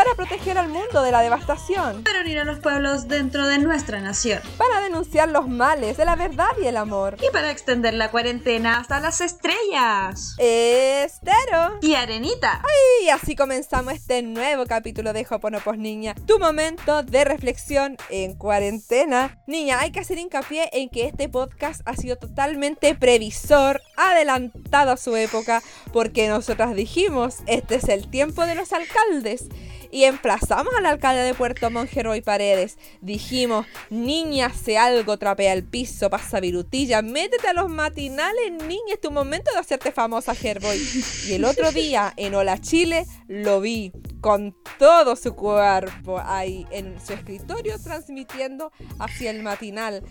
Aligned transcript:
para 0.00 0.14
proteger 0.14 0.56
al 0.56 0.70
mundo 0.70 1.02
de 1.02 1.12
la 1.12 1.20
devastación, 1.20 2.04
para 2.04 2.22
unir 2.22 2.38
a 2.38 2.44
los 2.44 2.58
pueblos 2.60 3.06
dentro 3.06 3.46
de 3.46 3.58
nuestra 3.58 4.00
nación, 4.00 4.40
para 4.56 4.80
denunciar 4.80 5.28
los 5.28 5.46
males 5.46 5.98
de 5.98 6.06
la 6.06 6.16
verdad 6.16 6.48
y 6.58 6.64
el 6.64 6.78
amor, 6.78 7.18
y 7.22 7.30
para 7.30 7.50
extender 7.50 7.92
la 7.92 8.10
cuarentena 8.10 8.78
hasta 8.78 8.98
las 8.98 9.20
estrellas. 9.20 10.36
Estero 10.38 11.80
y 11.82 11.96
Arenita. 11.96 12.62
Y 13.02 13.10
así 13.10 13.36
comenzamos 13.36 13.92
este 13.92 14.22
nuevo 14.22 14.64
capítulo 14.64 15.12
de 15.12 15.26
Hoponopos 15.28 15.76
Niña, 15.76 16.14
tu 16.26 16.38
momento 16.38 17.02
de 17.02 17.24
reflexión 17.24 17.98
en 18.08 18.38
cuarentena. 18.38 19.38
Niña, 19.46 19.80
hay 19.80 19.92
que 19.92 20.00
hacer 20.00 20.16
hincapié 20.16 20.70
en 20.72 20.88
que 20.88 21.08
este 21.08 21.28
podcast 21.28 21.82
ha 21.84 21.94
sido 21.94 22.16
totalmente 22.16 22.94
previsor, 22.94 23.82
adelantado 23.98 24.92
a 24.92 24.96
su 24.96 25.14
época, 25.16 25.62
porque 25.92 26.26
nosotras 26.26 26.74
dijimos, 26.74 27.40
este 27.46 27.74
es 27.74 27.84
el 27.90 28.08
tiempo 28.08 28.46
de 28.46 28.54
los 28.54 28.72
alcaldes 28.72 29.44
y 29.90 30.04
emplazamos 30.04 30.74
al 30.76 30.86
alcalde 30.86 31.22
de 31.22 31.34
Puerto 31.34 31.70
Montt, 31.70 31.90
y 31.90 32.20
Paredes. 32.20 32.78
Dijimos, 33.00 33.66
niña, 33.90 34.52
se 34.52 34.78
algo, 34.78 35.18
trapea 35.18 35.52
el 35.52 35.64
piso, 35.64 36.10
pasa 36.10 36.40
virutilla, 36.40 37.02
métete 37.02 37.48
a 37.48 37.52
los 37.52 37.68
matinales, 37.68 38.52
niña, 38.66 38.94
es 38.94 39.00
tu 39.00 39.10
momento 39.10 39.50
de 39.52 39.58
hacerte 39.58 39.92
famosa, 39.92 40.34
Gerboy. 40.34 40.80
Y 41.28 41.34
el 41.34 41.44
otro 41.44 41.72
día, 41.72 42.12
en 42.16 42.34
Hola 42.34 42.60
Chile, 42.60 43.06
lo 43.28 43.60
vi 43.60 43.92
con 44.20 44.54
todo 44.78 45.16
su 45.16 45.34
cuerpo 45.34 46.20
ahí 46.22 46.66
en 46.70 47.00
su 47.04 47.12
escritorio 47.12 47.78
transmitiendo 47.78 48.72
hacia 48.98 49.30
el 49.30 49.42
matinal. 49.42 50.02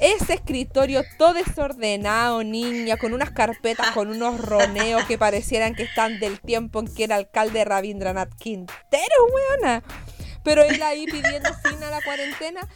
Ese 0.00 0.34
escritorio 0.34 1.02
todo 1.18 1.34
desordenado, 1.34 2.42
niña, 2.44 2.96
con 2.96 3.12
unas 3.12 3.30
carpetas, 3.30 3.90
con 3.90 4.08
unos 4.08 4.40
roneos 4.40 5.04
que 5.04 5.18
parecieran 5.18 5.74
que 5.74 5.82
están 5.84 6.18
del 6.20 6.40
tiempo 6.40 6.80
en 6.80 6.92
que 6.92 7.04
era 7.04 7.16
alcalde 7.16 7.64
Rabindranath 7.64 8.34
Quintero, 8.36 9.27
weona. 9.32 9.82
Pero 10.42 10.62
él 10.62 10.80
ahí 10.82 11.04
pidiendo 11.06 11.50
fin 11.62 11.82
a 11.82 11.90
la 11.90 12.00
cuarentena 12.00 12.68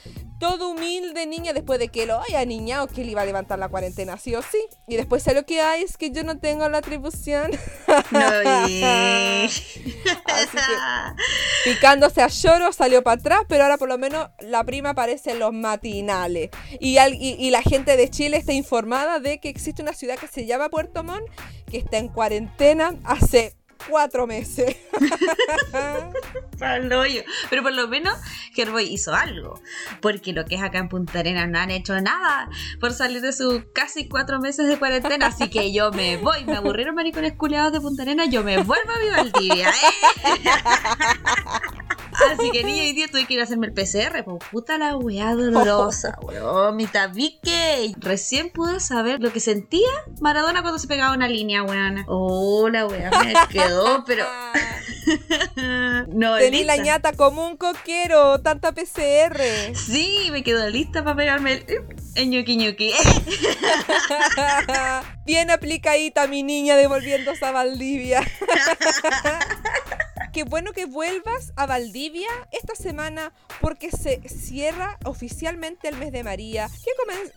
todo 0.42 0.70
humilde 0.70 1.24
niña 1.24 1.52
después 1.52 1.78
de 1.78 1.86
que 1.86 2.04
lo 2.04 2.20
haya 2.20 2.44
niñado 2.44 2.88
que 2.88 3.02
él 3.02 3.10
iba 3.10 3.22
a 3.22 3.24
levantar 3.24 3.60
la 3.60 3.68
cuarentena 3.68 4.18
sí 4.18 4.34
o 4.34 4.42
sí. 4.42 4.58
Y 4.88 4.96
después 4.96 5.24
lo 5.32 5.46
que 5.46 5.60
hay 5.60 5.84
es 5.84 5.96
que 5.96 6.10
yo 6.10 6.24
no 6.24 6.40
tengo 6.40 6.68
la 6.68 6.78
atribución. 6.78 7.52
Así 7.86 8.80
que 10.56 10.74
picándose 11.64 12.22
a 12.22 12.26
lloro 12.26 12.72
salió 12.72 13.04
para 13.04 13.20
atrás, 13.20 13.42
pero 13.48 13.62
ahora 13.62 13.78
por 13.78 13.88
lo 13.88 13.98
menos 13.98 14.30
la 14.40 14.64
prima 14.64 14.90
aparece 14.90 15.30
en 15.30 15.38
los 15.38 15.52
matinales. 15.52 16.50
Y, 16.80 16.98
y 16.98 17.50
la 17.50 17.62
gente 17.62 17.96
de 17.96 18.10
Chile 18.10 18.36
está 18.36 18.52
informada 18.52 19.20
de 19.20 19.38
que 19.38 19.48
existe 19.48 19.80
una 19.80 19.92
ciudad 19.92 20.18
que 20.18 20.26
se 20.26 20.44
llama 20.44 20.70
Puerto 20.70 21.04
Montt, 21.04 21.22
que 21.70 21.78
está 21.78 21.98
en 21.98 22.08
cuarentena 22.08 22.96
hace 23.04 23.54
cuatro 23.88 24.26
meses. 24.26 24.76
Pero 27.50 27.62
por 27.62 27.72
lo 27.72 27.88
menos 27.88 28.16
Herboy 28.56 28.84
hizo 28.84 29.14
algo. 29.14 29.60
Porque 30.00 30.32
lo 30.32 30.44
que 30.44 30.54
es 30.56 30.62
acá 30.62 30.78
en 30.78 30.88
Punta 30.88 31.18
Arenas 31.18 31.48
no 31.48 31.58
han 31.58 31.70
hecho 31.70 32.00
nada 32.00 32.48
por 32.80 32.92
salir 32.92 33.20
de 33.20 33.32
sus 33.32 33.64
casi 33.74 34.08
cuatro 34.08 34.40
meses 34.40 34.68
de 34.68 34.78
cuarentena. 34.78 35.26
Así 35.26 35.50
que 35.50 35.72
yo 35.72 35.90
me 35.92 36.16
voy. 36.18 36.44
Me 36.44 36.56
aburrieron 36.56 36.94
maricones 36.94 37.32
culeados 37.34 37.72
de 37.72 37.80
Punta 37.80 38.02
Arenas. 38.02 38.28
Yo 38.30 38.42
me 38.42 38.58
vuelvo 38.62 38.92
a 38.92 38.98
Vivaldivia. 38.98 39.70
¿eh? 39.70 39.72
Así 42.30 42.50
que 42.50 42.62
niña, 42.62 42.82
hoy 42.82 42.92
día 42.92 43.08
tuve 43.08 43.26
que 43.26 43.34
ir 43.34 43.40
a 43.40 43.44
hacerme 43.44 43.66
el 43.66 43.72
PCR. 43.72 44.24
Pues 44.24 44.38
puta 44.50 44.78
la 44.78 44.96
weá 44.96 45.34
dolorosa, 45.34 46.18
weón. 46.22 46.76
Mi 46.76 46.86
tabique. 46.86 47.94
Recién 47.98 48.50
pude 48.50 48.80
saber 48.80 49.20
lo 49.20 49.32
que 49.32 49.40
sentía 49.40 49.88
Maradona 50.20 50.62
cuando 50.62 50.78
se 50.78 50.86
pegaba 50.86 51.14
una 51.14 51.28
línea, 51.28 51.62
weón. 51.62 52.04
Oh, 52.06 52.68
la 52.68 52.86
weá 52.86 53.10
me 53.10 53.34
quedó, 53.50 53.71
pero. 54.06 54.26
no, 56.08 56.36
Tení 56.38 56.64
la 56.64 56.76
ñata 56.76 57.12
como 57.12 57.46
un 57.46 57.56
coquero, 57.56 58.40
tanta 58.40 58.72
PCR. 58.72 59.40
Sí, 59.74 60.28
me 60.30 60.42
quedó 60.42 60.68
lista 60.68 61.04
para 61.04 61.16
pegarme 61.16 61.64
el, 62.14 62.30
ñuki 62.30 62.56
ñuki. 62.56 62.92
Bien 65.26 65.50
aplicadita 65.50 66.26
mi 66.26 66.42
niña 66.42 66.76
devolviéndose 66.76 67.44
a 67.44 67.52
Valdivia. 67.52 68.20
Qué 70.32 70.44
bueno 70.44 70.72
que 70.72 70.86
vuelvas 70.86 71.52
a 71.56 71.66
Valdivia 71.66 72.28
esta 72.52 72.74
semana 72.74 73.34
porque 73.60 73.90
se 73.90 74.26
cierra 74.30 74.98
oficialmente 75.04 75.88
el 75.88 75.98
mes 75.98 76.10
de 76.10 76.24
María, 76.24 76.70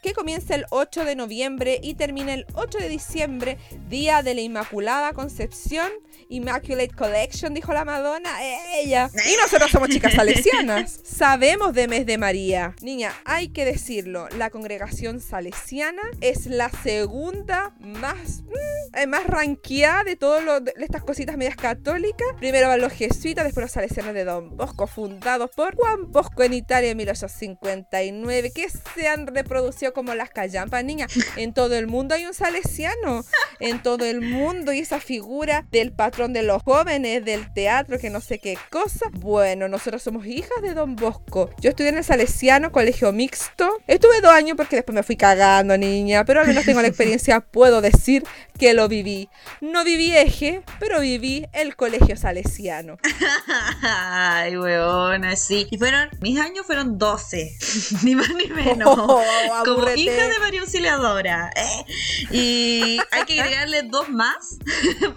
que, 0.01 0.13
comienza 0.13 0.55
el 0.55 0.65
8 0.69 1.03
de 1.03 1.17
noviembre 1.17 1.81
y 1.83 1.95
termina 1.95 2.33
el 2.33 2.45
8 2.53 2.77
de 2.77 2.87
diciembre, 2.87 3.57
día 3.89 4.23
de 4.23 4.33
la 4.33 4.39
Inmaculada 4.39 5.11
Concepción, 5.11 5.91
Immaculate 6.29 6.95
Collection, 6.95 7.53
dijo 7.53 7.73
la 7.73 7.83
Madonna, 7.83 8.29
ella. 8.75 9.09
Y 9.13 9.35
nosotros 9.41 9.71
somos 9.71 9.89
chicas 9.89 10.13
salesianas. 10.15 11.01
Sabemos 11.03 11.73
de 11.73 11.89
mes 11.89 12.05
de 12.05 12.17
María. 12.17 12.75
Niña, 12.81 13.11
hay 13.25 13.49
que 13.49 13.65
decirlo, 13.65 14.29
la 14.37 14.49
congregación 14.51 15.19
salesiana 15.19 16.01
es 16.21 16.45
la 16.45 16.69
segunda 16.69 17.75
más, 17.79 18.43
mm, 18.43 18.95
eh, 18.95 19.07
más 19.07 19.27
ranqueada 19.27 20.05
de 20.05 20.15
todas 20.15 20.63
estas 20.77 21.03
cositas 21.03 21.35
medias 21.35 21.57
católicas. 21.57 22.27
Primero 22.39 22.69
van 22.69 22.84
los 22.85 22.93
jesuitas, 22.93 23.45
después 23.45 23.63
los 23.63 23.71
salesianos 23.71 24.13
de 24.13 24.25
Don 24.25 24.55
Bosco, 24.55 24.85
fundados 24.85 25.49
por 25.55 25.75
Juan 25.75 26.11
Bosco 26.11 26.43
en 26.43 26.53
Italia 26.53 26.91
en 26.91 26.97
1859, 26.97 28.51
que 28.53 28.67
se 28.69 29.07
han 29.07 29.25
reproducido 29.25 29.91
como 29.91 30.13
las 30.13 30.29
callampas, 30.29 30.85
niña. 30.85 31.07
En 31.35 31.55
todo 31.55 31.73
el 31.73 31.87
mundo 31.87 32.13
hay 32.13 32.27
un 32.27 32.35
salesiano, 32.35 33.25
en 33.59 33.81
todo 33.81 34.05
el 34.05 34.21
mundo, 34.21 34.71
y 34.71 34.79
esa 34.79 34.99
figura 34.99 35.65
del 35.71 35.93
patrón 35.93 36.31
de 36.31 36.43
los 36.43 36.61
jóvenes, 36.61 37.25
del 37.25 37.51
teatro, 37.53 37.97
que 37.97 38.11
no 38.11 38.21
sé 38.21 38.37
qué 38.37 38.55
cosa. 38.69 39.07
Bueno, 39.13 39.67
nosotros 39.67 40.03
somos 40.03 40.27
hijas 40.27 40.61
de 40.61 40.75
Don 40.75 40.95
Bosco. 40.95 41.49
Yo 41.59 41.71
estudié 41.71 41.89
en 41.89 41.97
el 41.97 42.03
Salesiano, 42.03 42.71
colegio 42.71 43.11
mixto. 43.11 43.67
Estuve 43.87 44.21
dos 44.21 44.31
años 44.31 44.57
porque 44.57 44.75
después 44.75 44.93
me 44.93 45.01
fui 45.01 45.15
cagando, 45.15 45.75
niña, 45.75 46.23
pero 46.23 46.41
al 46.41 46.47
menos 46.47 46.65
tengo 46.65 46.83
la 46.83 46.87
experiencia, 46.87 47.39
puedo 47.51 47.81
decir 47.81 48.23
que 48.59 48.75
lo 48.75 48.87
viví. 48.87 49.27
No 49.59 49.83
viví 49.83 50.15
eje, 50.15 50.61
pero 50.79 51.01
viví 51.01 51.47
el 51.51 51.75
colegio 51.75 52.15
salesiano. 52.15 52.74
Ay, 53.81 54.57
weona, 54.57 55.35
sí. 55.35 55.67
Y 55.71 55.77
fueron, 55.77 56.09
mis 56.21 56.39
años 56.39 56.65
fueron 56.65 56.97
12, 56.97 57.57
ni 58.03 58.15
más 58.15 58.29
ni 58.29 58.47
menos. 58.47 58.95
Oh, 59.07 59.23
como 59.65 59.89
hija 59.91 60.27
de 60.27 60.39
María 60.39 60.61
Auxiliadora. 60.61 61.51
¿eh? 61.55 61.85
Y 62.31 62.97
hay 63.11 63.23
que 63.25 63.39
agregarle 63.39 63.83
dos 63.83 64.09
más 64.09 64.57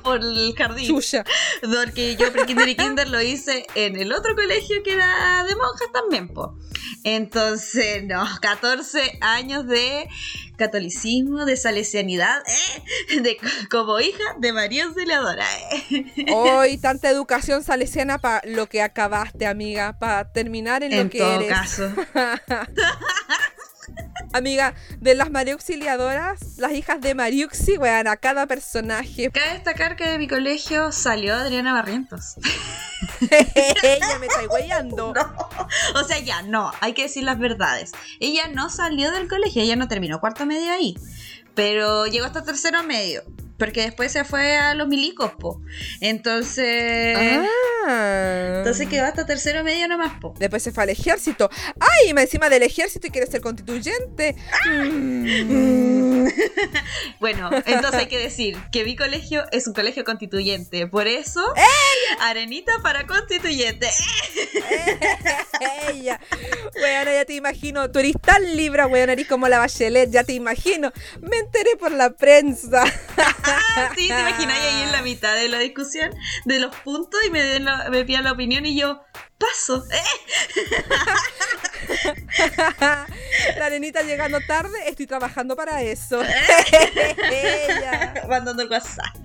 por 0.03 0.21
el 0.21 0.55
jardín. 0.57 1.01
Porque 1.63 2.17
yo 2.17 2.33
pre-kinder 2.33 2.69
y 2.69 2.77
kinder 2.77 3.09
lo 3.09 3.21
hice 3.23 3.67
en 3.75 3.97
el 3.97 4.13
otro 4.13 4.35
colegio 4.35 4.83
que 4.83 4.95
era 4.95 5.45
de 5.45 5.55
monjas 5.57 5.89
también, 5.93 6.29
po. 6.29 6.57
Entonces, 7.05 8.05
no, 8.05 8.27
14 8.41 9.19
años 9.21 9.67
de 9.67 10.09
catolicismo, 10.59 11.47
de 11.47 11.57
salesianidad, 11.57 12.43
¿eh? 12.47 13.21
de, 13.21 13.39
como 13.71 13.99
hija 14.01 14.35
de 14.39 14.53
María 14.53 14.85
Auxiliadora. 14.85 15.47
¿eh? 15.91 16.27
Hoy 16.35 16.77
tanta 16.77 17.09
educación 17.09 17.48
salesiana 17.63 18.19
para 18.19 18.43
lo 18.45 18.69
que 18.69 18.83
acabaste, 18.83 19.47
amiga, 19.47 19.99
para 19.99 20.31
terminar 20.33 20.83
en, 20.83 20.97
lo 20.97 21.11
que 21.11 21.19
eres. 21.19 21.79
En 21.79 21.95
todo 21.95 22.05
caso. 22.15 22.69
Amiga, 24.33 24.75
de 25.01 25.15
las 25.15 25.31
María 25.31 25.55
Auxiliadoras, 25.55 26.59
las 26.59 26.73
hijas 26.73 27.01
de 27.01 27.15
Mariuxi, 27.15 27.79
weón, 27.79 28.09
a 28.09 28.17
cada 28.17 28.47
personaje. 28.47 29.31
Cabe 29.33 29.55
destacar 29.55 29.97
que 29.97 30.07
de 30.07 30.19
mi 30.19 30.29
colegio 30.29 30.93
salió 30.93 31.35
Adriana 31.35 31.73
Barrientos. 31.73 32.35
Ella 33.21 34.19
me 34.21 34.27
está 34.27 34.47
guayando. 34.47 35.15
O 35.95 36.05
sea, 36.05 36.19
ya, 36.19 36.43
no, 36.43 36.73
hay 36.81 36.93
que 36.93 37.03
decir 37.03 37.25
las 37.25 37.39
verdades. 37.39 37.93
Ella 38.21 38.49
no 38.53 38.71
salió 38.71 39.11
del 39.13 39.29
colegio, 39.29 39.63
ella 39.63 39.77
no 39.77 39.89
terminó 39.89 40.21
cuarto 40.21 40.45
medio 40.45 40.73
ahí. 40.73 40.97
Pero 41.55 42.07
llegó 42.07 42.27
hasta 42.27 42.45
tercero 42.45 42.83
medio. 42.83 43.23
Porque 43.59 43.83
después 43.83 44.13
se 44.13 44.25
fue 44.25 44.57
a 44.57 44.75
los 44.75 44.89
milicos, 44.89 45.33
po. 45.33 45.61
Entonces. 46.01 47.47
Ah. 47.87 48.55
Entonces 48.59 48.89
quedó 48.89 49.05
hasta 49.05 49.27
tercero 49.27 49.65
medio 49.65 49.89
nomás, 49.89 50.19
po. 50.21 50.35
Después 50.39 50.63
se 50.63 50.73
fue 50.73 50.85
al 50.85 50.91
ejército. 50.91 51.51
¡Ay! 51.81 52.11
Encima 52.11 52.49
del 52.49 52.63
ejército 52.63 53.07
y 53.07 53.11
quiere 53.11 53.27
ser 53.27 53.41
constituyente. 53.41 54.37
Mm. 54.67 56.29
bueno, 57.21 57.51
entonces 57.67 57.95
hay 57.95 58.09
que 58.09 58.19
decir 58.19 58.57
que 58.71 58.85
mi 58.85 58.97
colegio 58.97 59.45
es 59.53 59.67
un 59.67 59.75
colegio 59.75 60.05
constituyente. 60.05 60.87
Por 60.87 61.07
eso, 61.07 61.43
Arenita 62.21 62.73
para 62.83 63.07
constituyente. 63.07 63.89
ella. 65.91 66.21
Bueno, 66.79 67.13
ya 67.13 67.25
te 67.25 67.35
imagino. 67.35 67.91
Tú 67.91 67.99
eres 67.99 68.15
tan 68.21 68.57
libra, 68.57 68.87
weón, 68.87 69.11
eres 69.11 69.27
como 69.27 69.49
la 69.49 69.59
Bachelet. 69.59 70.11
Ya 70.11 70.25
te 70.25 70.33
imagino. 70.33 70.93
Me 71.21 71.39
enteré 71.39 71.77
por 71.77 71.93
la 71.93 72.11
prensa. 72.11 72.85
Sí, 73.97 74.09
te 74.09 74.21
imaginas 74.21 74.59
ahí 74.59 74.83
en 74.83 74.93
la 74.93 75.03
mitad 75.03 75.35
de 75.35 75.49
la 75.49 75.59
discusión 75.59 76.11
de 76.45 76.61
los 76.61 76.75
puntos 76.77 77.19
y 77.27 77.31
me, 77.31 77.43
den 77.43 77.67
me 77.91 78.05
pidan 78.05 78.25
la 78.25 78.33
opinión 78.33 78.67
y 78.67 78.79
yo 78.79 79.01
paso. 79.39 79.85
la 83.59 83.67
arenita 83.67 84.03
llegando 84.03 84.41
tarde, 84.47 84.89
estoy 84.89 85.07
trabajando 85.07 85.57
para 85.57 85.83
eso. 85.83 86.23
Mandando 88.29 88.69
WhatsApp. 88.69 89.17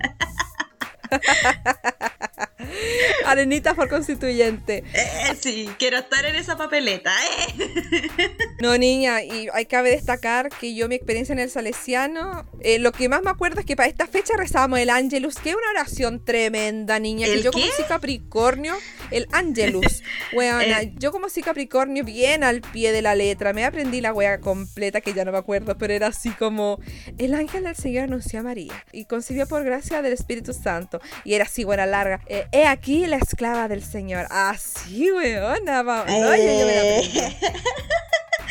Arenita 3.26 3.74
por 3.74 3.88
constituyente. 3.88 4.84
Eh, 4.92 5.34
sí, 5.40 5.68
quiero 5.78 5.98
estar 5.98 6.24
en 6.24 6.36
esa 6.36 6.56
papeleta. 6.56 7.12
Eh. 7.58 8.00
No, 8.60 8.78
niña, 8.78 9.22
y 9.22 9.48
hay 9.52 9.66
cabe 9.66 9.90
destacar 9.90 10.48
que 10.48 10.74
yo 10.74 10.88
mi 10.88 10.94
experiencia 10.94 11.34
en 11.34 11.38
el 11.38 11.50
Salesiano, 11.50 12.48
eh, 12.60 12.78
lo 12.78 12.92
que 12.92 13.10
más 13.10 13.22
me 13.22 13.28
acuerdo 13.28 13.60
es 13.60 13.66
que 13.66 13.76
para 13.76 13.90
esta 13.90 14.06
fecha 14.06 14.34
rezábamos 14.38 14.78
el 14.78 14.88
Angelus, 14.88 15.34
que 15.34 15.50
es 15.50 15.56
una 15.56 15.80
oración 15.80 16.24
tremenda, 16.24 16.98
niña. 16.98 17.26
Que 17.26 17.42
yo 17.42 17.52
como 17.52 17.66
soy 17.66 17.84
Capricornio, 17.84 18.74
el 19.10 19.26
Angelus. 19.32 20.02
Weona, 20.32 20.82
yo 20.82 21.12
como 21.12 21.28
soy 21.28 21.42
Capricornio, 21.42 22.04
bien 22.04 22.42
al 22.42 22.62
pie 22.62 22.92
de 22.92 23.02
la 23.02 23.14
letra. 23.14 23.52
Me 23.52 23.66
aprendí 23.66 24.00
la 24.00 24.14
wea 24.14 24.40
completa, 24.40 25.02
que 25.02 25.12
ya 25.12 25.26
no 25.26 25.32
me 25.32 25.38
acuerdo, 25.38 25.76
pero 25.76 25.92
era 25.92 26.06
así 26.06 26.30
como: 26.30 26.78
El 27.18 27.34
ángel 27.34 27.64
del 27.64 27.76
Señor 27.76 28.04
anunció 28.04 28.40
a 28.40 28.44
María 28.44 28.84
y 28.92 29.04
concibió 29.04 29.46
por 29.46 29.62
gracia 29.64 30.00
del 30.00 30.14
Espíritu 30.14 30.54
Santo. 30.54 31.00
Y 31.24 31.34
era 31.34 31.44
así, 31.44 31.64
buena 31.64 31.84
larga. 31.84 32.20
Eh, 32.28 32.43
he 32.52 32.66
aquí 32.66 33.06
la 33.06 33.16
esclava 33.16 33.68
del 33.68 33.82
Señor. 33.82 34.26
Así, 34.30 35.10
weona. 35.10 35.80
Oye, 35.82 36.58
yo 36.58 36.66
me 36.66 36.74
la 36.74 36.82
aprendí. 36.82 37.20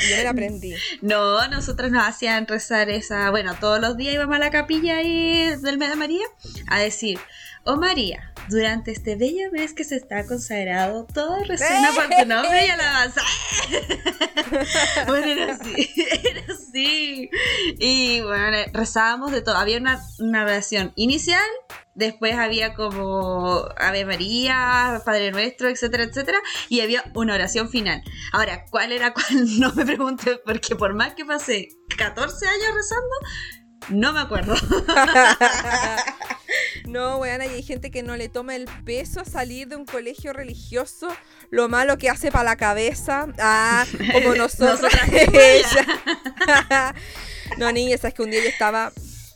Yo 0.10 0.18
me 0.18 0.24
la 0.24 0.30
aprendí. 0.32 0.76
No, 1.02 1.48
nosotros 1.48 1.92
nos 1.92 2.08
hacían 2.08 2.48
rezar 2.48 2.90
esa. 2.90 3.30
Bueno, 3.30 3.56
todos 3.60 3.80
los 3.80 3.96
días 3.96 4.14
íbamos 4.14 4.36
a 4.36 4.40
la 4.40 4.52
capilla 4.52 4.98
ahí 4.98 5.56
del 5.62 5.78
Medio 5.78 5.96
María 5.96 6.26
a 6.68 6.80
decir: 6.80 7.20
Oh 7.66 7.78
María, 7.78 8.34
durante 8.50 8.92
este 8.92 9.16
bello 9.16 9.50
mes 9.54 9.74
que 9.74 9.86
se 9.86 9.96
está 9.96 10.28
consagrado, 10.28 11.08
todo 11.14 11.42
resuena 11.46 11.94
por 11.94 12.10
tu 12.10 12.26
nombre 12.26 12.66
y 12.66 12.70
alabanza. 12.70 13.22
bueno, 15.08 15.28
era 15.28 15.54
así, 15.54 15.94
era 16.26 16.54
así. 16.54 17.30
Y 17.80 18.20
bueno, 18.20 18.58
rezábamos 18.74 19.32
de 19.32 19.42
todo. 19.42 19.56
Había 19.56 19.78
una, 19.78 20.02
una 20.20 20.44
oración 20.44 20.92
inicial, 20.98 21.40
después 21.96 22.36
había 22.36 22.74
como 22.74 23.64
Ave 23.78 24.04
María, 24.04 25.02
Padre 25.06 25.32
Nuestro, 25.32 25.70
etcétera, 25.70 26.04
etcétera, 26.04 26.40
y 26.68 26.82
había 26.82 27.06
una 27.14 27.34
oración 27.34 27.70
final. 27.70 28.04
Ahora, 28.34 28.66
¿cuál 28.70 28.92
era 28.92 29.14
cuál? 29.14 29.26
No 29.58 29.72
me 29.74 29.86
pregunté, 29.86 30.38
porque 30.46 30.76
por 30.76 30.96
más 30.96 31.14
que 31.14 31.24
pasé 31.24 31.70
14 31.98 32.46
años 32.46 32.76
rezando, 32.76 33.16
no 33.88 34.12
me 34.12 34.20
acuerdo. 34.20 34.54
No, 36.88 37.18
weón, 37.18 37.42
hay 37.42 37.64
gente 37.64 37.92
que 37.92 38.04
no 38.04 38.18
le 38.18 38.30
toma 38.30 38.56
el 38.56 38.68
peso 38.86 39.22
a 39.22 39.26
salir 39.26 39.68
de 39.68 39.76
un 39.76 39.86
colegio 39.86 40.34
religioso, 40.34 41.08
lo 41.50 41.70
malo 41.70 41.98
que 41.98 42.10
hace 42.10 42.32
para 42.32 42.44
la 42.44 42.56
cabeza. 42.56 43.28
Ah, 43.40 43.86
como 44.12 44.36
nosotros. 44.36 44.92
no, 47.58 47.72
niña, 47.72 47.98
sabes 47.98 48.14
que 48.14 48.22
un 48.22 48.32
día 48.32 48.42
yo 48.44 48.50
estaba 48.50 48.92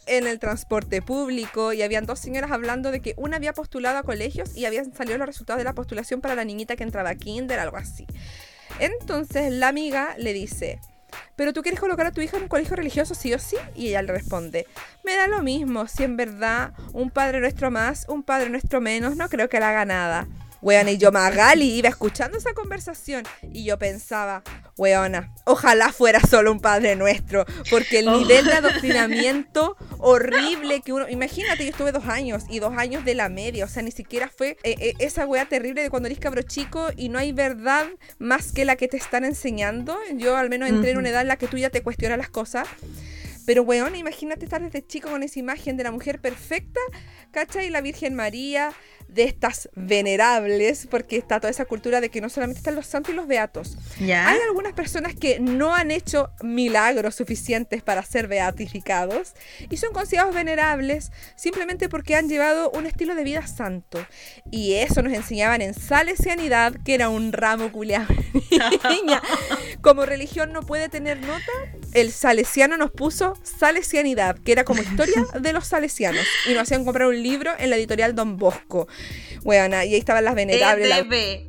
en 0.08 0.26
el 0.26 0.40
transporte 0.40 1.02
público 1.02 1.74
y 1.74 1.82
habían 1.82 2.06
dos 2.06 2.20
señoras 2.20 2.52
hablando 2.52 2.92
de 2.92 3.02
que 3.02 3.14
una 3.18 3.38
había 3.38 3.54
postulado 3.54 3.98
a 3.98 4.04
colegios 4.04 4.56
y 4.56 4.66
habían 4.66 4.94
salido 4.94 5.18
los 5.18 5.28
resultados 5.28 5.60
de 5.60 5.66
la 5.66 5.74
postulación 5.74 6.22
para 6.22 6.36
la 6.36 6.46
niñita 6.46 6.76
que 6.76 6.84
entraba 6.84 7.10
a 7.10 7.16
kinder, 7.16 7.60
algo 7.60 7.78
así. 7.78 8.08
Entonces 8.80 9.52
la 9.52 9.68
amiga 9.68 10.16
le 10.18 10.34
dice, 10.34 10.80
pero 11.36 11.54
tú 11.54 11.62
quieres 11.62 11.80
colocar 11.80 12.08
a 12.08 12.12
tu 12.12 12.22
hija 12.22 12.38
en 12.38 12.44
un 12.44 12.50
colegio 12.50 12.76
religioso 12.76 13.16
sí 13.16 13.34
o 13.34 13.40
sí? 13.40 13.56
Y 13.76 13.90
ella 13.90 14.02
le 14.02 14.14
responde, 14.14 14.68
me 15.04 15.16
da 15.16 15.28
lo 15.28 15.42
mismo, 15.42 15.88
si 15.88 16.04
en 16.04 16.18
verdad 16.18 16.74
un 16.94 17.10
padre 17.10 17.40
nuestro 17.40 17.72
más, 17.72 18.06
un 18.08 18.24
padre 18.24 18.50
nuestro 18.50 18.82
menos, 18.82 19.16
no 19.16 19.30
creo 19.30 19.50
que 19.50 19.60
le 19.60 19.66
haga 19.66 19.86
nada. 19.86 20.28
Weona, 20.68 20.92
y 20.92 20.98
yo 20.98 21.14
Magali 21.14 21.78
iba 21.78 21.88
escuchando 21.88 22.38
esa 22.38 22.54
conversación 22.54 23.24
y 23.54 23.64
yo 23.64 23.80
pensaba, 23.80 24.44
weona, 24.76 25.34
ojalá 25.46 25.94
fuera 25.94 26.20
solo 26.20 26.52
un 26.52 26.60
padre 26.60 26.98
nuestro, 26.98 27.46
porque 27.70 28.00
el 28.00 28.10
oh. 28.10 28.18
nivel 28.18 28.44
de 28.44 28.52
adoctrinamiento 28.52 29.78
horrible 29.98 30.82
que 30.82 30.92
uno, 30.92 31.08
imagínate, 31.08 31.64
yo 31.64 31.70
estuve 31.70 31.94
dos 31.94 32.08
años 32.08 32.44
y 32.50 32.60
dos 32.60 32.74
años 32.78 33.06
de 33.06 33.16
la 33.16 33.30
media, 33.30 33.64
o 33.64 33.70
sea, 33.70 33.82
ni 33.82 33.92
siquiera 33.92 34.28
fue 34.28 34.58
eh, 34.64 34.76
eh, 34.80 34.94
esa 35.00 35.26
wea 35.26 35.46
terrible 35.46 35.84
de 35.84 35.90
cuando 35.90 36.08
eres 36.08 36.20
cabro 36.20 36.42
chico 36.42 36.90
y 36.98 37.08
no 37.08 37.18
hay 37.18 37.32
verdad 37.32 37.88
más 38.20 38.52
que 38.52 38.66
la 38.66 38.76
que 38.76 38.90
te 38.90 38.98
están 38.98 39.24
enseñando. 39.24 39.98
Yo 40.18 40.36
al 40.36 40.50
menos 40.50 40.68
entré 40.68 40.92
en 40.92 40.98
una 40.98 41.08
edad 41.08 41.22
en 41.22 41.30
la 41.30 41.38
que 41.38 41.48
tú 41.48 41.58
ya 41.58 41.70
te 41.70 41.82
cuestionas 41.82 42.18
las 42.18 42.30
cosas. 42.30 42.68
Pero, 43.48 43.64
weón, 43.64 43.96
imagínate 43.96 44.44
estar 44.44 44.62
desde 44.62 44.86
chico 44.86 45.10
con 45.10 45.24
esa 45.24 45.40
imagen 45.40 45.78
de 45.78 45.86
la 45.86 45.92
mujer 45.92 46.20
perfecta, 46.20 46.82
¿cachai? 47.32 47.70
La 47.70 47.80
Virgen 47.80 48.14
María, 48.14 48.74
de 49.08 49.24
estas 49.24 49.70
venerables, 49.76 50.88
porque 50.90 51.18
está 51.18 51.40
toda 51.40 51.50
esa 51.50 51.66
cultura 51.66 52.02
de 52.02 52.10
que 52.10 52.22
no 52.22 52.30
solamente 52.30 52.60
están 52.60 52.76
los 52.76 52.88
santos 52.88 53.14
y 53.14 53.16
los 53.16 53.28
beatos. 53.28 53.78
Hay 54.00 54.40
algunas 54.48 54.74
personas 54.74 55.16
que 55.16 55.40
no 55.40 55.74
han 55.74 55.92
hecho 55.92 56.30
milagros 56.42 57.16
suficientes 57.16 57.82
para 57.84 58.04
ser 58.04 58.28
beatificados 58.28 59.34
y 59.70 59.78
son 59.78 59.94
considerados 59.94 60.36
venerables 60.36 61.12
simplemente 61.36 61.90
porque 61.90 62.16
han 62.16 62.30
llevado 62.30 62.70
un 62.72 62.86
estilo 62.86 63.16
de 63.16 63.24
vida 63.24 63.46
santo. 63.48 64.06
Y 64.52 64.74
eso 64.74 65.02
nos 65.02 65.14
enseñaban 65.14 65.62
en 65.62 65.74
Salesianidad, 65.74 66.76
que 66.84 66.94
era 66.94 67.10
un 67.10 67.34
ramo 67.34 67.72
culiado. 67.72 68.14
como 69.82 70.06
religión 70.06 70.52
no 70.52 70.62
puede 70.62 70.90
tener 70.90 71.20
nota, 71.22 71.52
el 71.94 72.12
salesiano 72.12 72.78
nos 72.78 72.92
puso 72.92 73.34
Salesianidad, 73.44 74.38
que 74.40 74.52
era 74.52 74.64
como 74.64 74.82
historia 74.82 75.26
de 75.40 75.54
los 75.54 75.68
salesianos. 75.68 76.26
Y 76.48 76.54
nos 76.54 76.64
hacían 76.64 76.86
comprar 76.86 77.08
un 77.08 77.22
libro 77.22 77.52
en 77.58 77.70
la 77.70 77.78
editorial 77.78 78.16
Don 78.16 78.38
Bosco. 78.38 78.88
Bueno, 79.44 79.76
y 79.78 79.80
ahí 79.80 79.96
estaban 79.96 80.26
las 80.26 80.36
venerables. 80.36 80.92
EDB, 80.92 81.14
¿eh? 81.14 81.48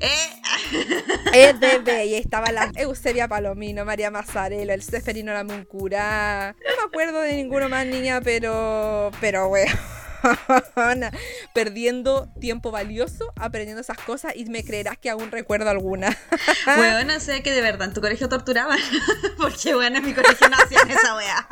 EDB, 1.32 1.88
y 1.88 1.90
ahí 1.90 2.14
estaba 2.14 2.52
la 2.52 2.70
Eusebia 2.76 3.28
Palomino, 3.28 3.84
María 3.84 4.10
Mazzarello, 4.10 4.72
el 4.72 4.82
Seferino 4.82 5.32
Lamuncura. 5.32 6.54
No 6.58 6.76
me 6.76 6.82
acuerdo 6.86 7.20
de 7.20 7.34
ninguno 7.34 7.68
más, 7.68 7.86
niña, 7.86 8.20
pero. 8.20 9.10
Pero, 9.20 9.48
weón. 9.48 9.68
perdiendo 11.54 12.28
tiempo 12.40 12.70
valioso 12.70 13.32
aprendiendo 13.36 13.80
esas 13.80 13.98
cosas 13.98 14.34
y 14.34 14.44
me 14.46 14.64
creerás 14.64 14.98
que 14.98 15.10
aún 15.10 15.30
recuerdo 15.30 15.70
alguna. 15.70 16.16
bueno, 16.66 17.18
sé 17.20 17.42
que 17.42 17.52
de 17.52 17.60
verdad 17.60 17.88
en 17.88 17.94
tu 17.94 18.00
colegio 18.00 18.28
torturaban, 18.28 18.78
porque 19.38 19.74
bueno, 19.74 19.98
en 19.98 20.04
mi 20.04 20.14
colegio 20.14 20.48
no 20.48 20.56
hacían 20.56 20.90
esa 20.90 21.16
wea. 21.16 21.48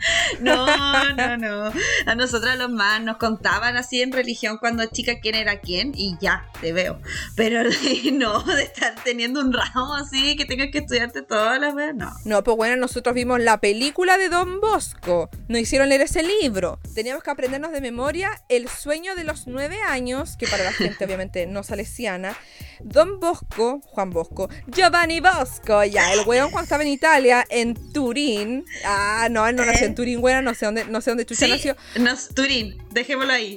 No, 0.40 0.66
no, 1.14 1.36
no. 1.36 1.72
A 2.06 2.14
nosotros 2.14 2.56
los 2.56 2.70
más 2.70 3.02
nos 3.02 3.18
contaban 3.18 3.76
así 3.76 4.02
en 4.02 4.12
religión 4.12 4.58
cuando 4.58 4.86
chica 4.86 5.20
quién 5.20 5.34
era 5.34 5.60
quién 5.60 5.92
y 5.94 6.16
ya, 6.20 6.46
te 6.60 6.72
veo. 6.72 7.00
Pero 7.36 7.62
no, 8.12 8.42
de 8.42 8.62
estar 8.62 8.94
teniendo 9.04 9.40
un 9.40 9.52
ramo 9.52 9.94
así 9.94 10.36
que 10.36 10.44
tengas 10.44 10.70
que 10.70 10.78
estudiarte 10.78 11.22
todas 11.22 11.60
las 11.60 11.74
veces, 11.74 11.94
no. 11.94 12.12
No, 12.24 12.42
pues 12.42 12.56
bueno, 12.56 12.76
nosotros 12.76 13.14
vimos 13.14 13.40
la 13.40 13.58
película 13.60 14.18
de 14.18 14.28
Don 14.28 14.60
Bosco. 14.60 15.30
Nos 15.48 15.60
hicieron 15.60 15.88
leer 15.88 16.02
ese 16.02 16.22
libro. 16.22 16.78
Teníamos 16.94 17.22
que 17.22 17.30
aprendernos 17.30 17.72
de 17.72 17.80
memoria 17.80 18.30
El 18.48 18.68
sueño 18.68 19.14
de 19.14 19.24
los 19.24 19.46
nueve 19.46 19.78
años, 19.86 20.36
que 20.36 20.46
para 20.46 20.64
la 20.64 20.72
gente 20.72 21.04
obviamente 21.04 21.46
no 21.46 21.62
salesiana. 21.62 22.36
Don 22.82 23.20
Bosco, 23.20 23.80
Juan 23.84 24.10
Bosco, 24.10 24.48
Giovanni 24.66 25.20
Bosco, 25.20 25.84
ya, 25.84 26.12
el 26.14 26.20
weón 26.26 26.50
cuando 26.50 26.64
estaba 26.64 26.82
en 26.82 26.88
Italia, 26.88 27.44
en 27.50 27.74
Turín. 27.92 28.64
Ah, 28.84 29.28
no, 29.30 29.46
él 29.46 29.56
no 29.56 29.64
nació 29.64 29.89
en 29.90 29.94
Turín, 29.94 30.18
weón, 30.20 30.44
no 30.44 30.54
sé 30.54 30.66
dónde, 30.66 30.84
no 30.86 31.00
sé 31.00 31.10
dónde 31.10 31.26
chucha 31.26 31.46
nació. 31.48 31.76
No, 31.96 32.14
Turín, 32.34 32.82
dejémoslo 32.90 33.32
ahí. 33.32 33.56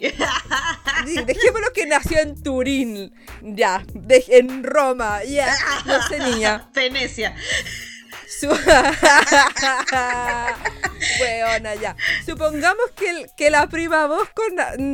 dejémoslo 1.26 1.72
que 1.74 1.86
nació 1.86 2.20
en 2.20 2.42
Turín, 2.42 3.14
ya, 3.42 3.86
en 4.28 4.64
Roma, 4.64 5.24
ya, 5.24 5.54
no 5.86 6.02
sé 6.08 6.20
niña. 6.20 6.70
Venecia. 6.74 7.36
Supongamos 12.26 12.92
que, 12.96 13.28
que 13.36 13.50
la 13.50 13.68
prima 13.68 14.08
Bosco 14.08 14.42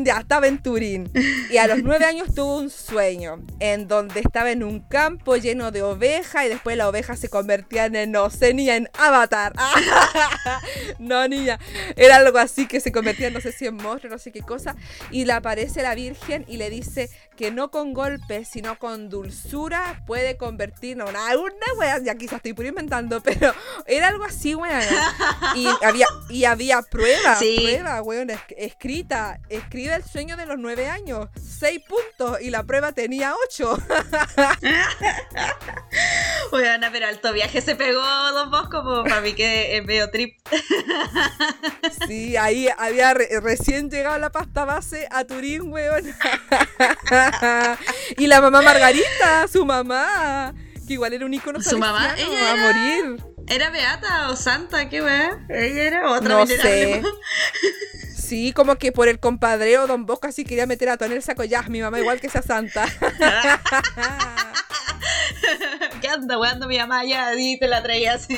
ya 0.03 0.19
estaba 0.19 0.47
en 0.47 0.61
Turín 0.61 1.09
y 1.49 1.57
a 1.57 1.67
los 1.67 1.83
nueve 1.83 2.05
años 2.05 2.33
tuvo 2.33 2.57
un 2.57 2.69
sueño 2.69 3.41
en 3.59 3.87
donde 3.87 4.19
estaba 4.19 4.51
en 4.51 4.63
un 4.63 4.81
campo 4.81 5.35
lleno 5.37 5.71
de 5.71 5.81
ovejas 5.81 6.45
y 6.45 6.49
después 6.49 6.77
las 6.77 6.87
ovejas 6.87 7.19
se 7.19 7.29
convertían 7.29 7.95
en, 7.95 8.11
no 8.11 8.29
sé, 8.29 8.53
ni 8.53 8.69
en 8.69 8.89
avatar. 8.97 9.53
no, 10.99 11.27
niña. 11.27 11.59
Era 11.95 12.17
algo 12.17 12.37
así 12.37 12.67
que 12.67 12.79
se 12.79 12.91
convertía, 12.91 13.29
no 13.29 13.41
sé 13.41 13.51
si 13.51 13.65
en 13.65 13.75
monstruo, 13.75 14.11
no 14.11 14.19
sé 14.19 14.31
qué 14.31 14.41
cosa. 14.41 14.75
Y 15.11 15.25
le 15.25 15.33
aparece 15.33 15.81
la 15.81 15.95
Virgen 15.95 16.45
y 16.47 16.57
le 16.57 16.69
dice 16.69 17.09
que 17.39 17.51
no 17.51 17.71
con 17.71 17.93
golpes, 17.93 18.49
sino 18.49 18.77
con 18.77 19.07
dulzura 19.07 20.03
puede 20.05 20.35
convertirnos. 20.35 21.09
Una, 21.09 21.37
una 21.37 21.73
wea, 21.77 21.97
ya 22.03 22.15
quizás 22.15 22.41
estoy 22.43 22.67
inventando, 22.67 23.23
pero 23.23 23.53
era 23.85 24.09
algo 24.09 24.25
así, 24.25 24.55
weón. 24.55 24.81
Y 25.55 25.65
había, 25.81 26.05
y 26.27 26.43
había 26.43 26.81
prueba, 26.81 27.37
prueba, 27.39 28.01
weón, 28.01 28.27
escrita. 28.57 29.39
Escribe 29.47 29.95
el 29.95 30.03
sueño 30.03 30.35
de 30.35 30.47
los 30.47 30.59
nueve 30.59 30.89
años, 30.89 31.29
seis 31.41 31.81
puntos, 31.87 32.41
y 32.41 32.49
la 32.49 32.63
prueba 32.63 32.91
tenía 32.91 33.33
ocho. 33.47 33.77
weón, 36.51 36.81
pero 36.91 37.07
alto 37.07 37.31
viaje 37.31 37.61
se 37.61 37.77
pegó 37.77 38.03
Don 38.33 38.51
Bosco, 38.51 38.83
como 38.83 39.03
para 39.03 39.21
mí 39.21 39.31
que 39.31 39.77
es 39.77 39.85
medio 39.85 40.11
trip. 40.11 40.37
sí, 42.05 42.35
ahí 42.35 42.67
había 42.77 43.13
recién 43.13 43.89
llegado 43.89 44.19
la 44.19 44.29
pasta 44.29 44.65
base 44.65 45.07
a 45.09 45.23
Turín, 45.23 45.71
weón. 45.71 46.13
y 48.17 48.27
la 48.27 48.41
mamá 48.41 48.61
Margarita, 48.61 49.47
su 49.47 49.65
mamá 49.65 50.53
igual 50.93 51.13
era 51.13 51.25
un 51.25 51.33
icono 51.33 51.61
Su 51.61 51.77
mamá, 51.77 52.15
ella 52.17 52.51
a 52.51 52.55
morir. 52.55 53.23
¿Era 53.47 53.69
beata 53.69 54.29
o 54.29 54.35
santa? 54.35 54.89
¿Qué 54.89 55.01
weá? 55.01 55.39
Ella 55.49 55.83
era 55.83 56.11
otra 56.11 56.35
No 56.35 56.47
sé. 56.47 57.01
Sí, 58.15 58.53
como 58.53 58.75
que 58.75 58.91
por 58.91 59.07
el 59.07 59.19
compadreo 59.19 59.87
Don 59.87 60.05
Bosco 60.05 60.27
así 60.27 60.45
quería 60.45 60.67
meter 60.67 60.89
a 60.89 60.97
todo 60.97 61.07
en 61.07 61.13
el 61.13 61.23
saco. 61.23 61.43
Ya, 61.45 61.63
mi 61.63 61.81
mamá 61.81 61.99
igual 61.99 62.21
que 62.21 62.27
esa 62.27 62.43
santa. 62.43 62.85
¿Qué 65.99 66.07
anda, 66.07 66.37
weando 66.37 66.67
mi 66.67 66.77
mamá 66.77 67.03
ya? 67.05 67.33
Y 67.35 67.57
te 67.57 67.67
la 67.67 67.81
traía 67.81 68.13
así. 68.13 68.37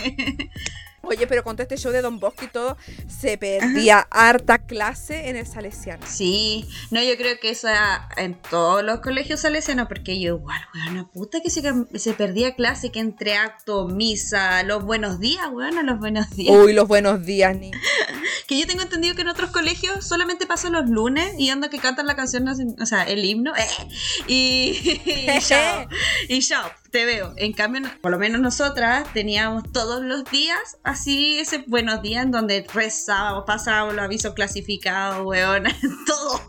Oye, 1.03 1.25
pero 1.27 1.43
con 1.43 1.55
todo 1.55 1.63
este 1.63 1.77
show 1.77 1.91
de 1.91 2.01
Don 2.01 2.19
Bosco 2.19 2.45
y 2.45 2.47
todo, 2.47 2.77
se 3.07 3.37
perdía 3.37 4.07
harta 4.11 4.59
clase 4.59 5.29
en 5.29 5.35
el 5.35 5.47
Salesiano. 5.47 6.05
Sí, 6.07 6.67
no, 6.91 7.01
yo 7.01 7.17
creo 7.17 7.39
que 7.39 7.49
eso 7.49 7.67
era 7.67 8.07
en 8.17 8.35
todos 8.35 8.83
los 8.83 8.99
colegios 8.99 9.41
salesianos, 9.41 9.87
porque 9.87 10.19
yo 10.19 10.35
igual, 10.35 10.61
weón, 10.73 11.09
puta 11.09 11.39
que 11.41 11.49
se, 11.49 11.61
se 11.95 12.13
perdía 12.13 12.55
clase, 12.55 12.91
que 12.91 12.99
entre 12.99 13.35
acto, 13.35 13.87
misa, 13.87 14.63
los 14.63 14.83
buenos 14.83 15.19
días, 15.19 15.47
weón, 15.51 15.85
los 15.85 15.99
buenos 15.99 16.29
días. 16.35 16.55
Uy, 16.55 16.73
los 16.73 16.87
buenos 16.87 17.25
días, 17.25 17.57
ni. 17.57 17.71
que 18.47 18.59
yo 18.59 18.67
tengo 18.67 18.83
entendido 18.83 19.15
que 19.15 19.21
en 19.21 19.29
otros 19.29 19.51
colegios 19.51 20.05
solamente 20.05 20.45
pasa 20.45 20.69
los 20.69 20.87
lunes 20.89 21.33
y 21.37 21.49
anda 21.49 21.69
que 21.69 21.79
cantan 21.79 22.05
la 22.05 22.15
canción, 22.15 22.47
o 22.47 22.85
sea, 22.85 23.03
el 23.03 23.25
himno, 23.25 23.55
eh, 23.55 23.87
y, 24.27 25.01
y 25.05 25.39
chao, 25.47 25.87
y 26.27 26.39
chao 26.41 26.80
te 26.91 27.05
veo. 27.05 27.33
En 27.37 27.53
cambio, 27.53 27.81
por 28.01 28.11
lo 28.11 28.19
menos 28.19 28.41
nosotras 28.41 29.11
teníamos 29.13 29.63
todos 29.71 30.03
los 30.03 30.29
días 30.29 30.77
así 30.83 31.39
ese 31.39 31.63
buenos 31.67 32.01
días 32.01 32.25
en 32.25 32.31
donde 32.31 32.65
rezábamos, 32.73 33.45
pasábamos 33.45 33.95
los 33.95 34.03
avisos 34.03 34.33
clasificados, 34.33 35.25
weón, 35.25 35.63
todo. 36.05 36.41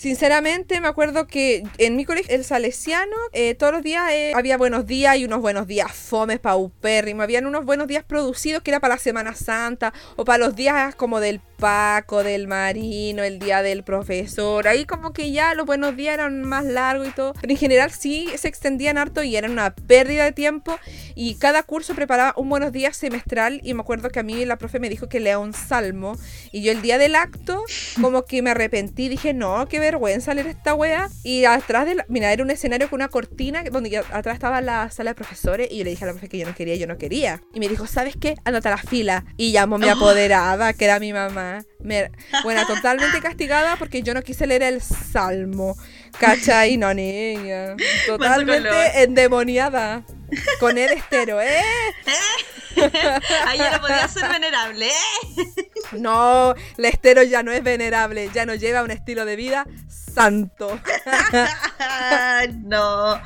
Sinceramente, 0.00 0.80
me 0.80 0.88
acuerdo 0.88 1.26
que 1.26 1.62
en 1.76 1.94
mi 1.94 2.06
colegio, 2.06 2.34
el 2.34 2.42
salesiano, 2.42 3.16
eh, 3.32 3.54
todos 3.54 3.70
los 3.70 3.82
días 3.82 4.10
eh, 4.10 4.32
había 4.34 4.56
buenos 4.56 4.86
días 4.86 5.18
y 5.18 5.26
unos 5.26 5.42
buenos 5.42 5.66
días 5.66 5.92
fomes, 5.92 6.38
paupérrimos. 6.38 7.22
Habían 7.22 7.44
unos 7.44 7.66
buenos 7.66 7.86
días 7.86 8.02
producidos 8.04 8.62
que 8.62 8.70
era 8.70 8.80
para 8.80 8.94
la 8.94 8.98
Semana 8.98 9.34
Santa 9.34 9.92
o 10.16 10.24
para 10.24 10.38
los 10.38 10.56
días 10.56 10.94
como 10.94 11.20
del 11.20 11.42
Paco, 11.60 12.24
del 12.24 12.48
Marino, 12.48 13.22
el 13.22 13.38
día 13.38 13.62
del 13.62 13.84
profesor. 13.84 14.66
Ahí 14.66 14.86
como 14.86 15.12
que 15.12 15.30
ya 15.30 15.54
los 15.54 15.66
buenos 15.66 15.94
días 15.94 16.14
eran 16.14 16.42
más 16.42 16.64
largos 16.64 17.08
y 17.08 17.10
todo. 17.12 17.34
Pero 17.38 17.52
en 17.52 17.58
general 17.58 17.90
sí 17.90 18.28
se 18.36 18.48
extendían 18.48 18.96
harto 18.96 19.22
y 19.22 19.36
era 19.36 19.48
una 19.48 19.74
pérdida 19.74 20.24
de 20.24 20.32
tiempo. 20.32 20.78
Y 21.14 21.34
cada 21.34 21.62
curso 21.62 21.94
preparaba 21.94 22.32
un 22.36 22.48
buenos 22.48 22.72
días 22.72 22.96
semestral. 22.96 23.60
Y 23.62 23.74
me 23.74 23.82
acuerdo 23.82 24.08
que 24.08 24.18
a 24.18 24.22
mí 24.22 24.44
la 24.46 24.56
profe 24.56 24.80
me 24.80 24.88
dijo 24.88 25.08
que 25.08 25.20
lea 25.20 25.38
un 25.38 25.52
salmo. 25.52 26.16
Y 26.50 26.62
yo 26.62 26.72
el 26.72 26.80
día 26.80 26.96
del 26.96 27.14
acto 27.14 27.62
como 28.00 28.24
que 28.24 28.40
me 28.40 28.50
arrepentí. 28.50 29.08
Dije, 29.10 29.34
no, 29.34 29.68
qué 29.68 29.78
vergüenza 29.78 30.32
leer 30.32 30.46
esta 30.46 30.74
wea. 30.74 31.10
Y 31.22 31.44
atrás 31.44 31.84
de 31.84 31.96
la... 31.96 32.06
Mira, 32.08 32.32
era 32.32 32.42
un 32.42 32.50
escenario 32.50 32.88
con 32.88 32.96
una 32.96 33.08
cortina 33.08 33.62
donde 33.70 33.98
atrás 33.98 34.34
estaba 34.34 34.62
la 34.62 34.90
sala 34.90 35.10
de 35.10 35.14
profesores. 35.14 35.68
Y 35.70 35.78
yo 35.78 35.84
le 35.84 35.90
dije 35.90 36.04
a 36.04 36.06
la 36.06 36.14
profe 36.14 36.30
que 36.30 36.38
yo 36.38 36.46
no 36.46 36.54
quería, 36.54 36.76
yo 36.76 36.86
no 36.86 36.96
quería. 36.96 37.42
Y 37.52 37.60
me 37.60 37.68
dijo, 37.68 37.86
¿sabes 37.86 38.14
qué? 38.18 38.36
Ándate 38.44 38.68
a 38.68 38.70
la 38.72 38.78
fila. 38.78 39.26
Y 39.36 39.52
llamó 39.52 39.76
mi 39.76 39.90
apoderada, 39.90 40.72
que 40.72 40.86
era 40.86 40.98
mi 40.98 41.12
mamá 41.12 41.49
bueno, 42.42 42.66
totalmente 42.66 43.20
castigada 43.22 43.76
porque 43.76 44.02
yo 44.02 44.14
no 44.14 44.22
quise 44.22 44.46
leer 44.46 44.62
el 44.62 44.80
salmo. 44.80 45.76
¿Cachai? 46.18 46.76
No, 46.76 46.92
niña. 46.92 47.76
Totalmente 48.06 49.02
endemoniada. 49.02 50.04
Con 50.58 50.78
el 50.78 50.92
estero, 50.92 51.40
¿eh? 51.40 51.62
Ahí 53.46 53.58
ya 53.58 53.72
no 53.72 53.80
podía 53.80 54.08
ser 54.08 54.28
venerable, 54.28 54.86
¿eh? 54.86 55.70
No, 55.92 56.54
el 56.78 56.84
estero 56.84 57.22
ya 57.22 57.42
no 57.42 57.52
es 57.52 57.62
venerable, 57.62 58.30
ya 58.32 58.46
no 58.46 58.54
lleva 58.54 58.82
un 58.82 58.90
estilo 58.90 59.24
de 59.24 59.36
vida 59.36 59.66
santo. 59.88 60.80
no. 62.64 63.20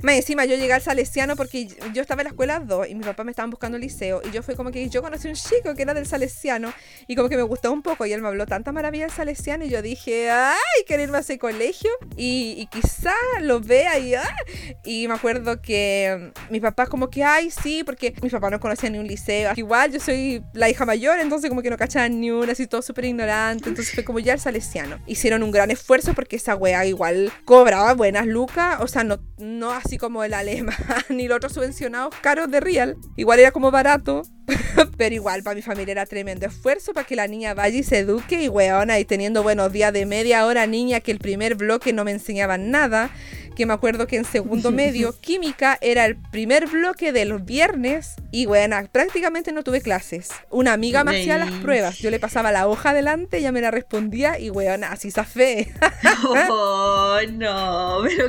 Me 0.00 0.16
encima 0.16 0.44
yo 0.44 0.54
llegué 0.54 0.72
al 0.72 0.80
Salesiano 0.80 1.34
porque 1.34 1.66
yo 1.92 2.02
estaba 2.02 2.22
en 2.22 2.26
la 2.26 2.30
escuela 2.30 2.60
2 2.60 2.88
y 2.88 2.94
mi 2.94 3.02
papá 3.02 3.24
me 3.24 3.32
estaban 3.32 3.50
buscando 3.50 3.76
el 3.76 3.82
liceo 3.82 4.22
y 4.24 4.30
yo 4.30 4.44
fue 4.44 4.54
como 4.54 4.70
que 4.70 4.88
yo 4.88 5.02
conocí 5.02 5.26
un 5.26 5.34
chico 5.34 5.74
que 5.74 5.82
era 5.82 5.92
del 5.92 6.06
Salesiano 6.06 6.72
y 7.08 7.16
como 7.16 7.28
que 7.28 7.36
me 7.36 7.42
gustó 7.42 7.72
un 7.72 7.82
poco 7.82 8.06
y 8.06 8.12
él 8.12 8.22
me 8.22 8.28
habló 8.28 8.46
tanta 8.46 8.70
maravilla 8.70 9.06
del 9.06 9.12
Salesiano 9.12 9.64
y 9.64 9.70
yo 9.70 9.82
dije, 9.82 10.30
ay, 10.30 10.84
quiero 10.86 11.02
irme 11.02 11.16
a 11.16 11.20
ese 11.22 11.36
colegio 11.38 11.90
y, 12.16 12.54
y 12.56 12.66
quizá 12.66 13.12
lo 13.40 13.60
vea 13.60 13.98
y, 13.98 14.14
ah". 14.14 14.36
y 14.84 15.08
me 15.08 15.14
acuerdo 15.14 15.60
que 15.60 16.32
mi 16.50 16.60
papá 16.60 16.86
como 16.86 17.10
que, 17.10 17.24
ay, 17.24 17.50
sí, 17.50 17.82
porque 17.84 18.14
mi 18.22 18.30
papá 18.30 18.50
no 18.50 18.60
conocía 18.60 18.90
ni 18.90 18.98
un 18.98 19.06
liceo, 19.06 19.52
igual 19.56 19.92
yo 19.92 20.00
soy 20.00 20.42
la 20.52 20.68
hija 20.68 20.84
mayor, 20.84 21.18
entonces 21.18 21.48
como 21.48 21.62
que 21.62 21.70
no 21.70 21.76
cachaban 21.76 22.20
ni 22.20 22.30
una, 22.30 22.52
así 22.52 22.66
todo 22.66 22.82
súper 22.82 23.06
ignorante, 23.06 23.68
entonces 23.68 23.94
fue 23.94 24.04
como 24.04 24.18
ya 24.18 24.34
el 24.34 24.40
Salesiano. 24.40 24.98
Hicieron 25.06 25.42
un 25.42 25.50
gran 25.50 25.70
esfuerzo 25.70 26.14
porque 26.14 26.36
esa 26.36 26.54
wea 26.54 26.84
igual 26.86 27.32
cobraba 27.44 27.94
buenas 27.94 28.26
lucas, 28.26 28.78
o 28.80 28.88
sea, 28.88 29.04
no, 29.04 29.18
no 29.38 29.72
así 29.72 29.98
como 29.98 30.24
el 30.24 30.34
alemán 30.34 30.76
ni 31.08 31.28
los 31.28 31.36
otros 31.36 31.52
subvencionados 31.52 32.14
caros 32.20 32.50
de 32.50 32.60
Real. 32.60 32.96
Igual 33.16 33.40
era 33.40 33.50
como 33.50 33.70
barato, 33.70 34.22
pero 34.96 35.14
igual 35.14 35.42
para 35.42 35.54
mi 35.54 35.62
familia 35.62 35.92
era 35.92 36.06
tremendo 36.06 36.46
esfuerzo 36.46 36.92
para 36.92 37.06
que 37.06 37.16
la 37.16 37.26
niña 37.26 37.54
vaya 37.54 37.78
y 37.78 37.82
se 37.82 37.98
eduque 37.98 38.42
y 38.42 38.48
weona 38.48 38.98
y 38.98 39.04
teniendo 39.04 39.42
buenos 39.42 39.72
días 39.72 39.92
de 39.92 40.06
media 40.06 40.46
hora 40.46 40.66
niña 40.66 41.00
que 41.00 41.12
el 41.12 41.18
primer 41.18 41.54
bloque 41.54 41.92
no 41.92 42.04
me 42.04 42.12
enseñaban 42.12 42.70
nada 42.70 43.10
que 43.58 43.66
me 43.66 43.74
acuerdo 43.74 44.06
que 44.06 44.16
en 44.16 44.24
segundo 44.24 44.70
medio, 44.72 45.18
química 45.20 45.76
era 45.80 46.06
el 46.06 46.16
primer 46.16 46.68
bloque 46.68 47.12
de 47.12 47.24
los 47.24 47.44
viernes 47.44 48.14
y 48.30 48.46
bueno, 48.46 48.76
prácticamente 48.92 49.50
no 49.50 49.64
tuve 49.64 49.80
clases. 49.80 50.30
Una 50.48 50.72
amiga 50.72 51.02
me 51.02 51.18
hacía 51.18 51.38
las 51.38 51.50
pruebas, 51.50 51.98
yo 51.98 52.10
le 52.10 52.20
pasaba 52.20 52.52
la 52.52 52.68
hoja 52.68 52.90
adelante, 52.90 53.38
ella 53.38 53.50
me 53.50 53.60
la 53.60 53.72
respondía 53.72 54.38
y 54.38 54.50
bueno, 54.50 54.86
así 54.88 55.10
fe 55.10 55.74
oh, 56.50 57.18
no, 57.32 57.98
pero 58.04 58.28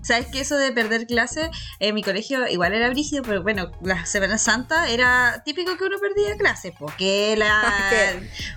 ¿Sabes 0.00 0.26
que 0.26 0.40
eso 0.40 0.56
de 0.56 0.72
perder 0.72 1.06
clases 1.06 1.50
en 1.78 1.94
mi 1.94 2.02
colegio 2.02 2.48
igual 2.48 2.72
era 2.72 2.88
brígido, 2.88 3.22
pero 3.22 3.42
bueno, 3.42 3.70
la 3.82 4.06
Semana 4.06 4.38
Santa 4.38 4.88
era 4.88 5.42
típico 5.44 5.76
que 5.76 5.84
uno 5.84 5.98
perdía 6.00 6.38
clases, 6.38 6.72
porque 6.78 7.34
la... 7.36 7.74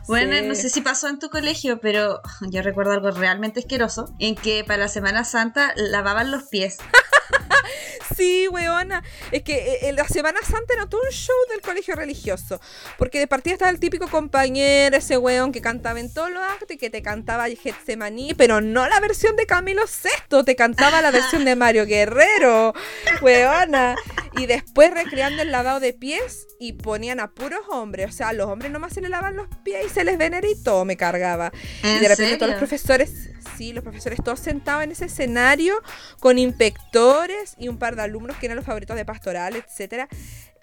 bueno, 0.07 0.41
no 0.47 0.55
sé 0.55 0.69
si 0.69 0.79
pasó 0.79 1.09
en 1.09 1.19
tu 1.19 1.29
colegio, 1.29 1.81
pero 1.81 2.21
yo 2.49 2.61
recuerdo 2.61 2.93
algo 2.93 3.11
realmente 3.11 3.59
asqueroso, 3.59 4.15
en 4.19 4.35
que 4.35 4.63
para 4.63 4.77
la 4.77 4.87
Semana 4.87 5.25
Santa 5.25 5.72
lavaban 5.75 6.31
los 6.31 6.43
pies. 6.43 6.77
sí, 8.15 8.47
weona. 8.47 9.03
Es 9.31 9.43
que 9.43 9.79
en 9.81 9.89
eh, 9.89 9.93
la 9.93 10.07
Semana 10.07 10.39
Santa 10.41 10.73
era 10.73 10.87
todo 10.87 11.01
un 11.01 11.11
show 11.11 11.35
del 11.49 11.61
colegio 11.61 11.95
religioso. 11.95 12.59
Porque 12.97 13.19
de 13.19 13.27
partida 13.27 13.53
estaba 13.53 13.71
el 13.71 13.79
típico 13.79 14.07
compañero, 14.07 14.97
ese 14.97 15.17
weón 15.17 15.51
que 15.51 15.61
cantaba 15.61 15.99
en 15.99 16.13
todos 16.13 16.31
los 16.31 16.41
actos 16.41 16.71
y 16.71 16.77
que 16.77 16.89
te 16.89 17.01
cantaba 17.01 17.47
Getsemaní, 17.49 18.33
pero 18.33 18.61
no 18.61 18.87
la 18.87 18.99
versión 18.99 19.35
de 19.35 19.45
Camilo 19.45 19.83
VI, 19.85 20.43
te 20.43 20.55
cantaba 20.55 21.01
la 21.01 21.11
versión 21.11 21.45
de 21.45 21.55
Mario 21.55 21.85
Guerrero, 21.85 22.73
weona. 23.21 23.95
Y 24.35 24.47
después 24.47 24.91
recreando 24.91 25.43
el 25.43 25.51
lavado 25.51 25.79
de 25.79 25.93
pies 25.93 26.47
y 26.59 26.73
ponían 26.73 27.19
a 27.19 27.31
puros 27.31 27.61
hombres. 27.69 28.09
O 28.09 28.11
sea, 28.11 28.33
los 28.33 28.47
hombres 28.47 28.71
nomás 28.71 28.93
se 28.93 29.01
le 29.01 29.09
lavan 29.09 29.35
los 29.35 29.47
pies 29.63 29.85
y 29.85 29.89
se 29.89 30.03
les 30.03 30.17
venera 30.17 30.47
y 30.47 30.61
todo 30.63 30.85
me 30.85 30.97
cargaba. 30.97 31.51
Y 31.83 31.99
de 31.99 32.07
repente 32.07 32.37
todos 32.37 32.49
los 32.49 32.57
profesores, 32.57 33.29
sí, 33.57 33.73
los 33.73 33.83
profesores 33.83 34.19
todos 34.23 34.39
sentados 34.39 34.83
en 34.83 34.91
ese 34.91 35.05
escenario 35.05 35.75
con 36.19 36.37
inspectores 36.37 37.55
y 37.57 37.67
un 37.67 37.77
par 37.77 37.95
de 37.95 38.03
alumnos 38.03 38.37
que 38.37 38.47
eran 38.47 38.55
los 38.55 38.65
favoritos 38.65 38.95
de 38.95 39.05
pastoral, 39.05 39.55
etcétera 39.55 40.07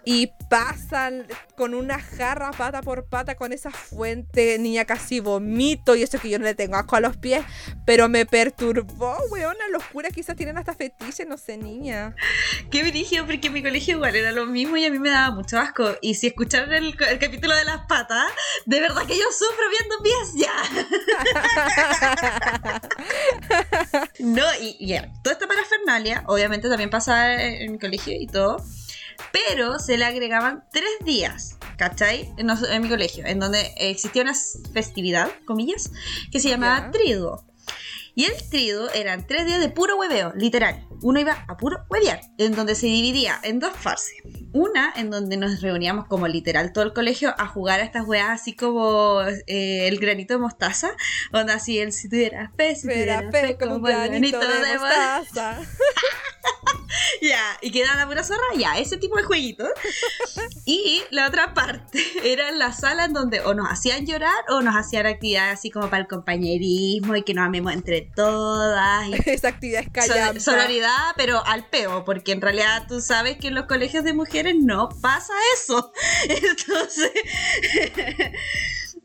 y 0.05 0.33
pasan 0.49 1.27
con 1.57 1.75
una 1.75 2.01
jarra 2.01 2.51
pata 2.53 2.81
por 2.83 3.05
pata 3.05 3.35
con 3.35 3.53
esa 3.53 3.71
fuente, 3.71 4.59
niña 4.59 4.85
casi 4.85 5.21
vomito 5.21 5.95
y 5.95 6.03
eso 6.03 6.19
que 6.19 6.31
yo 6.31 6.39
no 6.39 6.45
le 6.45 6.55
tengo 6.55 6.77
asco 6.77 6.97
a 6.97 7.01
los 7.01 7.17
pies, 7.17 7.45
pero 7.85 8.09
me 8.09 8.27
perturbó, 8.27 9.17
weón, 9.31 9.57
la 9.59 9.69
locura, 9.69 10.11
quizás 10.11 10.37
tienen 10.37 10.57
hasta 10.59 10.75
fetiche, 10.75 11.27
no 11.27 11.37
sé, 11.37 11.57
niña. 11.59 12.17
Qué 12.71 12.83
brillo, 12.83 13.27
porque 13.27 13.49
en 13.49 13.53
mi 13.53 13.63
colegio 13.63 13.97
igual 13.97 14.17
era 14.17 14.33
lo 14.33 14.47
mismo 14.47 14.77
y 14.77 14.85
a 14.85 14.91
mí 14.91 14.99
me 14.99 15.11
daba 15.11 15.35
mucho 15.35 15.59
asco. 15.59 15.97
Y 16.01 16.15
si 16.15 16.29
escucharon 16.29 16.73
el, 16.73 16.97
capítulo 16.97 17.55
de 17.55 17.65
las 17.65 17.81
patas, 17.87 18.27
de 18.67 18.81
verdad 18.81 19.07
que 19.07 19.19
yo 19.19 19.25
sufro 19.31 19.65
viendo 19.71 19.97
pies 20.03 20.35
ya. 20.35 20.53
no, 24.21 24.45
y 24.61 24.87
ya, 24.87 25.13
toda 25.23 25.35
esta 25.35 25.47
parafernalia, 25.47 26.25
obviamente 26.27 26.69
también 26.69 26.91
pasa 26.91 27.35
en 27.43 27.73
mi 27.73 27.79
colegio 27.79 28.15
y 28.19 28.27
todo 28.27 28.65
pero 29.33 29.79
se 29.79 29.97
le 29.97 30.05
agregaban 30.05 30.65
tres 30.73 30.91
días, 31.05 31.57
¿cachai? 31.77 32.33
En, 32.37 32.83
mi 32.83 32.89
colegio, 32.89 33.25
en 33.27 33.39
donde 33.39 33.73
existía 33.77 34.23
una 34.23 34.35
festividad, 34.73 35.31
comillas, 35.45 35.91
que 36.31 36.41
se 36.41 36.49
llamaba 36.49 36.91
Triduo. 36.91 37.45
Y 38.15 38.25
el 38.25 38.33
trido 38.51 38.91
eran 38.93 39.27
tres 39.27 39.47
días 39.47 39.61
de 39.61 39.69
puro 39.69 39.97
hueveo, 39.97 40.33
literal. 40.35 40.85
Uno 41.03 41.21
iba 41.21 41.45
a 41.49 41.57
puro 41.57 41.85
huevear, 41.89 42.21
en 42.39 42.55
donde 42.55 42.75
se 42.75 42.87
dividía 42.87 43.39
en 43.43 43.61
dos 43.61 43.73
fases. 43.75 44.13
Una 44.53 44.93
en 44.97 45.11
donde 45.11 45.37
nos 45.37 45.63
reuníamos 45.63 46.07
como 46.07 46.27
literal 46.29 46.73
todo 46.73 46.85
el 46.85 46.93
colegio 46.93 47.35
a 47.39 47.47
jugar 47.47 47.81
a 47.81 47.85
estas 47.85 48.07
weas 48.07 48.29
así 48.29 48.55
como 48.55 49.23
eh, 49.47 49.89
el 49.89 49.99
granito 49.99 50.35
de 50.35 50.41
mostaza, 50.41 50.91
donde 51.33 51.53
así 51.53 51.79
el 51.79 51.93
si 51.93 52.09
tuvieras 52.09 52.51
fe, 52.57 52.75
si 52.75 52.89
tuvieras 52.89 53.25
fe, 53.31 53.57
como, 53.57 53.75
como 53.75 53.89
el 53.89 54.09
granito, 54.09 54.39
de, 54.39 54.79
mostaza. 54.79 55.61
ya, 57.23 57.59
y 57.61 57.71
queda 57.71 57.95
la 57.95 58.07
pura 58.07 58.25
zorra, 58.25 58.43
ya, 58.57 58.79
ese 58.79 58.97
tipo 58.97 59.17
de 59.17 59.23
jueguitos. 59.23 59.69
y 60.65 61.03
la 61.11 61.29
otra 61.29 61.55
parte 61.55 62.03
era 62.25 62.51
la 62.53 62.73
sala 62.73 63.07
en 63.07 63.13
donde 63.13 63.41
o 63.41 63.55
nos 63.55 63.69
hacían 63.69 64.07
llorar 64.07 64.45
o 64.49 64.61
nos 64.61 64.75
hacían 64.75 65.07
actividades 65.07 65.59
así 65.59 65.71
como 65.71 65.89
para 65.89 66.03
el 66.03 66.09
compañerismo 66.09 67.17
y 67.17 67.23
que 67.23 67.35
nos 67.35 67.47
amemos 67.47 67.73
entre 67.73 68.03
todas. 68.03 69.09
Esa 69.27 69.49
actividad 69.49 69.83
es 69.83 69.91
callampa. 69.91 70.41
Sororidad, 70.41 71.15
pero 71.17 71.45
al 71.45 71.69
peo, 71.69 72.05
porque 72.05 72.33
en 72.33 72.41
realidad 72.41 72.87
tú 72.89 73.01
sabes 73.01 73.37
que 73.39 73.49
en 73.49 73.55
los 73.55 73.67
colegios 73.67 74.05
de 74.05 74.13
mujeres 74.13 74.57
no 74.59 74.89
pasa 75.01 75.33
eso. 75.55 75.93
Entonces... 76.29 77.11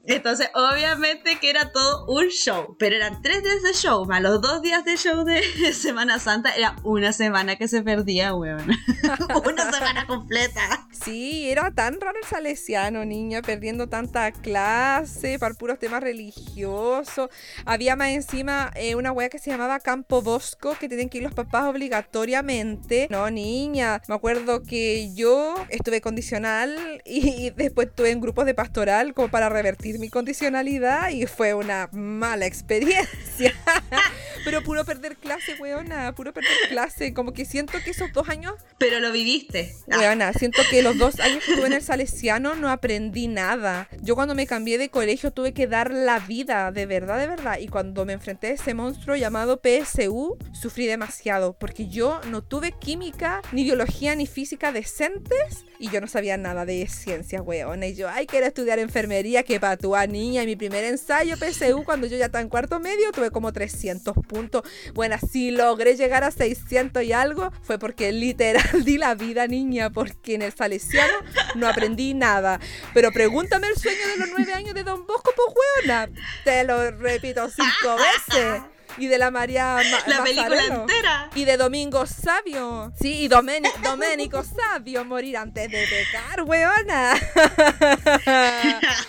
Entonces, 0.08 0.50
obviamente 0.54 1.40
que 1.40 1.50
era 1.50 1.72
todo 1.72 2.06
un 2.08 2.28
show, 2.28 2.76
pero 2.78 2.96
eran 2.96 3.22
tres 3.22 3.44
días 3.44 3.64
de 3.64 3.74
show, 3.74 4.06
más 4.06 4.22
los 4.22 4.40
dos 4.40 4.62
días 4.62 4.86
de 4.86 4.98
show 4.98 5.24
de 5.24 5.42
Semana 5.74 6.20
Santa, 6.20 6.52
era 6.52 6.76
una 6.84 7.12
semana 7.12 7.56
que 7.56 7.68
se 7.68 7.82
perdía, 7.82 8.36
weón. 8.36 8.70
una 9.46 9.72
semana 9.72 10.06
completa. 10.06 10.88
Sí, 10.92 11.50
era 11.50 11.72
tan 11.72 12.00
raro 12.00 12.18
el 12.22 12.28
salesiano, 12.28 13.04
niña, 13.04 13.42
perdiendo 13.42 13.88
tanta 13.88 14.32
clase 14.32 15.40
para 15.40 15.56
puros 15.56 15.80
temas 15.80 16.02
religiosos. 16.02 17.30
Había 17.66 17.96
más 17.96 18.10
encima 18.10 18.72
eh, 18.76 18.96
una 18.96 19.12
wea 19.12 19.30
que 19.30 19.40
se 19.40 19.50
llamaba 19.50 19.80
Campo 19.80 20.22
Bosco, 20.22 20.76
que 20.80 20.88
tenían 20.88 21.10
que 21.10 21.18
ir 21.18 21.24
los 21.24 21.34
papás 21.34 21.66
obligatoriamente. 21.66 23.08
No, 23.10 23.30
niña, 23.32 24.02
me 24.08 24.16
acuerdo 24.16 24.62
que 24.62 25.14
yo 25.16 25.56
estuve 25.70 26.02
condicional 26.02 27.02
y 27.06 27.50
después 27.52 27.88
estuve 27.88 28.12
en 28.12 28.22
grupos 28.22 28.46
de 28.46 28.54
pastoral 28.54 29.14
como 29.14 29.30
para 29.30 29.50
revertir 29.50 29.95
mi 30.00 30.10
condicionalidad 30.10 31.10
y 31.10 31.26
fue 31.26 31.54
una 31.54 31.90
mala 31.92 32.46
experiencia. 32.46 33.54
Pero 34.46 34.62
puro 34.62 34.86
perder 34.86 35.18
clase, 35.18 35.56
weona, 35.60 36.14
puro 36.14 36.32
perder 36.32 36.70
clase. 36.70 37.14
Como 37.14 37.34
que 37.34 37.46
siento 37.46 37.80
que 37.84 37.90
esos 37.90 38.14
dos 38.14 38.30
años... 38.30 38.54
Pero 38.78 39.00
lo 39.00 39.12
viviste. 39.12 39.74
Weona, 39.88 40.34
siento 40.34 40.62
que 40.70 40.84
los 40.84 40.98
dos 41.00 41.20
años 41.20 41.44
que 41.44 41.52
estuve 41.52 41.68
en 41.68 41.74
el 41.74 41.82
Salesiano 41.82 42.56
no 42.56 42.70
aprendí 42.70 43.28
nada. 43.28 43.90
Yo 44.02 44.16
cuando 44.16 44.36
me 44.36 44.46
cambié 44.46 44.78
de 44.78 44.90
colegio 44.90 45.32
tuve 45.32 45.54
que 45.54 45.66
dar 45.66 45.92
la 45.92 46.20
vida, 46.20 46.72
de 46.72 46.86
verdad, 46.86 47.18
de 47.18 47.28
verdad. 47.28 47.58
Y 47.60 47.68
cuando 47.68 48.06
me 48.06 48.14
enfrenté 48.14 48.48
a 48.48 48.52
ese 48.52 48.76
monstruo 48.76 49.16
llamado 49.16 49.62
PSU, 49.64 50.38
sufrí 50.54 50.86
demasiado. 50.86 51.54
Porque 51.54 51.88
yo 51.88 52.22
no 52.30 52.44
tuve 52.44 52.72
química, 52.72 53.42
ni 53.52 53.64
biología, 53.64 54.16
ni 54.16 54.28
física 54.28 54.72
decentes. 54.72 55.66
Y 55.80 55.90
yo 55.90 56.00
no 56.02 56.08
sabía 56.08 56.38
nada 56.38 56.66
de 56.66 56.88
ciencias, 56.88 57.42
weona. 57.44 57.88
Y 57.88 57.96
yo, 57.96 58.10
ay, 58.10 58.28
quiero 58.28 58.46
estudiar 58.46 58.80
enfermería, 58.80 59.44
que 59.44 59.60
para 59.60 59.78
tu 59.86 59.96
niña. 60.08 60.42
Y 60.44 60.48
mi 60.48 60.56
primer 60.56 60.84
ensayo 60.84 61.36
PSU, 61.38 61.84
cuando 61.84 62.08
yo 62.08 62.18
ya 62.18 62.26
estaba 62.26 62.42
en 62.42 62.50
cuarto 62.50 62.80
medio, 62.80 63.12
tuve 63.12 63.30
como 63.30 63.54
300 63.54 64.16
puntos. 64.28 64.64
Bueno, 64.94 65.16
si 65.32 65.52
logré 65.52 65.96
llegar 65.96 66.24
a 66.24 66.32
600 66.32 67.04
y 67.04 67.14
algo, 67.14 67.52
fue 67.62 67.78
porque 67.78 68.12
literal 68.12 68.84
di 68.84 68.98
la 68.98 69.14
vida, 69.14 69.48
niña. 69.48 69.92
Porque 69.92 70.36
en 70.36 70.42
el 70.42 70.54
Salesiano 70.54 71.14
no 71.56 71.68
aprendí 71.68 72.14
nada. 72.14 72.60
Pero 72.94 73.12
pregúntame 73.12 73.68
el 73.68 73.76
sueño 73.76 74.08
de 74.08 74.18
los 74.18 74.30
nueve 74.36 74.54
años 74.54 74.74
de 74.74 74.84
Don 74.84 75.06
Bosco, 75.06 75.32
pues, 75.36 75.56
weona. 75.86 76.10
Te 76.44 76.64
lo 76.64 76.92
repito 76.92 77.48
cinco 77.50 77.96
veces 77.96 78.75
y 78.98 79.08
de 79.08 79.18
la 79.18 79.32
María 79.32 79.82
La 80.08 80.24
película 80.24 80.66
entera. 80.66 81.30
Y 81.36 81.46
de 81.46 81.58
Domingo 81.58 82.06
Sabio. 82.06 82.92
Sí, 83.00 83.24
y 83.24 83.28
Doménico 83.28 84.44
Sabio 84.56 85.06
morir 85.06 85.38
antes 85.38 85.70
de 85.72 85.86
pecar, 85.88 86.42
weona. 86.44 87.14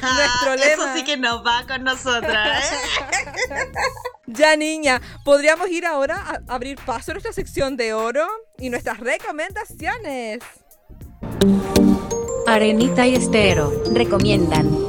Nuestro 0.02 0.56
lema. 0.56 0.72
Eso 0.72 0.94
sí 0.94 1.04
que 1.04 1.16
nos 1.16 1.44
va 1.44 1.64
con 1.66 1.84
nosotras. 1.84 2.72
¿eh? 2.72 2.76
ya, 4.26 4.56
niña, 4.56 5.00
podríamos 5.24 5.68
ir 5.70 5.86
ahora 5.86 6.16
a 6.16 6.54
abrir 6.54 6.78
paso 6.84 7.12
a 7.12 7.14
nuestra 7.14 7.32
sección 7.32 7.76
de 7.76 7.94
oro 7.94 8.26
y 8.58 8.70
nuestras 8.70 8.98
recomendaciones. 8.98 10.40
Arenita 12.46 13.06
y 13.06 13.16
Estero 13.16 13.72
recomiendan. 13.92 14.86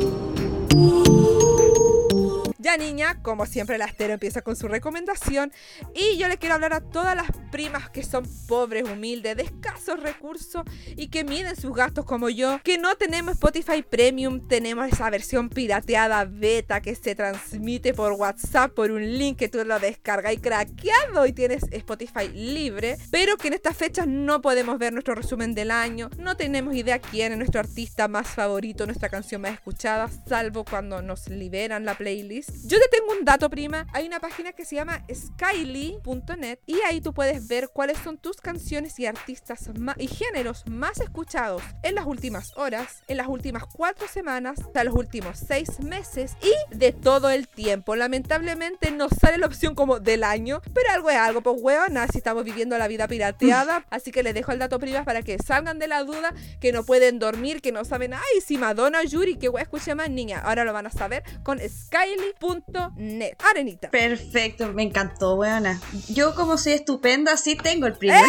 Ya 2.67 2.75
niña, 2.75 3.21
como 3.21 3.45
siempre 3.45 3.77
la 3.77 3.85
Estero 3.85 4.11
empieza 4.11 4.41
con 4.41 4.57
su 4.57 4.67
recomendación 4.67 5.53
y 5.95 6.17
yo 6.17 6.27
le 6.27 6.35
quiero 6.37 6.55
hablar 6.55 6.73
a 6.73 6.81
todas 6.81 7.15
las 7.15 7.27
primas 7.49 7.89
que 7.89 8.03
son 8.03 8.27
pobres, 8.45 8.83
humildes, 8.83 9.37
de 9.37 9.43
escasos 9.43 10.01
recursos 10.01 10.63
y 10.97 11.07
que 11.07 11.23
miden 11.23 11.55
sus 11.55 11.73
gastos 11.73 12.03
como 12.03 12.27
yo, 12.27 12.59
que 12.65 12.77
no 12.77 12.95
tenemos 12.95 13.35
Spotify 13.35 13.83
Premium, 13.89 14.45
tenemos 14.49 14.91
esa 14.91 15.09
versión 15.09 15.47
pirateada 15.47 16.25
beta 16.25 16.81
que 16.81 16.93
se 16.93 17.15
transmite 17.15 17.93
por 17.93 18.11
WhatsApp 18.11 18.73
por 18.73 18.91
un 18.91 19.17
link 19.17 19.37
que 19.37 19.47
tú 19.47 19.63
lo 19.63 19.79
descargas 19.79 20.33
y 20.33 20.37
craqueado 20.37 21.25
y 21.25 21.31
tienes 21.31 21.63
Spotify 21.71 22.27
libre, 22.33 22.97
pero 23.11 23.37
que 23.37 23.47
en 23.47 23.53
estas 23.53 23.77
fechas 23.77 24.07
no 24.07 24.41
podemos 24.41 24.77
ver 24.77 24.91
nuestro 24.91 25.15
resumen 25.15 25.55
del 25.55 25.71
año, 25.71 26.09
no 26.17 26.35
tenemos 26.35 26.75
idea 26.75 26.99
quién 26.99 27.31
es 27.31 27.37
nuestro 27.37 27.61
artista 27.61 28.09
más 28.09 28.27
favorito, 28.27 28.85
nuestra 28.85 29.07
canción 29.07 29.39
más 29.39 29.53
escuchada, 29.53 30.09
salvo 30.27 30.65
cuando 30.65 31.01
nos 31.01 31.29
liberan 31.29 31.85
la 31.85 31.97
playlist. 31.97 32.56
Yo 32.63 32.77
te 32.79 32.87
tengo 32.89 33.11
un 33.11 33.25
dato, 33.25 33.49
prima. 33.49 33.87
Hay 33.93 34.07
una 34.07 34.19
página 34.19 34.51
que 34.51 34.65
se 34.65 34.75
llama 34.75 35.03
skyly.net 35.13 36.59
y 36.65 36.79
ahí 36.81 37.01
tú 37.01 37.13
puedes 37.13 37.47
ver 37.47 37.69
cuáles 37.69 37.97
son 37.99 38.17
tus 38.17 38.37
canciones 38.37 38.99
y 38.99 39.05
artistas 39.05 39.69
y 39.97 40.07
géneros 40.07 40.63
más 40.69 40.99
escuchados 40.99 41.61
en 41.83 41.95
las 41.95 42.05
últimas 42.05 42.51
horas, 42.55 43.03
en 43.07 43.17
las 43.17 43.27
últimas 43.27 43.63
cuatro 43.65 44.07
semanas, 44.07 44.59
hasta 44.59 44.83
los 44.83 44.95
últimos 44.95 45.39
seis 45.39 45.79
meses 45.79 46.35
y 46.41 46.75
de 46.75 46.91
todo 46.91 47.29
el 47.29 47.47
tiempo. 47.47 47.95
Lamentablemente 47.95 48.91
no 48.91 49.07
sale 49.09 49.37
la 49.37 49.47
opción 49.47 49.75
como 49.75 49.99
del 49.99 50.23
año, 50.23 50.61
pero 50.73 50.89
algo 50.91 51.09
es 51.09 51.17
algo, 51.17 51.41
pues 51.41 51.57
weón, 51.61 51.97
si 52.11 52.17
estamos 52.17 52.43
viviendo 52.43 52.77
la 52.77 52.87
vida 52.87 53.07
pirateada. 53.07 53.85
Así 53.89 54.11
que 54.11 54.23
les 54.23 54.33
dejo 54.33 54.51
el 54.51 54.59
dato, 54.59 54.79
prima, 54.79 55.03
para 55.03 55.21
que 55.21 55.37
salgan 55.39 55.79
de 55.79 55.87
la 55.87 56.03
duda, 56.03 56.33
que 56.59 56.71
no 56.71 56.83
pueden 56.83 57.19
dormir, 57.19 57.61
que 57.61 57.71
no 57.71 57.85
saben, 57.85 58.13
ay, 58.13 58.41
si 58.45 58.57
Madonna 58.57 59.03
Yuri, 59.03 59.35
que 59.35 59.49
voy 59.49 59.59
a 59.59 59.63
escuchar 59.63 59.95
más 59.95 60.09
niña. 60.09 60.39
Ahora 60.39 60.63
lo 60.63 60.73
van 60.73 60.87
a 60.87 60.91
saber 60.91 61.23
con 61.43 61.59
skyly.net 61.59 62.46
net. 62.95 63.35
Arenita. 63.49 63.89
Perfecto, 63.89 64.71
me 64.73 64.83
encantó, 64.83 65.35
weona. 65.35 65.79
Yo 66.09 66.35
como 66.35 66.57
soy 66.57 66.73
estupenda, 66.73 67.37
sí 67.37 67.55
tengo 67.55 67.87
el 67.87 67.93
primer. 67.93 68.23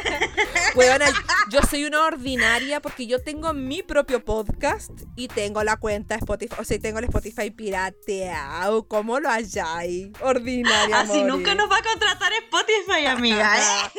weona, 0.74 1.06
yo 1.50 1.60
soy 1.62 1.84
una 1.84 2.04
ordinaria 2.04 2.80
porque 2.80 3.06
yo 3.06 3.22
tengo 3.22 3.52
mi 3.52 3.82
propio 3.82 4.24
podcast 4.24 4.90
y 5.16 5.28
tengo 5.28 5.62
la 5.64 5.76
cuenta 5.76 6.16
Spotify, 6.16 6.54
o 6.58 6.64
sea, 6.64 6.78
tengo 6.78 6.98
el 6.98 7.04
Spotify 7.04 7.50
pirateado. 7.50 8.86
¿Cómo 8.88 9.20
lo 9.20 9.28
halláis? 9.28 10.08
Ordinaria. 10.20 11.00
Así 11.00 11.22
nunca 11.22 11.54
nos 11.54 11.70
va 11.70 11.78
a 11.78 11.82
contratar 11.82 12.32
Spotify, 12.32 13.06
amiga. 13.06 13.58
¿eh? 13.58 13.90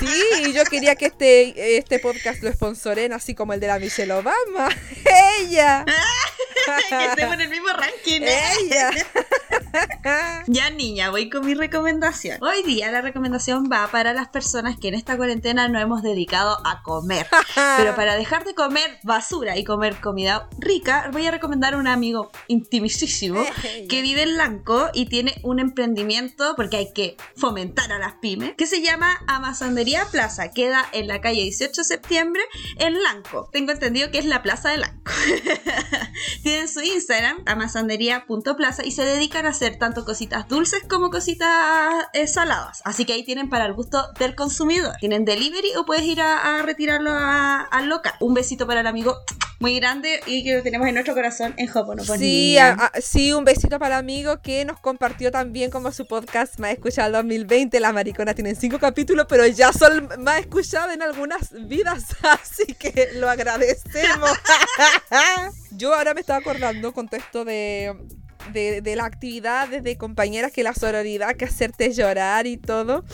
sí, 0.00 0.52
yo 0.52 0.64
quería 0.64 0.94
que 0.96 1.06
este, 1.06 1.78
este 1.78 1.98
podcast 1.98 2.42
lo 2.42 2.52
sponsoren 2.52 3.12
así 3.12 3.34
como 3.34 3.52
el 3.52 3.60
de 3.60 3.66
la 3.66 3.78
Michelle 3.78 4.12
Obama. 4.12 4.68
Ella. 5.40 5.84
que 6.88 7.04
estemos 7.06 7.34
en 7.34 7.40
el 7.40 7.48
mismo 7.48 7.68
ranking. 7.68 8.22
¿eh? 8.22 9.04
ya 10.46 10.70
niña, 10.70 11.10
voy 11.10 11.28
con 11.30 11.44
mi 11.44 11.54
recomendación. 11.54 12.38
Hoy 12.42 12.62
día 12.62 12.90
la 12.90 13.00
recomendación 13.00 13.68
va 13.70 13.88
para 13.88 14.12
las 14.12 14.28
personas 14.28 14.78
que 14.78 14.88
en 14.88 14.94
esta 14.94 15.16
cuarentena 15.16 15.68
no 15.68 15.78
hemos 15.78 16.02
dedicado 16.02 16.58
a 16.66 16.82
comer. 16.82 17.26
Pero 17.76 17.94
para 17.94 18.16
dejar 18.16 18.44
de 18.44 18.54
comer 18.54 18.98
basura 19.02 19.56
y 19.56 19.64
comer 19.64 20.00
comida 20.00 20.48
rica, 20.58 21.10
voy 21.12 21.26
a 21.26 21.30
recomendar 21.30 21.74
a 21.74 21.78
un 21.78 21.86
amigo 21.86 22.30
intimísimo 22.46 23.44
que 23.88 24.02
vive 24.02 24.22
en 24.22 24.36
Lanco 24.36 24.88
y 24.94 25.06
tiene 25.06 25.40
un 25.42 25.60
emprendimiento, 25.60 26.54
porque 26.56 26.76
hay 26.76 26.92
que 26.92 27.16
fomentar 27.36 27.92
a 27.92 27.98
las 27.98 28.14
pymes, 28.14 28.54
que 28.56 28.66
se 28.66 28.82
llama 28.82 29.18
Amazonería 29.26 30.06
Plaza. 30.10 30.50
Queda 30.50 30.86
en 30.92 31.06
la 31.06 31.20
calle 31.20 31.42
18 31.42 31.72
de 31.80 31.84
septiembre 31.84 32.42
en 32.76 33.02
Lanco. 33.02 33.48
Tengo 33.52 33.72
entendido 33.72 34.10
que 34.10 34.18
es 34.18 34.24
la 34.24 34.42
plaza 34.42 34.70
de 34.70 34.78
Lanco. 34.78 35.12
Tienen 36.48 36.68
su 36.68 36.80
Instagram, 36.80 37.42
amazonería.plaza 37.44 38.56
plaza 38.56 38.82
y 38.82 38.90
se 38.92 39.04
dedican 39.04 39.44
a 39.44 39.50
hacer 39.50 39.78
tanto 39.78 40.06
cositas 40.06 40.48
dulces 40.48 40.82
como 40.88 41.10
cositas 41.10 42.06
eh, 42.14 42.26
saladas. 42.26 42.80
Así 42.86 43.04
que 43.04 43.12
ahí 43.12 43.22
tienen 43.22 43.50
para 43.50 43.66
el 43.66 43.74
gusto 43.74 44.02
del 44.18 44.34
consumidor. 44.34 44.94
Tienen 44.98 45.26
delivery 45.26 45.76
o 45.76 45.84
puedes 45.84 46.04
ir 46.04 46.22
a, 46.22 46.62
retirarlo 46.62 47.10
al 47.12 47.90
local. 47.90 48.14
Un 48.20 48.32
besito 48.32 48.66
para 48.66 48.80
el 48.80 48.86
amigo 48.86 49.18
muy 49.60 49.80
grande 49.80 50.20
y 50.26 50.44
que 50.44 50.56
lo 50.56 50.62
tenemos 50.62 50.86
en 50.86 50.94
nuestro 50.94 51.14
corazón 51.14 51.54
en 51.56 51.68
Hoponopono. 51.68 52.18
Sí, 52.18 52.56
sí, 53.00 53.32
un 53.32 53.44
besito 53.44 53.78
para 53.78 53.96
el 53.96 54.00
amigo 54.00 54.40
que 54.40 54.64
nos 54.64 54.78
compartió 54.78 55.32
también 55.32 55.70
como 55.70 55.90
su 55.90 56.06
podcast 56.06 56.58
más 56.60 56.72
escuchado 56.72 57.12
2020. 57.12 57.80
Las 57.80 57.92
mariconas 57.92 58.34
tienen 58.36 58.54
cinco 58.54 58.78
capítulos, 58.78 59.26
pero 59.28 59.46
ya 59.46 59.72
son 59.72 60.08
más 60.20 60.40
escuchadas 60.40 60.94
en 60.94 61.02
algunas 61.02 61.52
vidas, 61.66 62.04
así 62.22 62.74
que 62.74 63.10
lo 63.14 63.28
agradecemos. 63.28 64.30
Yo 65.72 65.94
ahora 65.94 66.14
me 66.14 66.20
estaba 66.20 66.38
acordando 66.38 66.92
con 66.92 67.08
todo 67.08 67.20
esto 67.20 67.44
de 67.44 67.96
de, 68.52 68.80
de 68.80 68.96
las 68.96 69.06
actividades 69.06 69.82
de 69.82 69.98
compañeras 69.98 70.52
que 70.52 70.62
la 70.62 70.72
sororidad, 70.72 71.36
que 71.36 71.44
hacerte 71.44 71.92
llorar 71.92 72.46
y 72.46 72.56
todo. 72.56 73.04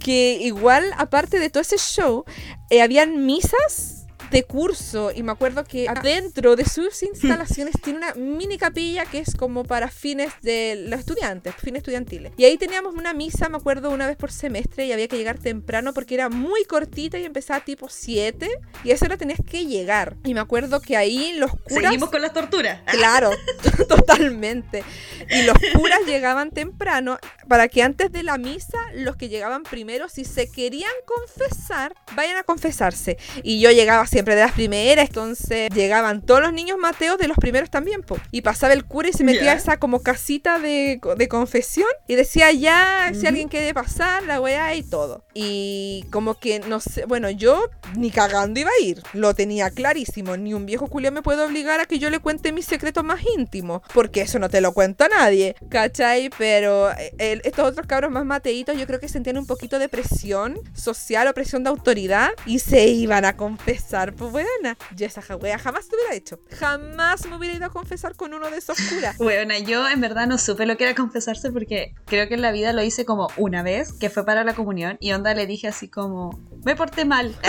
Que 0.00 0.38
igual, 0.40 0.92
aparte 0.96 1.38
de 1.38 1.50
todo 1.50 1.60
ese 1.60 1.76
show, 1.78 2.24
eh, 2.70 2.82
habían 2.82 3.26
misas 3.26 3.97
de 4.30 4.42
curso 4.42 5.10
y 5.14 5.22
me 5.22 5.32
acuerdo 5.32 5.64
que 5.64 5.86
dentro 6.02 6.56
de 6.56 6.64
sus 6.64 7.02
instalaciones 7.02 7.74
tiene 7.82 7.98
una 7.98 8.14
mini 8.14 8.58
capilla 8.58 9.04
que 9.06 9.18
es 9.18 9.34
como 9.34 9.64
para 9.64 9.88
fines 9.88 10.32
de 10.42 10.86
los 10.88 11.00
estudiantes, 11.00 11.54
fines 11.56 11.80
estudiantiles. 11.80 12.32
Y 12.36 12.44
ahí 12.44 12.56
teníamos 12.56 12.94
una 12.94 13.14
misa, 13.14 13.48
me 13.48 13.56
acuerdo, 13.56 13.90
una 13.90 14.06
vez 14.06 14.16
por 14.16 14.32
semestre 14.32 14.86
y 14.86 14.92
había 14.92 15.08
que 15.08 15.16
llegar 15.16 15.38
temprano 15.38 15.92
porque 15.94 16.14
era 16.14 16.28
muy 16.28 16.64
cortita 16.64 17.18
y 17.18 17.24
empezaba 17.24 17.60
tipo 17.60 17.88
7 17.88 18.48
y 18.84 18.90
a 18.90 18.94
esa 18.94 19.06
hora 19.06 19.16
tenías 19.16 19.40
que 19.44 19.66
llegar. 19.66 20.16
Y 20.24 20.34
me 20.34 20.40
acuerdo 20.40 20.80
que 20.80 20.96
ahí 20.96 21.34
los 21.34 21.50
curas... 21.50 21.84
Seguimos 21.84 22.10
con 22.10 22.22
las 22.22 22.32
torturas. 22.32 22.80
Claro, 22.98 23.30
totalmente. 23.88 24.82
Y 25.30 25.42
los 25.42 25.56
curas 25.74 26.00
llegaban 26.04 26.50
temprano 26.50 27.18
para 27.48 27.68
que 27.68 27.82
antes 27.82 28.10
de 28.10 28.24
la 28.24 28.38
misa 28.38 28.78
los 28.94 29.16
que 29.16 29.28
llegaban 29.28 29.62
primero, 29.62 30.08
si 30.08 30.24
se 30.24 30.50
querían 30.50 30.90
confesar, 31.04 31.94
vayan 32.16 32.36
a 32.36 32.42
confesarse. 32.42 33.18
Y 33.42 33.60
yo 33.60 33.70
llegaba 33.70 34.02
así 34.02 34.17
siempre 34.18 34.34
de 34.34 34.40
las 34.40 34.52
primeras, 34.52 35.06
entonces 35.06 35.70
llegaban 35.72 36.22
todos 36.22 36.40
los 36.40 36.52
niños 36.52 36.76
Mateos 36.76 37.18
de 37.18 37.28
los 37.28 37.36
primeros 37.36 37.70
también, 37.70 38.02
po. 38.02 38.18
Y 38.32 38.42
pasaba 38.42 38.72
el 38.72 38.84
cura 38.84 39.08
y 39.08 39.12
se 39.12 39.22
metía 39.22 39.52
a 39.52 39.54
esa 39.54 39.78
como 39.78 40.02
casita 40.02 40.58
de, 40.58 41.00
de 41.16 41.28
confesión 41.28 41.86
y 42.08 42.16
decía 42.16 42.50
ya, 42.50 43.12
si 43.14 43.28
alguien 43.28 43.46
quiere 43.46 43.72
pasar, 43.72 44.24
la 44.24 44.40
weá 44.40 44.74
y 44.74 44.82
todo. 44.82 45.22
Y 45.34 46.04
como 46.10 46.34
que, 46.34 46.58
no 46.58 46.80
sé, 46.80 47.04
bueno, 47.04 47.30
yo 47.30 47.62
ni 47.96 48.10
cagando 48.10 48.58
iba 48.58 48.70
a 48.70 48.84
ir, 48.84 49.00
lo 49.12 49.34
tenía 49.34 49.70
clarísimo, 49.70 50.36
ni 50.36 50.52
un 50.52 50.66
viejo 50.66 50.88
culio 50.88 51.12
me 51.12 51.22
puede 51.22 51.44
obligar 51.44 51.78
a 51.78 51.86
que 51.86 52.00
yo 52.00 52.10
le 52.10 52.18
cuente 52.18 52.50
mis 52.50 52.66
secretos 52.66 53.04
más 53.04 53.20
íntimos, 53.36 53.82
porque 53.94 54.22
eso 54.22 54.40
no 54.40 54.48
te 54.48 54.60
lo 54.60 54.72
cuenta 54.72 55.06
nadie, 55.06 55.54
¿cachai? 55.68 56.28
Pero 56.36 56.90
eh, 56.90 57.40
estos 57.44 57.68
otros 57.68 57.86
cabros 57.86 58.10
más 58.10 58.24
mateitos 58.24 58.76
yo 58.76 58.86
creo 58.88 58.98
que 58.98 59.08
sentían 59.08 59.38
un 59.38 59.46
poquito 59.46 59.78
de 59.78 59.88
presión 59.88 60.58
social 60.74 61.28
o 61.28 61.34
presión 61.34 61.62
de 61.62 61.70
autoridad 61.70 62.30
y 62.46 62.58
se 62.58 62.88
iban 62.88 63.24
a 63.24 63.36
confesar, 63.36 64.07
pues 64.12 64.30
buena. 64.32 64.76
Yo 64.96 65.06
esa 65.06 65.22
wea 65.36 65.58
jamás 65.58 65.88
te 65.88 65.96
hubiera 65.96 66.14
hecho, 66.14 66.40
jamás 66.58 67.26
me 67.26 67.36
hubiera 67.36 67.56
ido 67.56 67.66
a 67.66 67.70
confesar 67.70 68.14
con 68.16 68.34
uno 68.34 68.50
de 68.50 68.58
esos 68.58 68.78
curas. 68.80 69.16
Bueno, 69.18 69.54
yo 69.66 69.88
en 69.88 70.00
verdad 70.00 70.26
no 70.26 70.38
supe 70.38 70.66
lo 70.66 70.76
que 70.76 70.84
era 70.84 70.94
confesarse 70.94 71.50
porque 71.50 71.94
creo 72.06 72.28
que 72.28 72.34
en 72.34 72.42
la 72.42 72.52
vida 72.52 72.72
lo 72.72 72.82
hice 72.82 73.04
como 73.04 73.28
una 73.36 73.62
vez, 73.62 73.92
que 73.92 74.10
fue 74.10 74.24
para 74.24 74.44
la 74.44 74.54
comunión, 74.54 74.96
y 75.00 75.12
onda 75.12 75.34
le 75.34 75.46
dije 75.46 75.68
así 75.68 75.88
como, 75.88 76.40
me 76.64 76.76
porté 76.76 77.04
mal. 77.04 77.36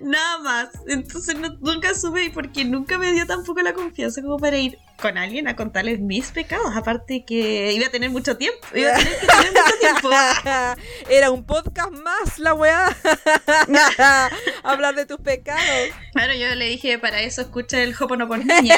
Nada 0.00 0.38
más. 0.38 0.68
Entonces 0.86 1.36
nunca 1.60 1.94
supe 1.94 2.30
porque 2.32 2.64
nunca 2.64 2.98
me 2.98 3.12
dio 3.12 3.26
tampoco 3.26 3.60
la 3.62 3.72
confianza 3.72 4.22
como 4.22 4.36
para 4.38 4.56
ir 4.58 4.78
con 5.00 5.18
alguien 5.18 5.48
a 5.48 5.56
contarles 5.56 6.00
mis 6.00 6.30
pecados. 6.30 6.74
Aparte 6.74 7.24
que 7.24 7.72
iba 7.72 7.86
a 7.86 7.90
tener 7.90 8.10
mucho 8.10 8.36
tiempo. 8.36 8.66
Iba 8.74 8.92
a 8.92 8.96
tener 8.96 9.18
que 9.18 9.26
tener 9.26 9.52
mucho 9.52 9.78
tiempo. 9.80 10.10
Era 11.10 11.30
un 11.30 11.44
podcast 11.44 11.92
más, 11.92 12.38
la 12.38 12.54
weá. 12.54 12.96
Hablar 14.62 14.94
de 14.94 15.06
tus 15.06 15.18
pecados. 15.20 15.62
Claro, 16.12 16.34
yo 16.34 16.54
le 16.54 16.66
dije, 16.66 16.98
para 16.98 17.20
eso 17.22 17.42
escucha 17.42 17.82
el 17.82 17.94
niña 18.44 18.76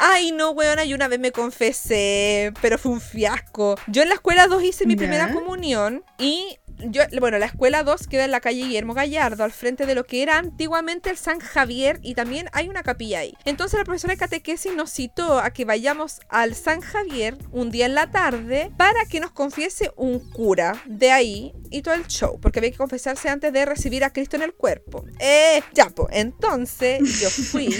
Ay, 0.00 0.32
no, 0.32 0.50
weona, 0.50 0.84
y 0.84 0.94
una 0.94 1.08
vez 1.08 1.20
me 1.20 1.32
confesé, 1.32 2.52
pero 2.60 2.78
fue 2.78 2.92
un 2.92 3.00
fiasco. 3.00 3.76
Yo 3.86 4.02
en 4.02 4.08
la 4.08 4.14
escuela 4.14 4.46
2 4.46 4.62
hice 4.64 4.86
mi 4.86 4.96
primera 4.96 5.32
comunión 5.32 6.04
y 6.18 6.58
yo, 6.90 7.02
bueno, 7.20 7.38
la 7.38 7.46
escuela 7.46 7.82
2 7.82 8.06
queda 8.06 8.24
en 8.24 8.30
la 8.30 8.40
calle 8.40 8.62
Guillermo 8.62 8.94
Gallardo, 8.94 9.44
al 9.44 9.52
frente 9.52 9.86
de 9.86 9.94
lo 9.94 10.04
que 10.04 10.22
era 10.22 10.38
antiguamente 10.38 11.10
el 11.10 11.16
San 11.16 11.38
Javier 11.38 11.98
y 12.02 12.14
también 12.14 12.48
hay 12.52 12.68
una 12.68 12.82
capilla 12.82 13.20
ahí. 13.20 13.34
Entonces 13.44 13.78
la 13.78 13.84
profesora 13.84 14.14
de 14.14 14.18
catequesis 14.18 14.74
nos 14.74 14.90
citó 14.90 15.38
a 15.38 15.50
que 15.50 15.64
vayamos 15.64 16.20
al 16.28 16.54
San 16.54 16.80
Javier 16.80 17.36
un 17.50 17.70
día 17.70 17.86
en 17.86 17.94
la 17.94 18.10
tarde 18.10 18.70
para 18.76 19.04
que 19.06 19.20
nos 19.20 19.32
confiese 19.32 19.92
un 19.96 20.18
cura 20.18 20.82
de 20.86 21.10
ahí 21.10 21.52
y 21.70 21.82
todo 21.82 21.94
el 21.94 22.06
show, 22.06 22.38
porque 22.40 22.58
había 22.58 22.70
que 22.70 22.76
confesarse 22.76 23.28
antes 23.28 23.52
de 23.52 23.64
recibir 23.64 24.04
a 24.04 24.12
Cristo 24.12 24.36
en 24.36 24.42
el 24.42 24.54
cuerpo. 24.54 25.04
Eh, 25.18 25.62
ya, 25.72 25.88
pues, 25.90 26.08
entonces 26.12 27.20
yo 27.20 27.30
fui 27.30 27.74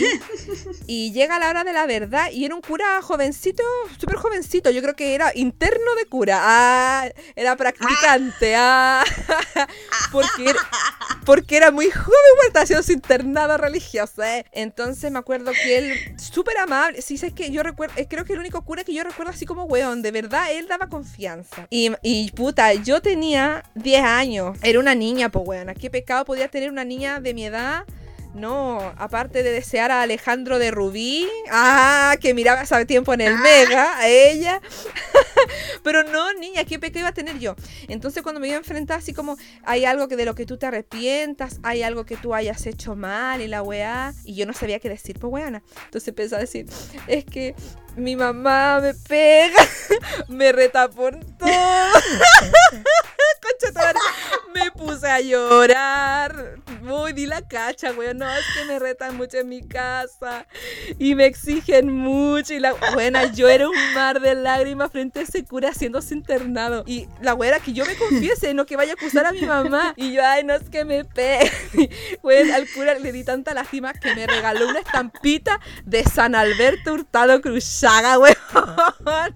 y 0.86 1.12
llega 1.12 1.38
la 1.38 1.50
hora 1.50 1.64
de 1.64 1.72
la 1.72 1.86
verdad 1.86 2.30
y 2.30 2.44
era 2.44 2.54
un 2.54 2.62
cura 2.62 3.02
jovencito, 3.02 3.62
súper 3.98 4.16
jovencito, 4.16 4.70
yo 4.70 4.80
creo 4.82 4.94
que 4.94 5.14
era 5.14 5.32
interno 5.34 5.94
de 5.96 6.06
cura, 6.06 6.38
ah, 6.40 7.08
era 7.36 7.56
practicante, 7.56 8.54
ah 8.56 8.91
porque, 10.12 10.50
era, 10.50 10.60
porque 11.24 11.56
era 11.56 11.70
muy 11.70 11.90
joven, 11.90 12.06
bueno, 12.36 12.48
estaba 12.48 12.64
haciendo 12.64 12.82
su 12.82 12.92
internado 12.92 13.56
religioso, 13.56 14.22
¿eh? 14.22 14.44
Entonces 14.52 15.10
me 15.10 15.18
acuerdo 15.18 15.52
que 15.52 15.78
él, 15.78 16.16
súper 16.18 16.58
amable, 16.58 17.02
sí, 17.02 17.18
sé 17.18 17.32
que 17.32 17.50
yo 17.50 17.62
recuerdo, 17.62 17.94
eh, 17.96 18.06
creo 18.08 18.24
que 18.24 18.32
el 18.34 18.38
único 18.38 18.62
cura 18.62 18.84
que 18.84 18.94
yo 18.94 19.04
recuerdo 19.04 19.32
así 19.32 19.46
como 19.46 19.64
weón, 19.64 20.02
de 20.02 20.10
verdad, 20.10 20.52
él 20.52 20.68
daba 20.68 20.88
confianza. 20.88 21.66
Y, 21.70 21.92
y 22.02 22.30
puta, 22.32 22.72
yo 22.74 23.00
tenía 23.00 23.64
10 23.74 24.04
años, 24.04 24.58
era 24.62 24.78
una 24.78 24.94
niña, 24.94 25.28
pues 25.28 25.46
weón, 25.46 25.74
¿qué 25.74 25.90
pecado 25.90 26.24
podía 26.24 26.48
tener 26.48 26.70
una 26.70 26.84
niña 26.84 27.20
de 27.20 27.34
mi 27.34 27.46
edad? 27.46 27.84
No, 28.34 28.80
aparte 28.96 29.42
de 29.42 29.52
desear 29.52 29.90
a 29.90 30.02
Alejandro 30.02 30.58
de 30.58 30.70
Rubí, 30.70 31.28
ah, 31.50 32.16
que 32.18 32.32
miraba 32.32 32.62
hace 32.62 32.86
tiempo 32.86 33.12
en 33.12 33.20
el 33.20 33.36
Mega, 33.38 33.98
a 33.98 34.08
ella. 34.08 34.60
Pero 35.82 36.02
no, 36.04 36.32
niña, 36.34 36.64
¿qué 36.64 36.78
pecado 36.78 37.00
iba 37.00 37.08
a 37.08 37.12
tener 37.12 37.38
yo? 37.38 37.54
Entonces 37.88 38.22
cuando 38.22 38.40
me 38.40 38.48
iba 38.48 38.56
a 38.56 38.58
enfrentar 38.58 38.98
así 38.98 39.12
como, 39.12 39.36
hay 39.64 39.84
algo 39.84 40.08
que 40.08 40.16
de 40.16 40.24
lo 40.24 40.34
que 40.34 40.46
tú 40.46 40.56
te 40.56 40.66
arrepientas, 40.66 41.60
hay 41.62 41.82
algo 41.82 42.06
que 42.06 42.16
tú 42.16 42.34
hayas 42.34 42.66
hecho 42.66 42.96
mal 42.96 43.42
y 43.42 43.48
la 43.48 43.62
weá, 43.62 44.14
y 44.24 44.34
yo 44.34 44.46
no 44.46 44.54
sabía 44.54 44.78
qué 44.80 44.88
decir, 44.88 45.18
pues 45.18 45.30
weana. 45.30 45.62
Entonces 45.84 46.08
empezó 46.08 46.36
a 46.36 46.38
decir, 46.38 46.66
es 47.08 47.26
que 47.26 47.54
mi 47.96 48.16
mamá 48.16 48.80
me 48.80 48.94
pega, 48.94 49.66
me 50.28 50.52
reta 50.52 50.88
por 50.88 51.18
todo. 51.38 51.48
me 54.54 54.70
puse 54.70 55.08
a 55.08 55.20
llorar. 55.20 56.56
Uy, 56.82 57.12
di 57.12 57.26
la 57.26 57.42
cacha, 57.42 57.92
güey. 57.92 58.14
No, 58.14 58.30
es 58.30 58.44
que 58.56 58.64
me 58.64 58.78
retan 58.78 59.16
mucho 59.16 59.38
en 59.38 59.48
mi 59.48 59.66
casa. 59.66 60.46
Y 60.98 61.14
me 61.14 61.26
exigen 61.26 61.92
mucho. 61.92 62.54
Y 62.54 62.60
la 62.60 62.74
buena, 62.94 63.32
yo 63.32 63.48
era 63.48 63.68
un 63.68 63.94
mar 63.94 64.20
de 64.20 64.34
lágrimas 64.34 64.90
frente 64.90 65.20
a 65.20 65.22
ese 65.22 65.44
cura 65.44 65.70
haciéndose 65.70 66.14
internado. 66.14 66.84
Y 66.86 67.08
la 67.20 67.32
güera 67.32 67.60
que 67.60 67.72
yo 67.72 67.84
me 67.86 67.96
confiese, 67.96 68.54
no 68.54 68.66
que 68.66 68.76
vaya 68.76 68.92
a 68.92 68.94
acusar 68.94 69.26
a 69.26 69.32
mi 69.32 69.42
mamá. 69.42 69.94
Y 69.96 70.12
yo, 70.12 70.22
ay, 70.24 70.44
no 70.44 70.54
es 70.54 70.68
que 70.68 70.84
me 70.84 71.04
pegue. 71.04 71.50
Güey, 72.22 72.50
al 72.52 72.68
cura 72.68 72.98
le 72.98 73.12
di 73.12 73.24
tanta 73.24 73.54
lástima 73.54 73.92
que 73.94 74.14
me 74.14 74.26
regaló 74.26 74.68
una 74.68 74.80
estampita 74.80 75.60
de 75.84 76.04
San 76.04 76.34
Alberto 76.34 76.92
Hurtado 76.92 77.40
Cruzaga, 77.82 78.16
güey. 78.16 78.34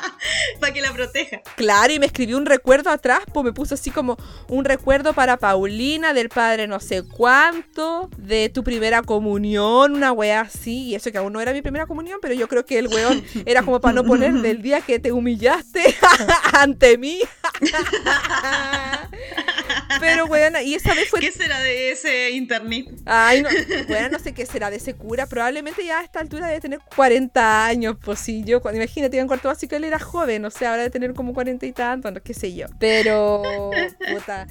Para 0.60 0.72
que 0.72 0.80
la 0.80 0.92
proteja. 0.92 1.42
Claro, 1.56 1.92
y 1.92 1.98
me 1.98 2.06
escribió 2.06 2.36
un 2.36 2.46
recuerdo 2.46 2.90
atrás, 2.90 3.20
pues 3.32 3.44
me 3.44 3.52
puso 3.52 3.74
así 3.74 3.90
como 3.90 4.16
un 4.48 4.64
recuerdo 4.64 5.12
para 5.12 5.36
Paulina, 5.36 6.12
del 6.12 6.28
padre 6.28 6.66
no 6.66 6.80
sé 6.80 7.02
cuánto, 7.02 8.10
de 8.16 8.48
tu 8.48 8.64
primera 8.64 9.02
comunión, 9.02 9.94
una 9.94 10.12
wea 10.12 10.42
así. 10.42 10.84
Y 10.84 10.94
eso 10.94 11.10
que 11.12 11.18
aún 11.18 11.32
no 11.32 11.40
era 11.40 11.52
mi 11.52 11.62
primera 11.62 11.86
comunión, 11.86 12.18
pero 12.20 12.34
yo 12.34 12.48
creo 12.48 12.64
que 12.64 12.78
el 12.78 12.88
weón 12.88 13.24
era 13.46 13.62
como 13.62 13.80
para 13.80 13.94
no 13.94 14.04
poner 14.04 14.32
del 14.34 14.62
día 14.62 14.80
que 14.80 14.98
te 14.98 15.12
humillaste 15.12 15.82
ante 16.52 16.98
mí. 16.98 17.20
Pero, 20.00 20.26
weón, 20.26 20.54
y 20.64 20.74
esa 20.74 20.94
vez 20.94 21.08
fue. 21.08 21.20
¿Qué 21.20 21.30
será 21.30 21.60
de 21.60 21.92
ese 21.92 22.30
internet? 22.30 22.86
Ay, 23.04 23.42
no, 23.42 23.48
bueno, 23.88 24.10
no 24.10 24.18
sé 24.18 24.32
qué 24.32 24.46
será 24.46 24.70
de 24.70 24.76
ese 24.76 24.94
cura. 24.94 25.26
Probablemente 25.26 25.84
ya 25.84 26.00
a 26.00 26.02
esta 26.02 26.20
altura 26.20 26.46
debe 26.46 26.60
tener 26.60 26.80
40 26.94 27.66
años, 27.66 27.96
pues 28.02 28.18
sí. 28.18 28.42
Yo, 28.44 28.60
cuando, 28.60 28.80
imagínate, 28.80 29.18
en 29.18 29.26
cuarto 29.26 29.48
básico 29.48 29.76
él 29.76 29.84
era 29.84 29.98
joven, 29.98 30.13
o 30.18 30.50
sea, 30.50 30.70
ahora 30.70 30.82
debe 30.82 30.90
tener 30.90 31.14
como 31.14 31.34
40 31.34 31.66
y 31.66 31.72
tantos, 31.72 32.12
no, 32.12 32.20
qué 32.20 32.34
sé 32.34 32.54
yo. 32.54 32.66
Pero, 32.78 33.42
puta 34.12 34.46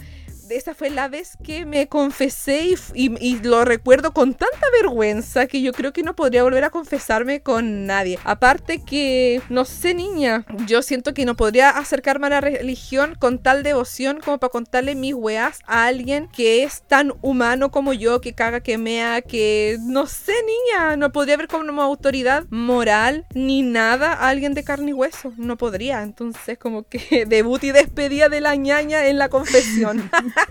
esa 0.56 0.74
fue 0.74 0.90
la 0.90 1.08
vez 1.08 1.38
que 1.44 1.66
me 1.66 1.88
confesé 1.88 2.76
y, 2.94 3.40
lo 3.44 3.66
recuerdo 3.66 4.14
con 4.14 4.34
tanta 4.34 4.68
vergüenza 4.82 5.48
que 5.48 5.62
yo 5.62 5.74
creo 5.74 5.92
que 5.92 6.04
no 6.04 6.16
podría 6.16 6.44
volver 6.44 6.64
a 6.64 6.70
confesarme 6.70 7.42
con 7.42 7.86
nadie. 7.86 8.20
Aparte 8.24 8.80
que, 8.80 9.42
no 9.50 9.66
sé 9.66 9.94
niña, 9.94 10.46
yo 10.68 10.82
siento 10.82 11.14
que 11.14 11.26
no 11.26 11.36
podría 11.36 11.70
acercarme 11.70 12.28
a 12.28 12.32
la 12.32 12.42
religión 12.42 13.16
con 13.20 13.40
tal 13.40 13.64
devoción 13.64 14.20
como 14.24 14.38
para 14.38 14.52
contarle 14.52 14.96
mis 14.96 15.14
weas 15.14 15.60
a 15.66 15.86
alguien 15.86 16.30
que 16.30 16.64
es 16.64 16.84
tan 16.88 17.14
humano 17.22 17.72
como 17.72 17.94
yo, 17.94 18.22
que 18.22 18.34
caga, 18.34 18.62
que 18.62 18.78
mea, 18.78 19.22
que 19.22 19.78
no 19.82 20.08
sé 20.08 20.34
niña, 20.46 20.96
no 20.96 21.12
podría 21.12 21.38
ver 21.38 21.48
como 21.48 21.82
autoridad 21.82 22.46
moral 22.50 23.26
ni 23.34 23.62
nada 23.62 24.14
a 24.14 24.30
alguien 24.30 24.54
de 24.54 24.64
carne 24.64 24.92
y 24.92 24.94
hueso, 24.94 25.34
no 25.38 25.58
podría. 25.58 26.04
Entonces 26.04 26.58
como 26.58 26.84
que 26.84 27.26
debut 27.28 27.64
y 27.64 27.72
despedida 27.72 28.30
de 28.30 28.42
la 28.42 28.56
ñaña 28.56 29.08
en 29.08 29.18
la 29.18 29.30
confesión. 29.30 30.10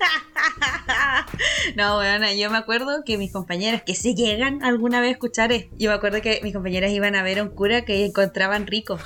no, 1.76 1.96
bueno, 1.96 2.32
yo 2.32 2.50
me 2.50 2.58
acuerdo 2.58 3.02
que 3.04 3.18
mis 3.18 3.32
compañeras 3.32 3.82
que 3.84 3.94
se 3.94 4.14
llegan 4.14 4.62
alguna 4.64 5.00
vez 5.00 5.10
a 5.10 5.12
escuchar 5.12 5.52
yo 5.52 5.90
me 5.90 5.94
acuerdo 5.94 6.20
que 6.20 6.40
mis 6.42 6.52
compañeras 6.52 6.90
iban 6.90 7.14
a 7.16 7.22
ver 7.22 7.38
a 7.40 7.42
un 7.42 7.50
cura 7.50 7.84
que 7.84 8.04
encontraban 8.06 8.66
rico. 8.66 8.98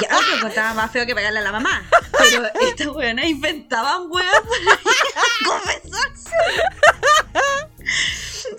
Ya 0.00 0.08
que 0.08 0.36
encontraban 0.36 0.76
más 0.76 0.90
feo 0.90 1.06
que 1.06 1.14
pegarle 1.14 1.38
a 1.38 1.42
la 1.42 1.52
mamá. 1.52 1.88
Pero 2.18 2.46
estas 2.60 2.88
weonas 2.88 3.26
inventaban 3.26 4.08
weas 4.10 4.40
para 4.42 4.78
confesarse. 5.46 6.30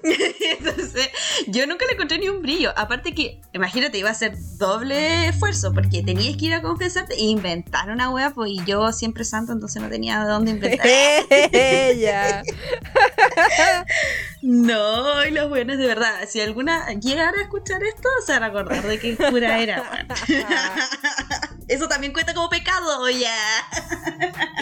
Entonces, 0.03 1.09
yo 1.47 1.67
nunca 1.67 1.85
le 1.85 1.93
encontré 1.93 2.17
ni 2.17 2.29
un 2.29 2.41
brillo. 2.41 2.71
Aparte 2.75 3.13
que, 3.13 3.41
imagínate, 3.53 3.97
iba 3.97 4.09
a 4.09 4.13
ser 4.13 4.35
doble 4.57 5.27
esfuerzo 5.27 5.73
porque 5.73 6.03
tenías 6.03 6.37
que 6.37 6.45
ir 6.45 6.53
a 6.53 6.61
confesarte 6.61 7.15
e 7.15 7.23
inventar 7.23 7.89
una 7.89 8.09
wea, 8.09 8.31
pues 8.31 8.51
y 8.51 8.63
yo 8.65 8.91
siempre 8.91 9.23
santo, 9.23 9.51
entonces 9.51 9.81
no 9.81 9.89
tenía 9.89 10.23
de 10.23 10.31
dónde 10.31 10.51
inventar. 10.51 10.87
No, 14.47 15.25
y 15.25 15.31
los 15.31 15.49
buenos 15.49 15.79
de 15.79 15.87
verdad. 15.87 16.29
Si 16.29 16.39
alguna 16.39 16.93
llegara 16.93 17.39
a 17.39 17.41
escuchar 17.41 17.81
esto, 17.81 18.07
se 18.23 18.33
van 18.33 18.43
a 18.43 18.45
acordar 18.45 18.83
de 18.83 18.99
qué 18.99 19.17
cura 19.17 19.57
era. 19.57 20.07
Eso 21.67 21.87
también 21.87 22.13
cuenta 22.13 22.35
como 22.35 22.47
pecado, 22.47 23.09
ya. 23.09 23.35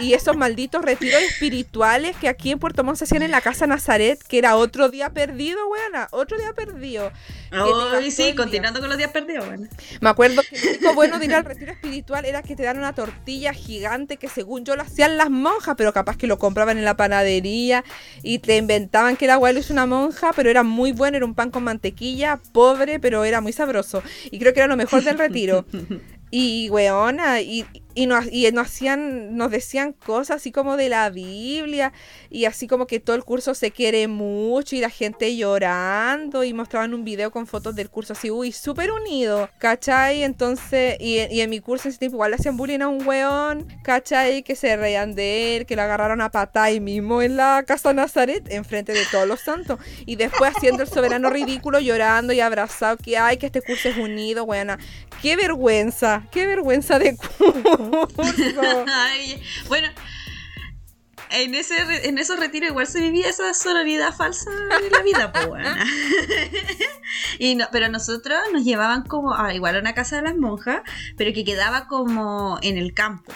Y 0.02 0.14
esos 0.14 0.38
malditos 0.38 0.86
retiros 0.86 1.22
espirituales 1.22 2.16
que 2.16 2.30
aquí 2.30 2.52
en 2.52 2.60
Puerto 2.60 2.86
Montt 2.86 2.98
se 2.98 3.04
hacían 3.04 3.24
en 3.24 3.32
la 3.32 3.42
casa 3.42 3.68
Nazaret, 3.68 4.24
que 4.24 4.38
era 4.38 4.56
otro 4.56 4.88
día 4.88 5.10
perdido, 5.10 5.68
weona, 5.68 6.08
otro 6.12 6.38
día 6.38 6.54
perdido. 6.54 7.12
Oh, 7.52 8.00
y 8.00 8.10
sí, 8.10 8.34
continuando 8.36 8.80
con 8.80 8.88
los 8.88 8.98
días 8.98 9.12
perdidos, 9.12 9.46
bueno. 9.46 9.68
Me 10.00 10.10
acuerdo 10.10 10.42
que 10.50 10.58
lo 10.58 10.70
único 10.70 10.94
bueno 10.94 11.20
de 11.20 11.26
ir 11.26 11.36
al 11.36 11.44
retiro 11.44 11.74
espiritual 11.74 12.24
era 12.24 12.42
que 12.42 12.56
te 12.56 12.64
dan 12.64 12.78
una 12.78 12.94
tortilla 12.94 13.54
gigante 13.54 14.16
que 14.16 14.30
según 14.30 14.64
yo 14.64 14.78
lo 14.78 14.84
hacían 14.84 15.18
las 15.18 15.30
monjas, 15.30 15.76
pero 15.78 15.92
capaz 15.92 16.16
que 16.16 16.26
lo 16.26 16.40
compraban 16.40 16.78
en 16.78 16.86
la 16.86 16.96
panadería 16.96 17.84
y 18.24 18.40
te 18.40 18.56
inventaban 18.56 19.18
que 19.18 19.26
el 19.26 19.32
abuelo 19.32 19.60
es 19.60 19.70
una 19.74 19.86
monja, 19.86 20.32
pero 20.36 20.50
era 20.50 20.64
muy 20.64 20.92
bueno, 20.92 21.18
era 21.18 21.26
un 21.26 21.34
pan 21.34 21.52
con 21.52 21.64
mantequilla, 21.64 22.40
pobre, 22.54 23.00
pero 23.00 23.26
era 23.26 23.42
muy 23.42 23.52
sabroso. 23.52 24.02
Y 24.32 24.40
creo 24.40 24.54
que 24.54 24.60
era 24.60 24.68
lo 24.68 24.78
mejor 24.78 25.04
del 25.04 25.18
retiro. 25.18 25.66
Y, 26.36 26.68
weona, 26.72 27.42
y, 27.42 27.64
y 27.96 28.08
nos, 28.08 28.26
y 28.32 28.50
nos 28.52 28.68
hacían, 28.68 29.36
nos 29.38 29.52
decían 29.52 29.94
cosas 29.94 30.38
así 30.38 30.52
como 30.52 30.78
de 30.78 30.90
la 30.90 31.10
Biblia, 31.10 31.94
y 32.30 32.46
así 32.46 32.68
como 32.68 32.88
que 32.88 33.00
todo 33.00 33.16
el 33.16 33.24
curso 33.24 33.54
se 33.54 33.72
quiere 33.72 34.08
mucho, 34.08 34.76
y 34.76 34.80
la 34.80 34.90
gente 34.90 35.36
llorando, 35.36 36.44
y 36.44 36.54
mostraban 36.54 36.94
un 36.94 37.04
video 37.04 37.32
con 37.32 37.48
fotos 37.48 37.76
del 37.76 37.90
curso 37.90 38.14
así, 38.14 38.32
uy, 38.32 38.52
súper 38.52 38.92
unido, 38.92 39.50
¿cachai? 39.60 40.24
Entonces, 40.24 40.98
y, 41.00 41.20
y, 41.32 41.42
en 41.42 41.50
mi 41.50 41.60
curso 41.60 41.90
ese 41.90 41.98
tiempo 41.98 42.16
igual 42.16 42.32
le 42.32 42.36
hacían 42.36 42.58
bullying 42.58 42.82
a 42.82 42.88
un 42.88 43.06
weón, 43.06 43.68
¿cachai? 43.84 44.44
Que 44.44 44.56
se 44.56 44.76
reían 44.76 45.16
de 45.16 45.58
él, 45.58 45.66
que 45.66 45.76
lo 45.76 45.82
agarraron 45.84 46.22
a 46.22 46.32
patá 46.32 46.64
ahí 46.64 46.80
mismo 46.80 47.22
en 47.22 47.38
la 47.38 47.64
casa 47.68 47.94
Nazaret, 47.94 48.52
enfrente 48.52 48.94
de 48.94 49.04
todos 49.12 49.28
los 49.28 49.42
santos, 49.42 49.80
y 50.06 50.16
después 50.16 50.54
haciendo 50.56 50.84
el 50.84 50.90
soberano 50.90 51.30
ridículo, 51.30 51.80
llorando 51.80 52.34
y 52.34 52.40
abrazado, 52.40 52.98
que 52.98 53.18
ay, 53.18 53.38
que 53.38 53.48
este 53.48 53.62
curso 53.62 53.90
es 53.90 53.98
unido, 53.98 54.44
weona. 54.44 54.80
Qué 55.22 55.36
vergüenza, 55.36 56.28
qué 56.32 56.46
vergüenza 56.48 57.00
de 57.00 57.16
curso. 57.16 57.83
Ay, 58.88 59.42
bueno, 59.68 59.90
en, 61.34 61.56
ese, 61.56 61.76
en 62.08 62.18
esos 62.18 62.40
retiros 62.40 62.70
igual 62.70 62.88
se 62.88 63.02
vivía 63.02 63.28
esa 63.28 63.54
sororidad 63.54 64.14
falsa 64.14 64.52
de 64.52 64.90
la 64.90 65.02
vida, 65.02 65.32
pues, 65.32 65.68
y 67.40 67.56
no, 67.56 67.66
pero 67.72 67.90
nosotros 67.90 68.40
nos 68.52 68.64
llevaban 68.64 69.04
como, 69.04 69.34
ah, 69.34 69.54
igual 69.54 69.76
a 69.76 69.80
una 69.80 69.94
casa 69.94 70.18
de 70.18 70.24
las 70.24 70.36
monjas, 70.36 70.82
pero 71.18 71.34
que 71.34 71.44
quedaba 71.44 71.88
como 71.88 72.60
en 72.62 72.78
el 72.78 72.94
campo. 72.94 73.34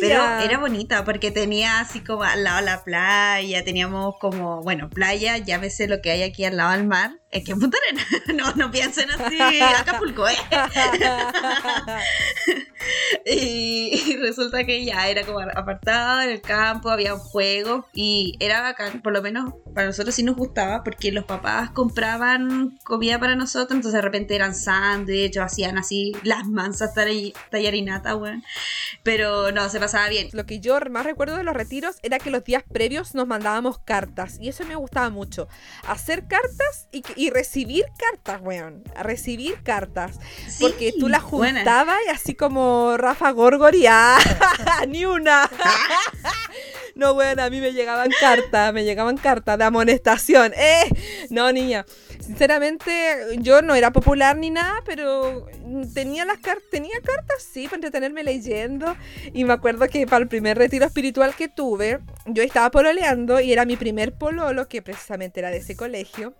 Pero 0.00 0.22
era 0.40 0.58
bonita 0.58 1.04
porque 1.04 1.30
tenía 1.30 1.80
así 1.80 2.00
como 2.00 2.22
al 2.22 2.44
lado 2.44 2.60
la 2.60 2.84
playa, 2.84 3.64
teníamos 3.64 4.14
como, 4.20 4.62
bueno, 4.62 4.88
playa, 4.88 5.36
ya 5.38 5.44
llámese 5.44 5.88
lo 5.88 6.00
que 6.00 6.12
hay 6.12 6.22
aquí 6.22 6.44
al 6.44 6.56
lado 6.56 6.72
del 6.72 6.86
mar, 6.86 7.18
es 7.30 7.44
que 7.44 7.52
en 7.52 7.60
Punta. 7.60 7.78
No, 8.34 8.52
no 8.54 8.70
piensen 8.70 9.10
así, 9.10 9.38
Acapulco, 9.60 10.26
¿eh? 10.28 10.36
y, 13.26 14.16
resulta 14.16 14.64
que 14.64 14.84
ya 14.84 15.08
era 15.08 15.24
como 15.24 15.40
apartado 15.40 16.22
en 16.22 16.30
el 16.30 16.40
campo, 16.40 16.90
había 16.90 17.14
un 17.14 17.20
juego 17.20 17.86
y 17.92 18.36
era 18.40 18.62
bacán, 18.62 19.02
por 19.02 19.12
lo 19.12 19.22
menos 19.22 19.52
para 19.74 19.86
nosotros 19.86 20.14
sí 20.14 20.22
nos 20.22 20.36
gustaba 20.36 20.82
porque 20.82 21.12
los 21.12 21.24
papás 21.24 21.70
compraban 21.70 22.78
comida 22.84 23.18
para 23.18 23.36
nosotros, 23.36 23.76
entonces 23.76 23.98
de 23.98 24.02
repente 24.02 24.34
eran 24.34 24.54
sándwiches, 24.54 25.42
hacían 25.42 25.78
así 25.78 26.12
las 26.22 26.46
mansas 26.46 26.92
tallarinata, 27.50 28.16
weón. 28.16 28.42
Pero 29.02 29.52
no, 29.52 29.68
se 29.68 29.80
pasaba 29.80 30.08
bien. 30.08 30.28
Lo 30.32 30.46
que 30.46 30.60
yo 30.60 30.78
más 30.90 31.04
recuerdo 31.04 31.36
de 31.36 31.44
los 31.44 31.54
retiros 31.54 31.96
era 32.02 32.18
que 32.18 32.30
los 32.30 32.44
días 32.44 32.62
previos 32.70 33.14
nos 33.14 33.26
mandábamos 33.26 33.78
cartas 33.78 34.38
y 34.40 34.48
eso 34.48 34.64
me 34.64 34.76
gustaba 34.76 35.10
mucho. 35.10 35.48
Hacer 35.86 36.26
cartas 36.26 36.88
y, 36.92 37.19
y 37.20 37.28
recibir 37.28 37.84
cartas, 37.98 38.40
weón. 38.42 38.82
A 38.96 39.02
recibir 39.02 39.62
cartas. 39.62 40.18
porque 40.58 40.94
tú 40.98 41.06
las 41.06 41.22
juntabas 41.22 41.98
y 42.06 42.08
así 42.08 42.34
como 42.34 42.96
Rafa 42.96 43.30
Gorgoria, 43.32 44.16
ni 44.88 45.04
una. 45.04 45.50
no, 46.94 47.12
weón, 47.12 47.38
a 47.38 47.50
mí 47.50 47.60
me 47.60 47.74
llegaban 47.74 48.10
cartas, 48.18 48.72
me 48.72 48.84
llegaban 48.84 49.18
cartas 49.18 49.58
de 49.58 49.64
amonestación. 49.64 50.54
¡Eh! 50.56 50.88
No, 51.28 51.52
niña. 51.52 51.84
Sinceramente, 52.20 53.18
yo 53.38 53.62
no 53.62 53.74
era 53.74 53.92
popular 53.92 54.36
ni 54.36 54.50
nada, 54.50 54.82
pero 54.84 55.46
tenía 55.94 56.24
las 56.24 56.38
cartas, 56.38 56.64
tenía 56.70 57.00
cartas, 57.02 57.42
sí, 57.42 57.64
para 57.64 57.76
entretenerme 57.76 58.22
leyendo. 58.22 58.96
Y 59.32 59.44
me 59.44 59.52
acuerdo 59.52 59.88
que 59.88 60.06
para 60.06 60.22
el 60.22 60.28
primer 60.28 60.58
retiro 60.58 60.86
espiritual 60.86 61.34
que 61.34 61.48
tuve, 61.48 62.00
yo 62.26 62.42
estaba 62.42 62.70
pololeando 62.70 63.40
y 63.40 63.52
era 63.52 63.64
mi 63.64 63.76
primer 63.76 64.12
pololo, 64.12 64.68
que 64.68 64.82
precisamente 64.82 65.40
era 65.40 65.50
de 65.50 65.58
ese 65.58 65.76
colegio. 65.76 66.34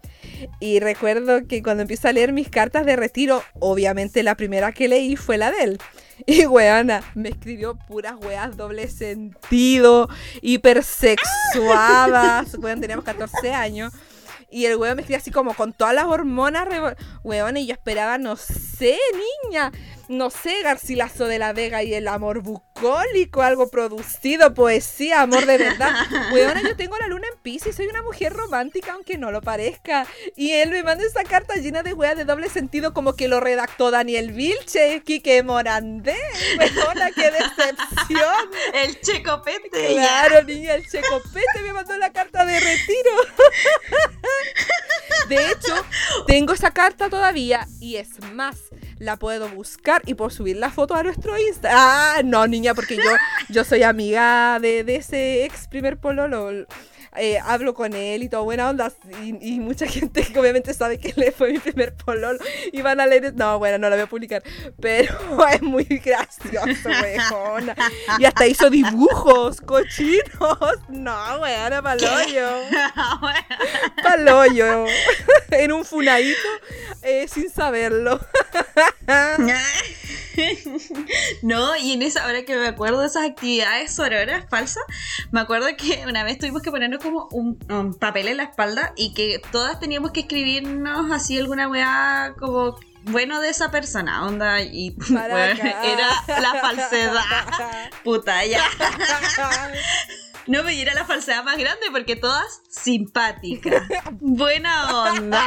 Y 0.60 0.80
recuerdo 0.80 1.46
que 1.46 1.62
cuando 1.62 1.82
empiezo 1.82 2.08
a 2.08 2.12
leer 2.12 2.32
mis 2.32 2.48
cartas 2.48 2.86
de 2.86 2.96
retiro, 2.96 3.42
obviamente 3.58 4.22
la 4.22 4.36
primera 4.36 4.72
que 4.72 4.88
leí 4.88 5.16
fue 5.16 5.38
la 5.38 5.50
de 5.50 5.62
él. 5.62 5.78
Y 6.26 6.46
weana, 6.46 7.02
me 7.14 7.28
escribió 7.30 7.76
puras 7.76 8.14
weas 8.22 8.56
doble 8.56 8.88
sentido, 8.88 10.08
hipersexuadas. 10.42 12.54
Weón, 12.58 12.80
teníamos 12.80 13.04
14 13.04 13.52
años. 13.52 13.92
Y 14.50 14.66
el 14.66 14.76
weón 14.76 14.96
me 14.96 15.02
escribía 15.02 15.18
así 15.18 15.30
como 15.30 15.54
con 15.54 15.72
todas 15.72 15.94
las 15.94 16.06
hormonas, 16.06 16.66
weón, 17.22 17.56
y 17.56 17.66
yo 17.66 17.72
esperaba, 17.72 18.18
no 18.18 18.36
sé, 18.36 18.98
niña, 19.44 19.70
no 20.10 20.28
sé, 20.28 20.62
Garcilaso 20.64 21.26
de 21.26 21.38
la 21.38 21.52
Vega 21.52 21.84
y 21.84 21.94
el 21.94 22.08
amor 22.08 22.40
bucólico, 22.40 23.42
algo 23.42 23.70
producido, 23.70 24.52
poesía, 24.54 25.22
amor 25.22 25.46
de 25.46 25.56
verdad. 25.56 25.94
Weona, 26.32 26.62
yo 26.62 26.74
tengo 26.74 26.98
la 26.98 27.06
luna 27.06 27.28
en 27.32 27.38
Pisces, 27.40 27.76
soy 27.76 27.86
una 27.86 28.02
mujer 28.02 28.32
romántica, 28.32 28.94
aunque 28.94 29.18
no 29.18 29.30
lo 29.30 29.40
parezca. 29.40 30.08
Y 30.36 30.50
él 30.50 30.70
me 30.70 30.82
manda 30.82 31.04
esa 31.04 31.22
carta 31.22 31.54
llena 31.54 31.84
de 31.84 31.92
weas 31.92 32.16
de 32.16 32.24
doble 32.24 32.48
sentido, 32.48 32.92
como 32.92 33.14
que 33.14 33.28
lo 33.28 33.38
redactó 33.38 33.92
Daniel 33.92 34.32
Vilche, 34.32 35.00
Quique 35.04 35.44
Morandé. 35.44 36.16
Weona, 36.58 37.12
qué 37.12 37.30
decepción. 37.30 38.50
El 38.74 39.00
checopete. 39.00 39.92
Claro, 39.92 40.42
niña, 40.42 40.74
el 40.74 40.88
checopete 40.88 41.62
me 41.62 41.72
mandó 41.72 41.96
la 41.98 42.10
carta 42.10 42.44
de 42.44 42.58
retiro. 42.58 43.10
De 45.28 45.36
hecho, 45.36 45.74
tengo 46.26 46.54
esa 46.54 46.72
carta 46.72 47.08
todavía 47.08 47.68
y 47.78 47.96
es 47.96 48.08
más 48.32 48.70
la 49.00 49.16
puedo 49.16 49.48
buscar 49.48 50.02
y 50.06 50.14
puedo 50.14 50.30
subir 50.30 50.58
la 50.58 50.70
foto 50.70 50.94
a 50.94 51.02
nuestro 51.02 51.36
Insta. 51.38 51.70
Ah, 51.72 52.20
no, 52.22 52.46
niña, 52.46 52.74
porque 52.74 52.96
yo, 52.96 53.10
yo 53.48 53.64
soy 53.64 53.82
amiga 53.82 54.58
de, 54.60 54.84
de 54.84 54.96
ese 54.96 55.44
ex 55.44 55.66
primer 55.66 55.98
pololo. 55.98 56.66
Eh, 57.16 57.40
hablo 57.42 57.74
con 57.74 57.92
él 57.94 58.22
y 58.22 58.28
todo 58.28 58.44
buena 58.44 58.70
onda. 58.70 58.92
Y, 59.22 59.60
mucha 59.60 59.86
gente 59.88 60.22
que 60.22 60.38
obviamente 60.38 60.72
sabe 60.74 60.98
que 60.98 61.12
él 61.16 61.32
fue 61.36 61.52
mi 61.52 61.58
primer 61.58 61.94
pololo 61.94 62.38
y 62.72 62.82
van 62.82 63.00
a 63.00 63.06
leer. 63.06 63.34
No, 63.34 63.58
bueno, 63.58 63.78
no 63.78 63.88
la 63.90 63.96
voy 63.96 64.04
a 64.04 64.08
publicar. 64.08 64.42
Pero 64.80 65.14
es 65.52 65.62
muy 65.62 65.84
gracioso, 65.84 66.88
weón. 67.02 67.72
Y 68.18 68.24
hasta 68.24 68.46
hizo 68.46 68.70
dibujos 68.70 69.60
cochinos. 69.60 70.78
No, 70.88 71.40
weón, 71.40 71.82
paloyo. 71.82 72.48
Paloyo. 74.02 74.86
en 75.50 75.72
un 75.72 75.84
funadito 75.84 76.38
eh, 77.02 77.26
sin 77.28 77.50
saberlo. 77.50 78.20
no, 81.42 81.76
y 81.76 81.92
en 81.92 82.02
esa 82.02 82.26
hora 82.26 82.44
que 82.44 82.56
me 82.56 82.68
acuerdo 82.68 83.00
de 83.00 83.06
esas 83.06 83.24
actividades 83.24 83.94
sororas 83.94 84.46
falsas, 84.48 84.82
me 85.30 85.40
acuerdo 85.40 85.68
que 85.76 86.04
una 86.06 86.24
vez 86.24 86.38
tuvimos 86.38 86.62
que 86.62 86.70
ponernos 86.70 87.02
como 87.02 87.28
un, 87.32 87.58
papel 87.98 88.28
en 88.28 88.38
la 88.38 88.44
espalda 88.44 88.92
y 88.96 89.14
que 89.14 89.40
todas 89.52 89.80
teníamos 89.80 90.12
que 90.12 90.20
escribirnos 90.20 91.10
así 91.12 91.38
alguna 91.38 91.68
weá 91.68 92.34
como 92.38 92.78
bueno 93.04 93.40
de 93.40 93.50
esa 93.50 93.70
persona, 93.70 94.26
onda, 94.26 94.60
y 94.60 94.94
era 95.10 96.40
la 96.40 96.54
falsedad. 96.60 97.22
Puta, 98.04 98.44
ya. 98.44 98.62
No 100.46 100.62
me 100.64 100.72
diera 100.72 100.94
la 100.94 101.04
falsedad 101.04 101.44
más 101.44 101.58
grande 101.58 101.86
porque 101.90 102.16
todas 102.16 102.62
simpáticas. 102.68 103.82
Buena 104.12 105.04
onda. 105.04 105.44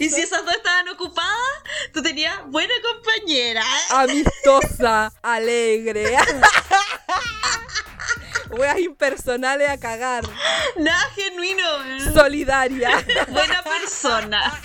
Y 0.00 0.08
si 0.10 0.20
esas 0.20 0.44
dos 0.44 0.54
estaban 0.54 0.88
ocupadas, 0.88 1.62
tú 1.92 2.02
tenías 2.02 2.34
buena 2.46 2.74
compañera. 2.82 3.62
Amistosa, 3.90 5.12
alegre. 5.22 6.16
Weas 8.50 8.78
impersonales 8.80 9.70
a 9.70 9.78
cagar. 9.78 10.24
Nada 10.76 11.08
genuino. 11.14 11.64
Solidaria. 12.12 13.04
Buena 13.28 13.62
persona. 13.62 14.60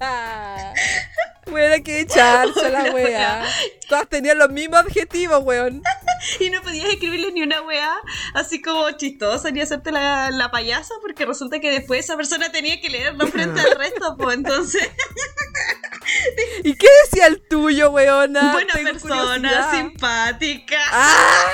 Bueno, 1.46 1.82
que 1.84 2.00
echarse 2.00 2.70
la 2.70 2.84
wea. 2.94 3.44
Todas 3.88 4.08
tenían 4.08 4.38
los 4.38 4.50
mismos 4.50 4.80
adjetivos, 4.80 5.42
weón. 5.42 5.82
y 6.40 6.50
no 6.50 6.62
podías 6.62 6.88
escribirle 6.88 7.32
ni 7.32 7.42
una 7.42 7.62
wea 7.62 8.00
así 8.34 8.62
como 8.62 8.90
chistosa 8.92 9.50
ni 9.50 9.60
hacerte 9.60 9.90
la, 9.90 10.30
la 10.30 10.50
payasa 10.50 10.94
porque 11.02 11.26
resulta 11.26 11.58
que 11.58 11.70
después 11.70 12.04
esa 12.04 12.16
persona 12.16 12.50
tenía 12.52 12.80
que 12.80 12.90
leerlo 12.90 13.26
frente 13.26 13.60
al 13.60 13.76
resto, 13.76 14.16
pues 14.16 14.36
entonces. 14.36 14.88
¿Y 16.64 16.74
qué 16.74 16.88
decía 17.04 17.26
el 17.26 17.42
tuyo, 17.48 17.90
weona? 17.90 18.52
Buena 18.52 18.74
persona, 18.74 19.70
simpática. 19.72 20.78
¡Ah! 20.90 21.48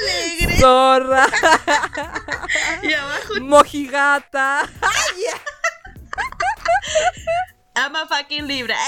Alegre. 0.00 0.56
Zorra. 0.58 1.26
y 2.82 2.92
abajo. 2.92 3.34
Mojigata. 3.40 4.68
Ama 7.74 8.06
fucking 8.06 8.46
Libra. 8.46 8.76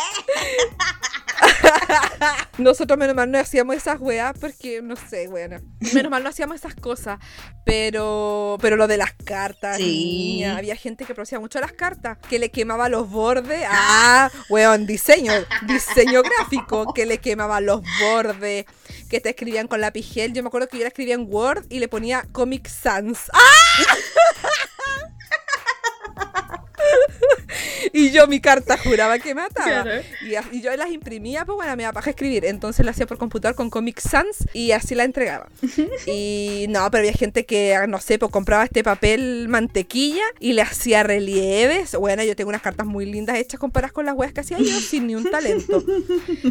Nosotros 2.58 2.98
menos 2.98 3.14
mal 3.14 3.30
no 3.30 3.38
hacíamos 3.38 3.76
esas 3.76 4.00
weas 4.00 4.34
porque, 4.38 4.80
no 4.82 4.96
sé, 4.96 5.28
bueno. 5.28 5.58
Menos 5.92 6.10
mal 6.10 6.22
no 6.22 6.30
hacíamos 6.30 6.56
esas 6.56 6.74
cosas. 6.74 7.18
Pero, 7.64 8.56
pero 8.60 8.76
lo 8.76 8.86
de 8.86 8.96
las 8.96 9.12
cartas, 9.12 9.76
Sí. 9.76 10.36
niña, 10.38 10.56
había 10.56 10.76
gente 10.76 11.04
que 11.04 11.14
producía 11.14 11.40
mucho 11.40 11.60
las 11.60 11.72
cartas, 11.72 12.16
que 12.28 12.38
le 12.38 12.50
quemaba 12.50 12.88
los 12.88 13.10
bordes. 13.10 13.66
Ah, 13.68 14.30
weón, 14.48 14.86
diseño, 14.86 15.32
diseño 15.66 16.22
gráfico, 16.22 16.92
que 16.94 17.06
le 17.06 17.18
quemaba 17.18 17.60
los 17.60 17.82
bordes, 18.00 18.64
que 19.10 19.20
te 19.20 19.30
escribían 19.30 19.66
con 19.68 19.80
lápiz 19.80 20.04
gel. 20.10 20.32
Yo 20.32 20.42
me 20.42 20.48
acuerdo 20.48 20.68
que 20.68 20.78
yo 20.78 20.84
la 20.84 20.88
escribía 20.88 21.14
en 21.14 21.26
Word 21.28 21.66
y 21.68 21.80
le 21.80 21.88
ponía 21.88 22.26
Comic 22.32 22.68
Sans. 22.68 23.30
¡Ah! 23.32 23.40
Y 27.96 28.10
yo 28.10 28.26
mi 28.26 28.40
carta 28.40 28.76
juraba 28.76 29.18
que 29.18 29.34
mataba. 29.34 29.82
Claro. 29.82 30.02
Y, 30.52 30.56
y 30.56 30.60
yo 30.60 30.74
las 30.76 30.90
imprimía, 30.90 31.44
pues 31.44 31.56
bueno, 31.56 31.74
me 31.76 31.82
daba 31.84 31.94
paja 31.94 32.10
escribir. 32.10 32.44
Entonces 32.44 32.84
la 32.84 32.90
hacía 32.92 33.06
por 33.06 33.18
computador 33.18 33.54
con 33.56 33.70
Comic 33.70 34.00
Sans 34.00 34.36
y 34.52 34.72
así 34.72 34.94
la 34.94 35.04
entregaba. 35.04 35.48
y 36.06 36.66
no, 36.68 36.90
pero 36.90 37.00
había 37.02 37.12
gente 37.12 37.46
que, 37.46 37.76
no 37.88 38.00
sé, 38.00 38.18
pues 38.18 38.30
compraba 38.30 38.64
este 38.64 38.82
papel 38.84 39.48
mantequilla 39.48 40.24
y 40.40 40.52
le 40.52 40.62
hacía 40.62 41.02
relieves. 41.02 41.94
Bueno, 41.96 42.22
yo 42.22 42.36
tengo 42.36 42.48
unas 42.50 42.62
cartas 42.62 42.86
muy 42.86 43.06
lindas 43.06 43.36
hechas 43.38 43.58
comparadas 43.60 43.92
con 43.92 44.06
las 44.06 44.14
weas 44.14 44.32
que 44.32 44.40
hacía 44.40 44.58
yo 44.58 44.80
sin 44.80 45.06
ni 45.06 45.14
un 45.14 45.30
talento. 45.30 45.82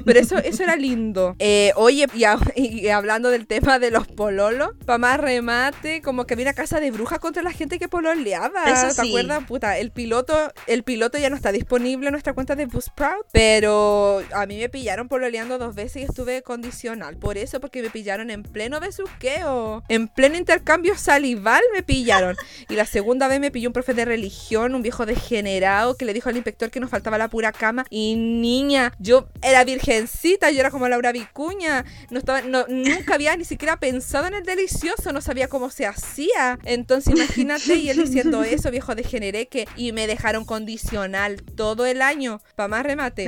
Pero 0.05 0.19
eso, 0.19 0.37
eso 0.37 0.63
era 0.63 0.75
lindo. 0.75 1.35
Eh, 1.39 1.71
oye, 1.75 2.07
y, 2.13 2.23
a- 2.23 2.39
y 2.55 2.87
hablando 2.89 3.29
del 3.29 3.47
tema 3.47 3.79
de 3.79 3.91
los 3.91 4.07
pololos, 4.07 4.69
para 4.85 4.97
más 4.97 5.19
remate, 5.19 6.01
como 6.01 6.25
que 6.25 6.33
había 6.33 6.45
una 6.45 6.53
casa 6.53 6.79
de 6.79 6.91
brujas 6.91 7.19
contra 7.19 7.43
la 7.43 7.51
gente 7.51 7.79
que 7.79 7.87
pololeaba. 7.87 8.63
Eso 8.71 8.87
¿Te 8.87 9.01
sí. 9.03 9.09
acuerdas? 9.09 9.43
Puta, 9.45 9.77
el 9.77 9.91
piloto, 9.91 10.51
el 10.67 10.83
piloto 10.83 11.17
ya 11.17 11.29
no 11.29 11.34
está 11.35 11.51
disponible 11.51 12.07
en 12.07 12.11
nuestra 12.11 12.33
cuenta 12.33 12.55
de 12.55 12.65
Buzzsprout, 12.65 13.27
pero 13.31 14.21
a 14.33 14.45
mí 14.45 14.57
me 14.57 14.69
pillaron 14.69 15.07
pololeando 15.07 15.57
dos 15.57 15.75
veces 15.75 16.03
y 16.03 16.05
estuve 16.05 16.41
condicional. 16.41 17.17
Por 17.17 17.37
eso, 17.37 17.59
porque 17.59 17.81
me 17.81 17.89
pillaron 17.89 18.29
en 18.29 18.43
pleno 18.43 18.79
besuqueo. 18.79 19.83
En 19.89 20.07
pleno 20.07 20.37
intercambio 20.37 20.97
salival 20.97 21.61
me 21.73 21.83
pillaron. 21.83 22.35
Y 22.67 22.75
la 22.75 22.85
segunda 22.85 23.27
vez 23.27 23.39
me 23.39 23.51
pilló 23.51 23.69
un 23.69 23.73
profe 23.73 23.93
de 23.93 24.05
religión, 24.05 24.73
un 24.73 24.81
viejo 24.81 25.05
degenerado, 25.05 25.95
que 25.95 26.05
le 26.05 26.13
dijo 26.13 26.29
al 26.29 26.35
inspector 26.35 26.71
que 26.71 26.79
nos 26.79 26.89
faltaba 26.89 27.17
la 27.17 27.27
pura 27.27 27.51
cama. 27.51 27.85
Y 27.89 28.15
niña, 28.15 28.93
yo 28.97 29.27
era 29.43 29.63
virgencita, 29.63 30.49
yo 30.51 30.61
era 30.61 30.71
como 30.71 30.87
Laura 30.87 31.11
Vicuña. 31.11 31.85
No 32.09 32.19
estaba, 32.19 32.41
no, 32.41 32.65
nunca 32.67 33.15
había 33.15 33.37
ni 33.37 33.45
siquiera 33.45 33.77
pensado 33.77 34.25
en 34.27 34.33
el 34.33 34.43
delicioso, 34.43 35.11
no 35.11 35.21
sabía 35.21 35.47
cómo 35.47 35.69
se 35.69 35.85
hacía. 35.85 36.57
Entonces 36.63 37.13
imagínate, 37.13 37.75
y 37.75 37.89
él 37.89 37.97
diciendo 37.97 38.43
eso, 38.43 38.71
viejo 38.71 38.95
degeneré, 38.95 39.47
que 39.47 39.67
y 39.75 39.91
me 39.91 40.07
dejaron 40.07 40.45
condicional 40.45 41.14
todo 41.55 41.85
el 41.85 42.01
año, 42.01 42.41
para 42.55 42.67
más 42.67 42.83
remate. 42.83 43.23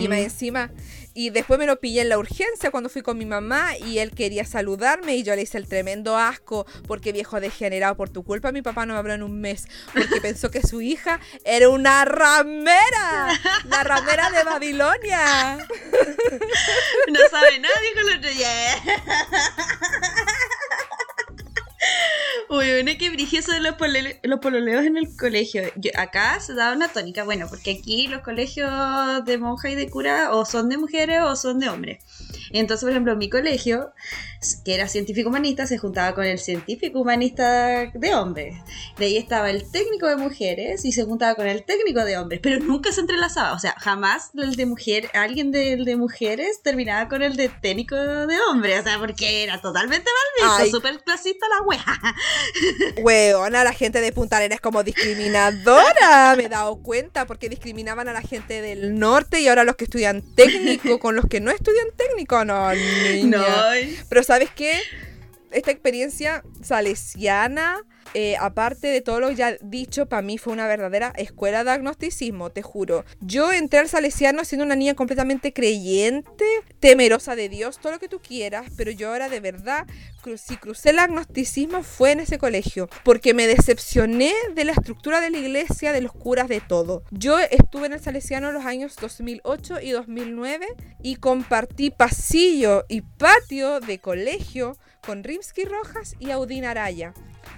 Y 0.00 0.08
más 0.08 0.18
encima. 0.18 0.70
Y 1.14 1.30
después 1.30 1.58
me 1.58 1.66
lo 1.66 1.78
pillé 1.78 2.00
en 2.02 2.08
la 2.08 2.18
urgencia 2.18 2.70
cuando 2.70 2.88
fui 2.88 3.02
con 3.02 3.18
mi 3.18 3.26
mamá 3.26 3.76
y 3.76 3.98
él 3.98 4.12
quería 4.12 4.46
saludarme 4.46 5.14
y 5.14 5.22
yo 5.22 5.36
le 5.36 5.42
hice 5.42 5.58
el 5.58 5.68
tremendo 5.68 6.16
asco 6.16 6.66
porque 6.88 7.12
viejo 7.12 7.38
degenerado 7.38 7.96
por 7.96 8.08
tu 8.08 8.24
culpa 8.24 8.50
mi 8.50 8.62
papá 8.62 8.86
no 8.86 8.94
me 8.94 8.98
habló 8.98 9.12
en 9.12 9.22
un 9.22 9.38
mes 9.38 9.66
porque 9.92 10.20
pensó 10.22 10.50
que 10.50 10.62
su 10.62 10.80
hija 10.80 11.20
era 11.44 11.68
una 11.68 12.06
ramera, 12.06 13.28
la 13.64 13.84
ramera 13.84 14.30
de 14.30 14.44
Babilonia. 14.44 15.58
No 17.08 17.20
sabe 17.30 17.58
nada, 17.58 17.74
dijo 17.80 18.08
el 18.08 18.18
otro 18.18 18.30
día. 18.30 18.48
Uy, 22.54 22.66
bueno, 22.70 22.92
que 22.98 23.08
brige 23.08 23.38
eso 23.38 23.50
de 23.52 23.60
los, 23.60 23.76
polole- 23.76 24.20
los 24.24 24.38
pololeos 24.40 24.84
en 24.84 24.98
el 24.98 25.16
colegio. 25.16 25.62
Yo- 25.76 25.90
acá 25.96 26.38
se 26.38 26.52
da 26.52 26.72
una 26.74 26.88
tónica, 26.88 27.24
bueno, 27.24 27.46
porque 27.48 27.78
aquí 27.80 28.08
los 28.08 28.20
colegios 28.20 28.70
de 29.24 29.38
monja 29.38 29.70
y 29.70 29.74
de 29.74 29.88
cura 29.88 30.34
o 30.34 30.44
son 30.44 30.68
de 30.68 30.76
mujeres 30.76 31.20
o 31.22 31.34
son 31.34 31.60
de 31.60 31.70
hombres. 31.70 32.04
Entonces, 32.50 32.82
por 32.84 32.90
ejemplo, 32.90 33.16
mi 33.16 33.30
colegio, 33.30 33.92
que 34.66 34.74
era 34.74 34.86
científico 34.86 35.30
humanista, 35.30 35.66
se 35.66 35.78
juntaba 35.78 36.14
con 36.14 36.24
el 36.26 36.38
científico 36.38 37.00
humanista 37.00 37.90
de 37.94 38.14
hombres. 38.14 38.54
De 38.98 39.06
ahí 39.06 39.16
estaba 39.16 39.48
el 39.48 39.70
técnico 39.70 40.06
de 40.06 40.16
mujeres 40.16 40.84
y 40.84 40.92
se 40.92 41.04
juntaba 41.04 41.34
con 41.34 41.46
el 41.46 41.64
técnico 41.64 42.04
de 42.04 42.18
hombres, 42.18 42.40
pero 42.42 42.58
nunca 42.62 42.92
se 42.92 43.00
entrelazaba. 43.00 43.54
O 43.54 43.58
sea, 43.58 43.74
jamás 43.78 44.32
el 44.36 44.54
de 44.56 44.66
mujer, 44.66 45.08
alguien 45.14 45.50
del 45.52 45.86
de 45.86 45.96
mujeres 45.96 46.60
terminaba 46.62 47.08
con 47.08 47.22
el 47.22 47.36
de 47.36 47.48
técnico 47.48 47.96
de 47.96 48.38
hombres. 48.50 48.80
O 48.80 48.82
sea, 48.82 48.98
porque 48.98 49.44
era 49.44 49.58
totalmente 49.58 50.10
mal 50.10 50.58
visto, 50.66 50.76
súper 50.76 51.02
clasista 51.02 51.46
la 51.48 51.62
wea. 51.66 51.84
Weona, 52.98 53.64
la 53.64 53.72
gente 53.72 54.00
de 54.00 54.12
Punta 54.12 54.36
Arenas 54.36 54.56
es 54.56 54.60
como 54.60 54.82
discriminadora. 54.82 56.34
Me 56.36 56.44
he 56.44 56.48
dado 56.48 56.76
cuenta 56.82 57.26
porque 57.26 57.48
discriminaban 57.48 58.08
a 58.08 58.12
la 58.12 58.22
gente 58.22 58.60
del 58.60 58.98
norte 58.98 59.40
y 59.40 59.48
ahora 59.48 59.64
los 59.64 59.76
que 59.76 59.84
estudian 59.84 60.22
técnico 60.34 60.98
con 61.00 61.16
los 61.16 61.26
que 61.26 61.40
no 61.40 61.50
estudian 61.50 61.88
técnico. 61.96 62.44
No, 62.44 62.72
niña. 62.74 63.38
No. 63.38 63.44
Pero 64.08 64.22
¿sabes 64.22 64.50
qué? 64.54 64.80
Esta 65.50 65.70
experiencia 65.70 66.42
salesiana, 66.62 67.84
eh, 68.14 68.36
aparte 68.38 68.88
de 68.88 69.00
todo 69.00 69.20
lo 69.20 69.30
ya 69.30 69.56
dicho, 69.62 70.06
para 70.06 70.22
mí 70.22 70.38
fue 70.38 70.52
una 70.52 70.66
verdadera 70.66 71.12
escuela 71.16 71.64
de 71.64 71.70
agnosticismo, 71.70 72.50
te 72.50 72.62
juro. 72.62 73.04
Yo 73.20 73.52
entré 73.52 73.78
al 73.80 73.88
salesiano 73.88 74.44
siendo 74.44 74.64
una 74.64 74.76
niña 74.76 74.94
completamente 74.94 75.52
creyente, 75.52 76.44
temerosa 76.80 77.36
de 77.36 77.48
Dios, 77.48 77.78
todo 77.78 77.92
lo 77.92 77.98
que 77.98 78.08
tú 78.08 78.20
quieras, 78.20 78.66
pero 78.76 78.90
yo 78.90 79.10
ahora 79.10 79.28
de 79.28 79.40
verdad, 79.40 79.86
cru- 80.22 80.36
si 80.36 80.56
crucé 80.56 80.90
el 80.90 80.98
agnosticismo 80.98 81.82
fue 81.82 82.12
en 82.12 82.20
ese 82.20 82.38
colegio, 82.38 82.88
porque 83.04 83.34
me 83.34 83.46
decepcioné 83.46 84.32
de 84.54 84.64
la 84.64 84.72
estructura 84.72 85.20
de 85.20 85.30
la 85.30 85.38
iglesia, 85.38 85.92
de 85.92 86.00
los 86.02 86.12
curas, 86.12 86.48
de 86.48 86.60
todo. 86.60 87.02
Yo 87.10 87.38
estuve 87.38 87.86
en 87.86 87.94
el 87.94 88.00
salesiano 88.00 88.52
los 88.52 88.64
años 88.64 88.96
2008 89.00 89.80
y 89.80 89.90
2009 89.90 90.66
y 91.02 91.16
compartí 91.16 91.90
pasillo 91.90 92.84
y 92.88 93.00
patio 93.00 93.80
de 93.80 93.98
colegio 93.98 94.76
con 95.04 95.24
Rimsky 95.24 95.64
Rojas 95.64 96.14
y 96.20 96.30
Audin 96.30 96.64
Araya. 96.64 97.12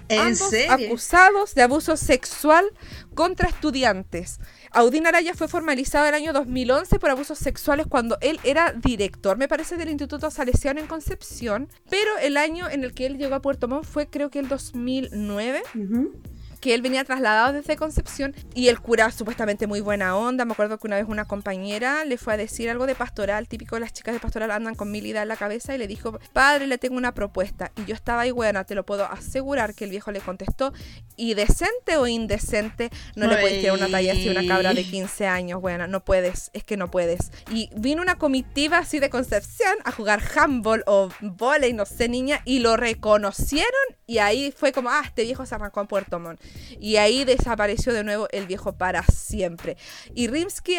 ¿En 0.09 0.19
ambos 0.19 0.49
serio? 0.49 0.71
acusados 0.87 1.55
de 1.55 1.63
abuso 1.63 1.97
sexual 1.97 2.65
contra 3.13 3.49
estudiantes. 3.49 4.39
Audin 4.71 5.07
Araya 5.07 5.33
fue 5.33 5.47
formalizado 5.47 6.05
el 6.05 6.13
año 6.13 6.33
2011 6.33 6.99
por 6.99 7.09
abusos 7.09 7.39
sexuales 7.39 7.87
cuando 7.87 8.17
él 8.21 8.39
era 8.43 8.73
director, 8.73 9.37
me 9.37 9.47
parece, 9.47 9.77
del 9.77 9.89
Instituto 9.89 10.29
Salesiano 10.29 10.79
en 10.79 10.87
Concepción, 10.87 11.69
pero 11.89 12.17
el 12.21 12.37
año 12.37 12.69
en 12.69 12.83
el 12.83 12.93
que 12.93 13.05
él 13.05 13.17
llegó 13.17 13.35
a 13.35 13.41
Puerto 13.41 13.67
Montt 13.67 13.85
fue 13.85 14.07
creo 14.07 14.29
que 14.29 14.39
el 14.39 14.47
2009 14.49 15.63
Ujú. 15.75 16.13
Que 16.59 16.73
él 16.73 16.81
venía 16.81 17.03
trasladado 17.03 17.53
desde 17.53 17.75
Concepción 17.75 18.35
y 18.53 18.67
el 18.67 18.79
cura 18.79 19.11
supuestamente 19.11 19.67
muy 19.67 19.81
buena 19.81 20.15
onda. 20.15 20.45
Me 20.45 20.53
acuerdo 20.53 20.77
que 20.77 20.87
una 20.87 20.97
vez 20.97 21.05
una 21.07 21.25
compañera 21.25 22.05
le 22.05 22.17
fue 22.17 22.33
a 22.33 22.37
decir 22.37 22.69
algo 22.69 22.87
de 22.87 22.95
pastoral, 22.95 23.47
típico 23.47 23.77
las 23.79 23.93
chicas 23.93 24.13
de 24.13 24.19
pastoral 24.19 24.51
andan 24.51 24.75
con 24.75 24.91
mil 24.91 25.05
ideas 25.05 25.23
en 25.23 25.29
la 25.29 25.37
cabeza 25.37 25.75
y 25.75 25.77
le 25.77 25.87
dijo, 25.87 26.19
padre, 26.33 26.67
le 26.67 26.77
tengo 26.77 26.97
una 26.97 27.13
propuesta. 27.13 27.71
Y 27.75 27.85
yo 27.85 27.95
estaba 27.95 28.21
ahí, 28.21 28.31
buena, 28.31 28.63
te 28.63 28.75
lo 28.75 28.85
puedo 28.85 29.05
asegurar 29.05 29.73
que 29.73 29.85
el 29.85 29.89
viejo 29.89 30.11
le 30.11 30.19
contestó, 30.19 30.73
y 31.17 31.33
decente 31.33 31.97
o 31.97 32.07
indecente, 32.07 32.89
no 33.15 33.27
le 33.27 33.37
puedes 33.37 33.59
tirar 33.59 33.77
una 33.77 33.89
talla 33.89 34.13
así 34.13 34.27
a 34.27 34.31
una 34.31 34.47
cabra 34.47 34.73
de 34.73 34.83
15 34.83 35.27
años, 35.27 35.61
buena, 35.61 35.87
no 35.87 36.03
puedes, 36.03 36.51
es 36.53 36.63
que 36.63 36.77
no 36.77 36.91
puedes. 36.91 37.31
Y 37.51 37.69
vino 37.75 38.01
una 38.01 38.15
comitiva 38.15 38.79
así 38.79 38.99
de 38.99 39.09
Concepción 39.09 39.75
a 39.83 39.91
jugar 39.91 40.21
handball 40.35 40.83
o 40.87 41.09
volei, 41.21 41.73
no 41.73 41.85
sé, 41.85 42.09
niña, 42.09 42.41
y 42.45 42.59
lo 42.59 42.75
reconocieron 42.77 43.65
y 44.07 44.19
ahí 44.19 44.53
fue 44.55 44.71
como, 44.71 44.89
ah, 44.89 45.01
este 45.03 45.23
viejo 45.23 45.45
se 45.45 45.55
arrancó 45.55 45.81
en 45.81 45.87
Puerto 45.87 46.19
Montt. 46.19 46.39
Y 46.79 46.97
ahí 46.97 47.23
desapareció 47.23 47.93
de 47.93 48.03
nuevo 48.03 48.27
el 48.31 48.47
viejo 48.47 48.73
para 48.77 49.03
siempre. 49.03 49.77
Y 50.13 50.27
Rimsky, 50.27 50.77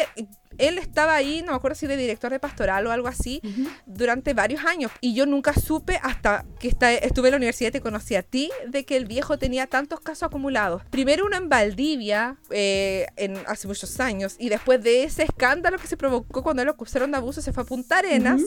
él 0.57 0.77
estaba 0.77 1.15
ahí, 1.15 1.41
no 1.41 1.51
me 1.51 1.57
acuerdo 1.57 1.75
si 1.75 1.87
de 1.87 1.97
director 1.97 2.31
de 2.31 2.39
pastoral 2.39 2.85
o 2.87 2.91
algo 2.91 3.07
así, 3.07 3.41
durante 3.85 4.33
varios 4.33 4.65
años. 4.65 4.91
Y 5.01 5.13
yo 5.13 5.25
nunca 5.25 5.53
supe 5.53 5.99
hasta 6.01 6.45
que 6.59 6.69
estuve 6.69 7.27
en 7.27 7.31
la 7.31 7.37
universidad 7.37 7.69
y 7.69 7.73
te 7.73 7.81
conocí 7.81 8.15
a 8.15 8.23
ti, 8.23 8.51
de 8.67 8.85
que 8.85 8.97
el 8.97 9.05
viejo 9.05 9.37
tenía 9.37 9.67
tantos 9.67 9.99
casos 9.99 10.23
acumulados. 10.23 10.83
Primero 10.89 11.25
uno 11.25 11.37
en 11.37 11.49
Valdivia, 11.49 12.37
eh, 12.49 13.07
en, 13.15 13.37
hace 13.47 13.67
muchos 13.67 13.99
años, 13.99 14.35
y 14.39 14.49
después 14.49 14.81
de 14.81 15.03
ese 15.03 15.23
escándalo 15.23 15.77
que 15.77 15.87
se 15.87 15.97
provocó 15.97 16.43
cuando 16.43 16.63
lo 16.65 16.71
acusaron 16.71 17.11
de 17.11 17.17
abuso, 17.17 17.41
se 17.41 17.53
fue 17.53 17.63
a 17.63 17.65
Punta 17.65 17.99
Arenas, 17.99 18.41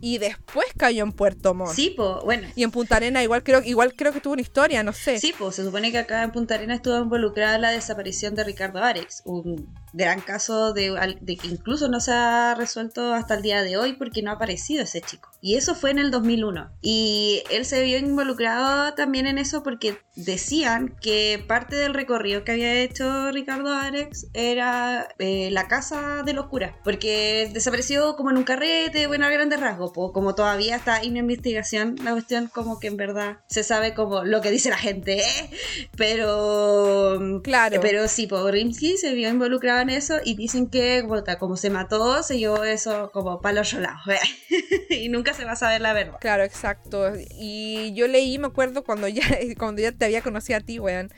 y 0.00 0.18
después 0.18 0.66
cayó 0.76 1.02
en 1.04 1.12
Puerto 1.12 1.54
Montt. 1.54 1.74
Sí, 1.74 1.90
po, 1.90 2.20
bueno. 2.24 2.48
Y 2.54 2.62
en 2.62 2.70
Punta 2.70 2.96
Arenas 2.96 3.22
igual 3.22 3.42
creo, 3.42 3.62
igual 3.62 3.94
creo 3.94 4.12
que 4.12 4.20
tuvo 4.20 4.34
una 4.34 4.42
historia, 4.42 4.82
no 4.82 4.92
sé. 4.92 5.18
Sí, 5.18 5.34
pues 5.38 5.56
se 5.56 5.64
supone 5.64 5.90
que 5.90 5.98
acá 5.98 6.22
en 6.22 6.32
Punta 6.32 6.54
Arenas 6.54 6.76
estuvo 6.76 6.98
involucrada 6.98 7.58
la 7.58 7.70
desaparición 7.70 8.34
de 8.34 8.44
Ricardo 8.44 8.82
Arex, 8.82 9.22
un 9.24 9.68
gran 9.94 10.20
caso 10.20 10.72
de, 10.72 11.16
de 11.20 11.36
que 11.36 11.46
incluso 11.46 11.88
no 11.88 12.00
se 12.00 12.12
ha 12.12 12.54
resuelto 12.56 13.14
hasta 13.14 13.34
el 13.34 13.42
día 13.42 13.62
de 13.62 13.76
hoy 13.76 13.94
porque 13.94 14.22
no 14.22 14.30
ha 14.30 14.34
aparecido 14.34 14.82
ese 14.82 15.00
chico. 15.00 15.30
Y 15.44 15.56
eso 15.56 15.74
fue 15.74 15.90
en 15.90 15.98
el 15.98 16.10
2001. 16.10 16.70
Y 16.80 17.42
él 17.50 17.66
se 17.66 17.82
vio 17.82 17.98
involucrado 17.98 18.94
también 18.94 19.26
en 19.26 19.36
eso 19.36 19.62
porque 19.62 19.98
decían 20.16 20.96
que 21.02 21.44
parte 21.46 21.76
del 21.76 21.92
recorrido 21.92 22.44
que 22.44 22.52
había 22.52 22.80
hecho 22.80 23.30
Ricardo 23.30 23.74
Arex 23.74 24.28
era 24.32 25.08
eh, 25.18 25.50
la 25.50 25.68
casa 25.68 26.22
de 26.22 26.32
los 26.32 26.46
curas, 26.46 26.72
porque 26.82 27.50
desapareció 27.52 28.16
como 28.16 28.30
en 28.30 28.38
un 28.38 28.44
carrete, 28.44 29.06
bueno, 29.06 29.26
a 29.26 29.30
grandes 29.30 29.60
rasgos, 29.60 29.92
como 29.92 30.34
todavía 30.34 30.76
está 30.76 31.02
en 31.02 31.18
investigación, 31.18 31.96
la 32.02 32.12
cuestión 32.12 32.46
como 32.46 32.78
que 32.78 32.86
en 32.86 32.96
verdad 32.96 33.40
se 33.46 33.64
sabe 33.64 33.92
como 33.92 34.24
lo 34.24 34.40
que 34.40 34.50
dice 34.50 34.70
la 34.70 34.78
gente, 34.78 35.18
¿eh? 35.18 35.50
pero 35.96 37.40
Claro. 37.42 37.80
pero 37.82 38.08
sí, 38.08 38.26
por 38.26 38.50
Rimsky 38.50 38.96
se 38.96 39.12
vio 39.14 39.28
involucrado 39.28 39.64
graban 39.64 39.88
eso 39.88 40.16
y 40.22 40.34
dicen 40.34 40.68
que 40.68 41.06
como 41.38 41.56
se 41.56 41.70
mató, 41.70 42.22
se 42.22 42.38
llevó 42.38 42.64
eso 42.64 43.10
como 43.12 43.40
para 43.40 43.54
los 43.56 43.72
lados. 43.72 44.02
y 44.90 45.08
nunca 45.08 45.33
se 45.34 45.44
va 45.44 45.52
a 45.52 45.56
saber 45.56 45.80
la 45.80 45.92
verdad. 45.92 46.18
Claro, 46.20 46.44
exacto. 46.44 47.12
Y 47.38 47.92
yo 47.94 48.06
leí, 48.06 48.38
me 48.38 48.46
acuerdo 48.46 48.84
cuando 48.84 49.08
ya, 49.08 49.24
cuando 49.58 49.82
ya 49.82 49.92
te 49.92 50.04
había 50.04 50.22
conocido 50.22 50.58
a 50.58 50.60
ti, 50.60 50.78
weón, 50.78 51.10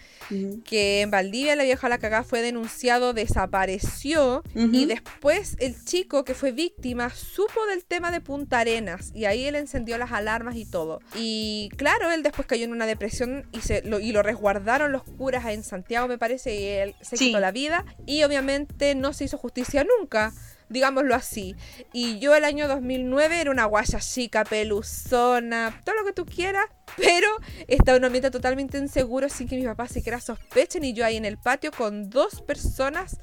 que 0.64 1.02
en 1.02 1.10
Valdivia 1.10 1.54
la 1.56 1.64
vieja 1.64 1.88
la 1.88 1.98
cagada 1.98 2.24
fue 2.24 2.42
denunciado, 2.42 3.12
desapareció 3.12 4.42
y 4.54 4.86
después 4.86 5.56
el 5.60 5.84
chico 5.84 6.24
que 6.24 6.34
fue 6.34 6.52
víctima 6.52 7.10
supo 7.10 7.64
del 7.66 7.84
tema 7.84 8.10
de 8.10 8.20
Punta 8.20 8.58
Arenas 8.58 9.12
y 9.14 9.26
ahí 9.26 9.44
él 9.44 9.54
encendió 9.54 9.98
las 9.98 10.12
alarmas 10.12 10.56
y 10.56 10.64
todo. 10.64 11.00
Y 11.14 11.70
claro, 11.76 12.10
él 12.10 12.22
después 12.22 12.46
cayó 12.46 12.64
en 12.64 12.72
una 12.72 12.86
depresión 12.86 13.46
y, 13.52 13.60
se, 13.60 13.82
lo, 13.82 14.00
y 14.00 14.12
lo 14.12 14.22
resguardaron 14.22 14.92
los 14.92 15.04
curas 15.04 15.46
en 15.46 15.62
Santiago, 15.62 16.08
me 16.08 16.18
parece, 16.18 16.54
y 16.54 16.64
él 16.64 16.94
se 17.00 17.16
quitó 17.16 17.40
la 17.40 17.52
vida 17.52 17.84
y 18.06 18.24
obviamente 18.24 18.94
no 18.94 19.12
se 19.12 19.24
hizo 19.24 19.38
justicia 19.38 19.84
nunca 19.84 20.32
digámoslo 20.68 21.14
así. 21.14 21.56
Y 21.92 22.18
yo 22.18 22.34
el 22.34 22.44
año 22.44 22.68
2009 22.68 23.40
era 23.40 23.50
una 23.50 23.64
guaya 23.64 24.00
chica, 24.00 24.44
peluzona, 24.44 25.80
todo 25.84 25.94
lo 25.96 26.04
que 26.04 26.12
tú 26.12 26.26
quieras, 26.26 26.66
pero 26.96 27.28
estaba 27.66 27.96
en 27.96 28.02
un 28.02 28.06
ambiente 28.06 28.30
totalmente 28.30 28.78
inseguro 28.78 29.28
sin 29.28 29.48
que 29.48 29.56
mis 29.56 29.66
papás 29.66 29.92
siquiera 29.92 30.20
sospechen 30.20 30.84
y 30.84 30.92
yo 30.92 31.04
ahí 31.04 31.16
en 31.16 31.24
el 31.24 31.38
patio 31.38 31.70
con 31.72 32.10
dos 32.10 32.42
personas 32.42 33.18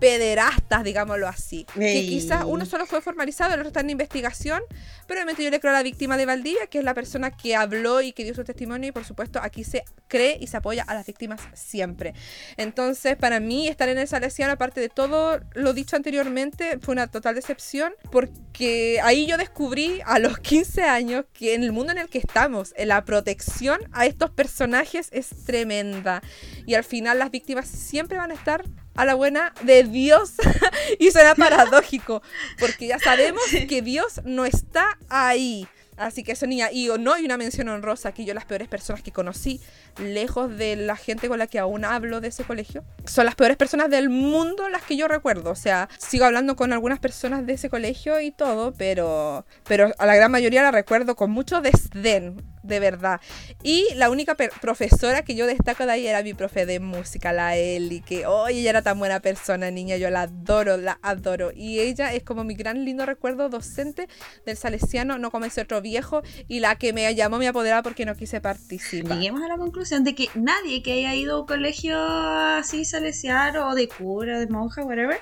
pederastas, 0.00 0.84
digámoslo 0.84 1.28
así. 1.28 1.66
Que 1.74 2.06
quizás 2.06 2.44
uno 2.46 2.66
solo 2.66 2.86
fue 2.86 3.00
formalizado, 3.00 3.54
el 3.54 3.60
otro 3.60 3.68
está 3.68 3.80
en 3.80 3.90
investigación, 3.90 4.62
pero 5.06 5.18
obviamente 5.18 5.44
yo 5.44 5.50
le 5.50 5.60
creo 5.60 5.72
a 5.72 5.76
la 5.76 5.82
víctima 5.82 6.16
de 6.16 6.26
Valdivia, 6.26 6.66
que 6.66 6.78
es 6.78 6.84
la 6.84 6.94
persona 6.94 7.30
que 7.30 7.56
habló 7.56 8.00
y 8.00 8.12
que 8.12 8.24
dio 8.24 8.34
su 8.34 8.44
testimonio, 8.44 8.88
y 8.88 8.92
por 8.92 9.04
supuesto 9.04 9.40
aquí 9.42 9.64
se 9.64 9.84
cree 10.08 10.38
y 10.40 10.46
se 10.46 10.56
apoya 10.56 10.84
a 10.84 10.94
las 10.94 11.06
víctimas 11.06 11.40
siempre. 11.54 12.14
Entonces, 12.56 13.16
para 13.16 13.40
mí, 13.40 13.68
estar 13.68 13.88
en 13.88 13.98
el 13.98 14.08
Salesiano, 14.08 14.52
aparte 14.52 14.80
de 14.80 14.88
todo 14.88 15.40
lo 15.54 15.72
dicho 15.72 15.96
anteriormente, 15.96 16.78
fue 16.80 16.92
una 16.92 17.06
total 17.06 17.34
decepción, 17.34 17.92
porque 18.10 19.00
ahí 19.02 19.26
yo 19.26 19.36
descubrí 19.36 20.00
a 20.04 20.18
los 20.18 20.38
15 20.48 20.82
años 20.82 21.24
que 21.32 21.54
en 21.54 21.62
el 21.62 21.72
mundo 21.72 21.92
en 21.92 21.98
el 21.98 22.08
que 22.08 22.18
estamos, 22.18 22.72
en 22.76 22.88
la 22.88 23.04
protección 23.04 23.80
a 23.92 24.06
estos 24.06 24.30
personajes 24.30 25.08
es 25.12 25.28
tremenda. 25.44 26.22
Y 26.66 26.74
al 26.74 26.84
final 26.84 27.18
las 27.18 27.30
víctimas 27.30 27.66
siempre 27.68 28.18
van 28.18 28.30
a 28.30 28.34
estar 28.34 28.64
a 28.98 29.04
la 29.04 29.14
buena 29.14 29.54
de 29.62 29.84
Dios. 29.84 30.32
y 30.98 31.10
suena 31.12 31.36
paradójico, 31.36 32.20
porque 32.58 32.88
ya 32.88 32.98
sabemos 32.98 33.44
que 33.68 33.80
Dios 33.80 34.20
no 34.24 34.44
está 34.44 34.98
ahí. 35.08 35.68
Así 35.96 36.22
que 36.22 36.32
eso, 36.32 36.46
niña, 36.46 36.70
y 36.70 36.88
no 37.00 37.14
hay 37.14 37.24
una 37.24 37.36
mención 37.36 37.68
honrosa 37.68 38.12
que 38.12 38.24
yo 38.24 38.32
las 38.32 38.44
peores 38.44 38.68
personas 38.68 39.02
que 39.02 39.10
conocí, 39.10 39.60
lejos 39.98 40.56
de 40.56 40.76
la 40.76 40.94
gente 40.94 41.28
con 41.28 41.40
la 41.40 41.48
que 41.48 41.58
aún 41.58 41.84
hablo 41.84 42.20
de 42.20 42.28
ese 42.28 42.44
colegio, 42.44 42.84
son 43.04 43.24
las 43.24 43.34
peores 43.34 43.56
personas 43.56 43.90
del 43.90 44.08
mundo 44.08 44.68
las 44.68 44.82
que 44.82 44.96
yo 44.96 45.08
recuerdo. 45.08 45.50
O 45.50 45.56
sea, 45.56 45.88
sigo 45.98 46.24
hablando 46.24 46.54
con 46.54 46.72
algunas 46.72 47.00
personas 47.00 47.46
de 47.46 47.54
ese 47.54 47.68
colegio 47.68 48.20
y 48.20 48.30
todo, 48.30 48.74
pero, 48.74 49.44
pero 49.64 49.92
a 49.98 50.06
la 50.06 50.14
gran 50.14 50.30
mayoría 50.30 50.62
la 50.62 50.70
recuerdo 50.70 51.16
con 51.16 51.32
mucho 51.32 51.60
desdén 51.60 52.44
de 52.68 52.80
verdad. 52.80 53.20
Y 53.62 53.86
la 53.94 54.10
única 54.10 54.36
profesora 54.36 55.22
que 55.22 55.34
yo 55.34 55.46
destaco 55.46 55.86
de 55.86 55.92
ahí 55.92 56.06
era 56.06 56.22
mi 56.22 56.34
profe 56.34 56.66
de 56.66 56.78
música, 56.78 57.32
la 57.32 57.56
Eli, 57.56 58.00
que 58.00 58.26
hoy 58.26 58.58
ella 58.58 58.70
era 58.70 58.82
tan 58.82 58.98
buena 58.98 59.20
persona, 59.20 59.70
niña, 59.70 59.96
yo 59.96 60.10
la 60.10 60.22
adoro, 60.22 60.76
la 60.76 60.98
adoro. 61.02 61.50
Y 61.54 61.80
ella 61.80 62.12
es 62.12 62.22
como 62.22 62.44
mi 62.44 62.54
gran 62.54 62.84
lindo 62.84 63.06
recuerdo 63.06 63.48
docente 63.48 64.08
del 64.44 64.56
Salesiano, 64.56 65.18
no 65.18 65.30
ese 65.44 65.60
otro 65.60 65.80
viejo, 65.80 66.22
y 66.48 66.60
la 66.60 66.76
que 66.76 66.92
me 66.92 67.14
llamó 67.14 67.38
mi 67.38 67.46
apoderada 67.46 67.82
porque 67.82 68.04
no 68.04 68.14
quise 68.14 68.40
participar. 68.40 69.16
Lleguemos 69.16 69.42
a 69.42 69.48
la 69.48 69.56
conclusión 69.56 70.04
de 70.04 70.14
que 70.14 70.28
nadie 70.34 70.82
que 70.82 70.92
haya 70.92 71.14
ido 71.14 71.36
a 71.36 71.40
un 71.40 71.46
colegio 71.46 71.96
así 71.98 72.84
salesiano 72.84 73.68
o 73.68 73.74
de 73.74 73.88
cura, 73.88 74.40
de 74.40 74.48
monja, 74.48 74.84
whatever, 74.84 75.20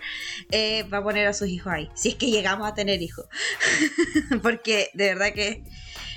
eh, 0.50 0.84
va 0.84 0.98
a 0.98 1.02
poner 1.02 1.26
a 1.26 1.32
sus 1.32 1.48
hijos 1.48 1.72
ahí, 1.72 1.90
si 1.94 2.10
es 2.10 2.14
que 2.14 2.30
llegamos 2.30 2.68
a 2.68 2.74
tener 2.74 3.02
hijos. 3.02 3.26
porque 4.42 4.90
de 4.94 5.06
verdad 5.06 5.32
que 5.32 5.62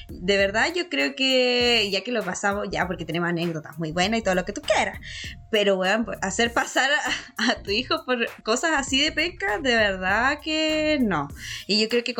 de 0.09 0.37
verdad 0.37 0.67
yo 0.75 0.89
creo 0.89 1.15
que 1.15 1.89
ya 1.91 2.01
que 2.01 2.11
lo 2.11 2.23
pasamos, 2.23 2.67
ya 2.71 2.87
porque 2.87 3.05
tenemos 3.05 3.29
anécdotas 3.29 3.77
muy 3.77 3.91
buenas 3.91 4.19
y 4.19 4.23
todo 4.23 4.35
lo 4.35 4.45
que 4.45 4.53
tú 4.53 4.61
quieras, 4.61 4.99
pero 5.49 5.75
bueno, 5.75 6.05
pues, 6.05 6.19
hacer 6.21 6.53
pasar 6.53 6.89
a, 7.37 7.55
tu 7.63 7.71
hijo 7.71 8.03
por 8.05 8.27
cosas 8.43 8.71
así 8.75 9.01
de 9.01 9.11
penca, 9.11 9.59
de 9.59 9.75
verdad 9.75 10.39
que 10.41 10.99
no. 11.01 11.27
Y 11.67 11.81
yo 11.81 11.89
creo 11.89 12.03
que 12.03 12.13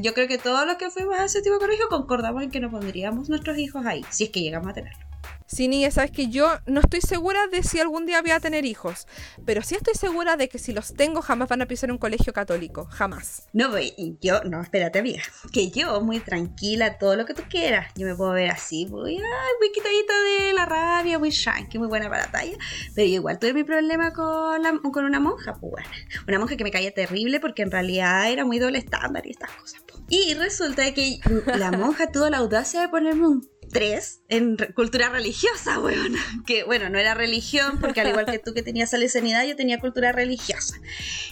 yo 0.00 0.14
creo 0.14 0.28
que 0.28 0.38
todos 0.38 0.66
los 0.66 0.76
que 0.76 0.90
fuimos 0.90 1.18
a 1.18 1.24
ese 1.24 1.42
tipo 1.42 1.54
de 1.54 1.60
colegio 1.60 1.88
concordamos 1.88 2.42
en 2.42 2.50
que 2.50 2.60
no 2.60 2.70
pondríamos 2.70 3.28
nuestros 3.28 3.58
hijos 3.58 3.86
ahí, 3.86 4.04
si 4.10 4.24
es 4.24 4.30
que 4.30 4.40
llegamos 4.40 4.68
a 4.70 4.74
tenerlo. 4.74 5.05
Sí, 5.46 5.68
niña, 5.68 5.92
sabes 5.92 6.10
que 6.10 6.26
yo 6.26 6.48
no 6.66 6.80
estoy 6.80 7.00
segura 7.00 7.46
de 7.46 7.62
si 7.62 7.78
algún 7.78 8.04
día 8.04 8.20
voy 8.20 8.32
a 8.32 8.40
tener 8.40 8.64
hijos, 8.64 9.06
pero 9.44 9.62
sí 9.62 9.76
estoy 9.76 9.94
segura 9.94 10.36
de 10.36 10.48
que 10.48 10.58
si 10.58 10.72
los 10.72 10.94
tengo 10.94 11.22
jamás 11.22 11.48
van 11.48 11.62
a 11.62 11.66
pisar 11.66 11.92
un 11.92 11.98
colegio 11.98 12.32
católico, 12.32 12.86
jamás. 12.90 13.46
No 13.52 13.70
voy, 13.70 13.94
yo, 14.20 14.42
no, 14.42 14.60
espérate, 14.60 14.98
amiga, 14.98 15.22
que 15.52 15.70
yo 15.70 16.00
muy 16.00 16.18
tranquila, 16.18 16.98
todo 16.98 17.14
lo 17.14 17.26
que 17.26 17.34
tú 17.34 17.42
quieras, 17.48 17.92
yo 17.94 18.08
me 18.08 18.16
puedo 18.16 18.32
ver 18.32 18.50
así, 18.50 18.86
muy, 18.86 19.16
muy 19.16 19.72
quitadita 19.72 20.12
de 20.22 20.52
la 20.52 20.66
rabia, 20.66 21.20
muy 21.20 21.30
shanky, 21.30 21.78
muy 21.78 21.86
buena 21.86 22.08
para 22.08 22.26
la 22.26 22.32
talla, 22.32 22.56
pero 22.96 23.06
yo 23.06 23.14
igual 23.14 23.38
tuve 23.38 23.54
mi 23.54 23.62
problema 23.62 24.12
con, 24.12 24.62
con 24.90 25.04
una 25.04 25.20
monja, 25.20 25.54
pues 25.54 25.86
una 26.26 26.40
monja 26.40 26.56
que 26.56 26.64
me 26.64 26.72
caía 26.72 26.92
terrible 26.92 27.38
porque 27.38 27.62
en 27.62 27.70
realidad 27.70 28.32
era 28.32 28.44
muy 28.44 28.58
doble 28.58 28.78
estándar 28.78 29.24
y 29.24 29.30
estas 29.30 29.52
cosas. 29.52 29.80
Y 30.08 30.34
resulta 30.34 30.92
que 30.94 31.18
la 31.46 31.72
monja 31.72 32.10
tuvo 32.12 32.28
la 32.30 32.38
audacia 32.38 32.80
de 32.80 32.88
ponerme 32.88 33.26
un 33.26 33.55
tres 33.72 34.20
en 34.28 34.56
cultura 34.74 35.08
religiosa, 35.08 35.78
weón. 35.78 36.14
Que 36.46 36.64
bueno, 36.64 36.88
no 36.88 36.98
era 36.98 37.14
religión, 37.14 37.78
porque 37.80 38.00
al 38.00 38.08
igual 38.08 38.26
que 38.26 38.38
tú 38.38 38.54
que 38.54 38.62
tenías 38.62 38.90
salesianidad, 38.90 39.44
yo 39.44 39.56
tenía 39.56 39.80
cultura 39.80 40.12
religiosa. 40.12 40.76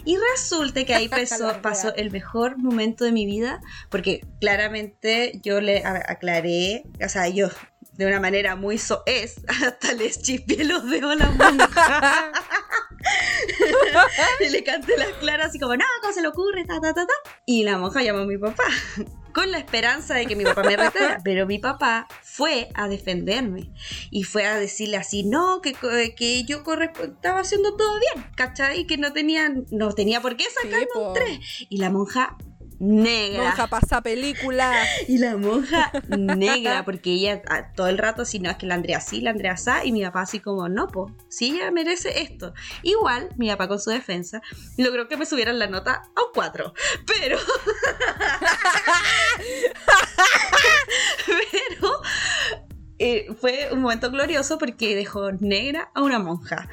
Y 0.04 0.16
resulta 0.16 0.84
que 0.84 0.94
ahí 0.94 1.08
pasó, 1.10 1.60
pasó 1.62 1.94
el 1.96 2.10
mejor 2.10 2.58
momento 2.58 3.04
de 3.04 3.12
mi 3.12 3.26
vida, 3.26 3.60
porque 3.90 4.26
claramente 4.40 5.40
yo 5.42 5.60
le 5.60 5.84
aclaré, 5.84 6.84
o 7.04 7.08
sea, 7.08 7.28
yo 7.28 7.48
de 7.96 8.06
una 8.06 8.20
manera 8.20 8.56
muy 8.56 8.78
soez, 8.78 9.36
hasta 9.48 9.92
les 9.94 10.20
chispié 10.20 10.64
los 10.64 10.88
dedos 10.88 11.12
a 11.12 11.16
la 11.16 11.30
monja. 11.30 12.32
y 14.40 14.48
le 14.48 14.64
canté 14.64 14.96
las 14.96 15.12
claras 15.20 15.48
así 15.48 15.58
como, 15.58 15.76
no, 15.76 15.84
¿cómo 16.00 16.12
se 16.12 16.22
le 16.22 16.28
ocurre? 16.28 16.64
Ta, 16.64 16.80
ta, 16.80 16.94
ta, 16.94 17.06
ta. 17.06 17.12
Y 17.46 17.64
la 17.64 17.78
monja 17.78 18.02
llamó 18.02 18.20
a 18.20 18.26
mi 18.26 18.38
papá 18.38 18.64
con 19.34 19.50
la 19.50 19.58
esperanza 19.58 20.14
de 20.14 20.26
que 20.26 20.36
mi 20.36 20.44
papá 20.44 20.62
me 20.62 20.76
retara. 20.76 21.20
Pero 21.22 21.46
mi 21.46 21.58
papá 21.58 22.06
fue 22.22 22.68
a 22.74 22.88
defenderme 22.88 23.72
y 24.10 24.24
fue 24.24 24.46
a 24.46 24.56
decirle 24.56 24.96
así, 24.96 25.24
no, 25.24 25.60
que, 25.60 25.74
que 26.16 26.44
yo 26.44 26.62
estaba 27.02 27.40
haciendo 27.40 27.76
todo 27.76 27.98
bien, 27.98 28.26
¿cachai? 28.36 28.80
Y 28.80 28.86
que 28.86 28.96
no 28.96 29.12
tenía, 29.12 29.52
no 29.70 29.92
tenía 29.92 30.20
por 30.20 30.36
qué 30.36 30.44
sacarme 30.50 30.86
un 30.94 31.14
3. 31.14 31.66
Y 31.68 31.76
la 31.78 31.90
monja 31.90 32.36
negra. 32.84 33.44
Monja 33.44 33.66
pasa 33.66 34.02
película. 34.02 34.72
Y 35.08 35.18
la 35.18 35.36
monja 35.36 35.92
negra, 36.08 36.84
porque 36.84 37.10
ella 37.12 37.42
ah, 37.48 37.72
todo 37.74 37.88
el 37.88 37.98
rato 37.98 38.22
así, 38.22 38.38
no, 38.38 38.50
es 38.50 38.56
que 38.56 38.66
la 38.66 38.74
Andrea 38.74 39.00
sí, 39.00 39.20
la 39.20 39.30
Andrea 39.30 39.56
sa, 39.56 39.84
y 39.84 39.92
mi 39.92 40.02
papá 40.02 40.22
así 40.22 40.40
como, 40.40 40.68
no, 40.68 40.88
po, 40.88 41.10
sí, 41.28 41.56
ella 41.56 41.70
merece 41.70 42.22
esto. 42.22 42.54
Igual, 42.82 43.28
mi 43.36 43.48
papá 43.48 43.68
con 43.68 43.80
su 43.80 43.90
defensa 43.90 44.42
logró 44.76 45.08
que 45.08 45.16
me 45.16 45.26
subieran 45.26 45.58
la 45.58 45.66
nota 45.66 46.02
a 46.14 46.22
un 46.22 46.32
4, 46.32 46.72
pero... 47.06 47.38
pero... 51.26 52.00
Eh, 52.98 53.34
fue 53.40 53.70
un 53.72 53.80
momento 53.80 54.10
glorioso 54.10 54.56
porque 54.56 54.94
dejó 54.94 55.32
negra 55.32 55.90
a 55.94 56.02
una 56.02 56.20
monja. 56.20 56.68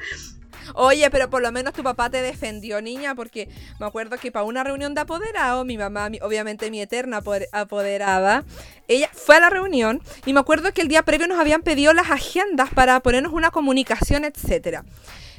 Oye, 0.74 1.10
pero 1.10 1.30
por 1.30 1.42
lo 1.42 1.52
menos 1.52 1.72
tu 1.72 1.82
papá 1.82 2.10
te 2.10 2.22
defendió, 2.22 2.80
niña, 2.80 3.14
porque 3.14 3.48
me 3.78 3.86
acuerdo 3.86 4.16
que 4.18 4.32
para 4.32 4.44
una 4.44 4.64
reunión 4.64 4.94
de 4.94 5.00
apoderado, 5.02 5.64
mi 5.64 5.76
mamá, 5.76 6.10
obviamente 6.22 6.70
mi 6.70 6.80
eterna 6.80 7.22
apoderada, 7.52 8.44
ella 8.88 9.10
fue 9.12 9.36
a 9.36 9.40
la 9.40 9.50
reunión 9.50 10.00
y 10.26 10.32
me 10.32 10.40
acuerdo 10.40 10.72
que 10.72 10.82
el 10.82 10.88
día 10.88 11.02
previo 11.02 11.26
nos 11.26 11.38
habían 11.38 11.62
pedido 11.62 11.92
las 11.92 12.10
agendas 12.10 12.70
para 12.74 13.00
ponernos 13.00 13.32
una 13.32 13.50
comunicación, 13.50 14.24
etcétera. 14.24 14.84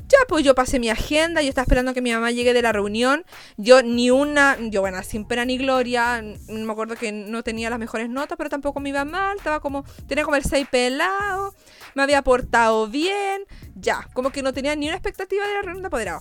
Ya, 0.10 0.18
pues 0.28 0.44
yo 0.44 0.54
pasé 0.54 0.80
mi 0.80 0.90
agenda, 0.90 1.42
yo 1.42 1.50
estaba 1.50 1.64
esperando 1.64 1.94
que 1.94 2.02
mi 2.02 2.12
mamá 2.12 2.30
llegue 2.30 2.54
de 2.54 2.62
la 2.62 2.74
reunión. 2.74 3.24
Yo 3.58 3.82
ni 3.82 4.12
una, 4.12 4.58
yo 4.60 4.82
bueno, 4.82 5.02
sin 5.02 5.26
pena 5.26 5.46
ni 5.46 5.58
gloria, 5.58 6.22
me 6.50 6.72
acuerdo 6.72 6.96
que 6.96 7.12
no 7.12 7.42
tenía 7.42 7.70
las 7.70 7.80
mejores 7.80 8.10
notas, 8.10 8.38
pero 8.38 8.50
tampoco 8.50 8.82
me 8.82 8.90
iba 8.90 9.06
mal, 9.06 9.38
estaba 9.38 9.62
como, 9.62 9.86
tenía 10.08 10.26
como 10.26 10.36
el 10.36 10.44
6 10.44 10.68
pelado, 10.70 11.56
me 11.96 12.04
había 12.04 12.22
portado 12.22 12.88
bien, 12.88 13.46
ya, 13.76 14.08
como 14.14 14.32
que 14.32 14.42
no 14.42 14.54
tenía 14.54 14.76
ni 14.76 14.88
una 14.88 14.96
expectativa 14.96 15.46
de 15.48 15.54
la 15.54 15.62
reunión 15.62 15.84
de 15.84 15.88
apoderado. 15.88 16.20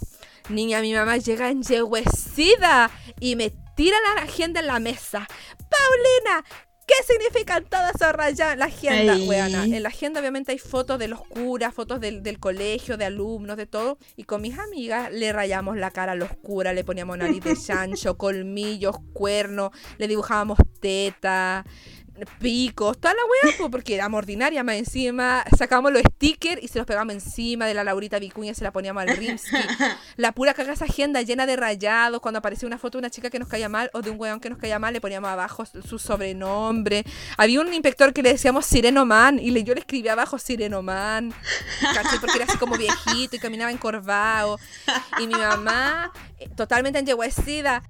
Niña, 0.49 0.81
mi 0.81 0.93
mamá 0.93 1.17
llega 1.17 1.51
enyeguecida 1.51 2.91
y 3.21 3.37
me 3.37 3.51
tira 3.77 3.97
la 4.15 4.23
agenda 4.23 4.61
en 4.61 4.67
la 4.67 4.81
mesa. 4.81 5.27
Paulina, 5.57 6.45
¿Qué 6.85 6.95
significan 7.07 7.65
todas 7.65 7.95
esas 7.95 8.13
rayas? 8.13 8.59
La 8.59 8.65
agenda, 8.67 9.17
weona. 9.17 9.65
En 9.65 9.83
la 9.83 9.89
agenda 9.89 10.21
obviamente 10.21 10.53
hay 10.53 10.59
fotos 10.59 10.99
de 10.99 11.09
los 11.09 11.21
curas, 11.21 11.73
fotos 11.73 12.01
del, 12.01 12.39
colegio, 12.41 12.97
de 12.97 13.05
alumnos, 13.05 13.57
de 13.57 13.67
todo. 13.67 13.99
Y 14.17 14.25
con 14.25 14.43
mis 14.43 14.59
amigas 14.59 15.11
le 15.13 15.33
rayamos 15.33 15.77
la 15.77 15.91
cara 15.91 16.13
a 16.13 16.15
los 16.17 16.31
curas, 16.43 16.75
le 16.75 16.83
poníamos 16.85 17.17
nariz 17.17 17.43
de 17.43 17.57
chancho, 17.67 18.19
colmillos, 18.19 18.97
cuernos, 19.13 19.71
le 19.99 20.09
dibujábamos 20.09 20.59
teta 20.81 21.65
picos, 22.39 22.99
toda 22.99 23.15
la 23.15 23.21
wea, 23.25 23.71
porque 23.71 23.95
éramos 23.95 24.19
ordinaria 24.19 24.63
más 24.65 24.77
encima. 24.77 25.45
Sacábamos 25.57 25.93
los 25.93 26.03
stickers 26.03 26.63
y 26.63 26.69
se 26.69 26.79
los 26.79 26.87
pegábamos 26.87 27.15
encima 27.15 27.67
de 27.67 27.75
la 27.75 27.85
Laurita 27.85 28.19
Vicuña, 28.19 28.55
se 28.55 28.65
la 28.65 28.73
poníamos 28.73 29.03
al 29.03 29.17
Rimsky. 29.17 29.57
la 30.17 30.33
pura 30.33 30.55
caga 30.55 30.73
esa 30.73 30.85
agenda 30.85 31.23
llena 31.23 31.47
de 31.47 31.57
rayados. 31.57 32.21
Cuando 32.21 32.39
aparecía 32.39 32.67
una 32.67 32.79
foto 32.79 32.99
de 32.99 33.01
una 33.01 33.11
chica 33.11 33.31
que 33.31 33.39
nos 33.39 33.49
caía 33.49 33.69
mal 33.69 33.91
o 33.93 34.03
de 34.03 34.11
un 34.11 34.21
weón 34.21 34.41
que 34.41 34.51
nos 34.51 34.59
caía 34.59 34.79
mal, 34.79 34.93
le 34.93 35.01
poníamos 35.01 35.31
abajo 35.31 35.65
su 35.67 35.99
sobrenombre. 35.99 37.05
Había 37.37 37.61
un 37.61 37.73
inspector 37.73 38.13
que 38.13 38.23
le 38.23 38.31
decíamos 38.31 38.67
Sirenoman 38.67 39.39
y 39.39 39.63
yo 39.63 39.75
le 39.75 39.81
escribía 39.81 40.13
abajo 40.13 40.39
Sirenoman. 40.39 41.35
¿Caché? 41.95 42.19
Porque 42.21 42.37
era 42.37 42.47
así 42.47 42.59
como 42.59 42.77
viejito 42.77 43.37
y 43.37 43.39
caminaba 43.39 43.71
encorvado. 43.71 44.59
Y 45.19 45.27
mi 45.27 45.35
mamá, 45.35 46.13
eh, 46.39 46.49
totalmente 46.57 46.99
enyeguecida, 46.99 47.83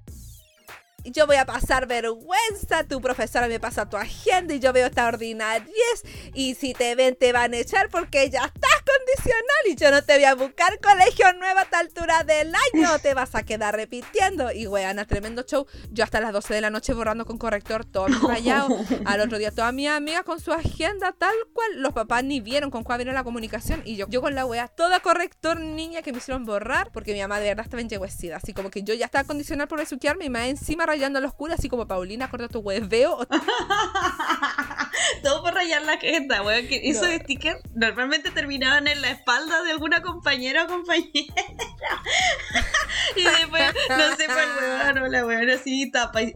yo 1.03 1.27
voy 1.27 1.35
a 1.35 1.45
pasar 1.45 1.87
vergüenza, 1.87 2.83
tu 2.85 3.01
profesora 3.01 3.47
me 3.47 3.59
pasa 3.59 3.89
tu 3.89 3.97
agenda 3.97 4.53
y 4.53 4.59
yo 4.59 4.73
veo 4.73 4.87
esta 4.87 5.07
ordinariez 5.07 6.03
y 6.33 6.55
si 6.55 6.73
te 6.73 6.95
ven 6.95 7.15
te 7.15 7.31
van 7.33 7.53
a 7.53 7.57
echar 7.57 7.89
porque 7.89 8.29
ya 8.29 8.45
estás 8.45 8.83
condicional 8.85 9.43
y 9.67 9.75
yo 9.75 9.91
no 9.91 10.03
te 10.03 10.15
voy 10.15 10.25
a 10.25 10.35
buscar 10.35 10.79
colegio 10.79 11.33
nuevo 11.33 11.59
a 11.59 11.63
esta 11.63 11.79
altura 11.79 12.23
del 12.23 12.53
año, 12.73 12.99
te 12.99 13.13
vas 13.13 13.35
a 13.35 13.43
quedar 13.43 13.75
repitiendo. 13.75 14.51
Y 14.51 14.67
weana, 14.67 15.05
tremendo 15.05 15.43
show, 15.43 15.65
yo 15.91 16.03
hasta 16.03 16.19
las 16.19 16.33
12 16.33 16.53
de 16.53 16.61
la 16.61 16.69
noche 16.69 16.93
borrando 16.93 17.25
con 17.25 17.37
corrector 17.37 17.85
todo 17.85 18.07
rayado, 18.27 18.67
al 19.05 19.21
otro 19.21 19.37
día 19.37 19.51
toda 19.51 19.71
mi 19.71 19.87
amiga 19.87 20.23
con 20.23 20.39
su 20.39 20.51
agenda 20.51 21.13
tal 21.17 21.35
cual, 21.53 21.81
los 21.81 21.93
papás 21.93 22.23
ni 22.23 22.39
vieron 22.39 22.71
con 22.71 22.83
cuál 22.83 22.99
vino 22.99 23.11
la 23.11 23.23
comunicación. 23.23 23.81
Y 23.85 23.95
yo, 23.95 24.07
yo 24.07 24.21
con 24.21 24.35
la 24.35 24.45
wea, 24.45 24.67
toda 24.67 24.99
corrector 24.99 25.59
niña 25.59 26.01
que 26.01 26.11
me 26.11 26.19
hicieron 26.19 26.45
borrar 26.45 26.91
porque 26.91 27.13
mi 27.13 27.21
mamá 27.21 27.39
de 27.39 27.49
verdad 27.49 27.65
estaba 27.65 27.81
enyeguecida, 27.81 28.37
así 28.37 28.53
como 28.53 28.69
que 28.69 28.83
yo 28.83 28.93
ya 28.93 29.05
estaba 29.05 29.25
condicional 29.25 29.67
por 29.67 29.79
besuquearme 29.79 30.25
y 30.25 30.29
más 30.29 30.47
encima 30.47 30.85
rayando 30.93 31.17
a 31.17 31.23
los 31.23 31.33
curas, 31.33 31.57
así 31.57 31.69
como 31.69 31.87
Paulina, 31.87 32.29
corta 32.29 32.47
tu 32.47 32.61
veo 32.63 33.27
Todo 35.23 35.41
por 35.41 35.55
rayar 35.55 35.81
la 35.81 35.97
jeta, 35.97 36.43
weón. 36.43 36.67
Que 36.67 36.81
esos 36.83 37.07
stickers 37.07 37.59
normalmente 37.73 38.29
terminaban 38.29 38.87
en 38.87 39.01
la 39.01 39.09
espalda 39.09 39.63
de 39.63 39.71
alguna 39.71 40.03
compañera 40.03 40.65
o 40.65 40.67
compañera. 40.67 41.11
y 43.15 43.23
después, 43.23 43.73
no 43.89 44.15
sé, 44.15 44.27
por 44.27 44.37
weón, 44.37 44.99
o 44.99 45.07
la 45.07 45.25
weón 45.25 45.49
así 45.49 45.91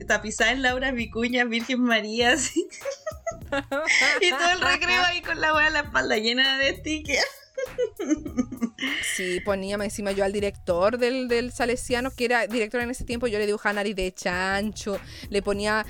tapizada 0.08 0.50
en 0.52 0.64
Laura 0.64 0.92
Vicuña, 0.92 1.46
Virgen 1.46 1.84
María, 1.84 2.34
así. 2.34 2.68
y 4.22 4.32
todo 4.32 4.50
el 4.52 4.62
recreo 4.62 5.04
ahí 5.04 5.22
con 5.22 5.40
la 5.40 5.54
weón 5.54 5.74
la 5.74 5.82
espalda 5.82 6.18
llena 6.18 6.58
de 6.58 6.78
stickers. 6.78 7.28
Sí, 9.16 9.40
ponía 9.40 9.76
encima 9.76 10.12
yo 10.12 10.24
al 10.24 10.32
director 10.32 10.98
del, 10.98 11.28
del 11.28 11.52
Salesiano, 11.52 12.12
que 12.12 12.26
era 12.26 12.46
director 12.46 12.82
en 12.82 12.92
ese 12.92 13.06
tiempo, 13.06 13.28
yo 13.28 13.40
le 13.40 13.46
dibujaba 13.46 13.74
nariz 13.74 13.96
de 13.96 14.14
chancho, 14.14 15.00
le 15.30 15.42
ponía, 15.42 15.86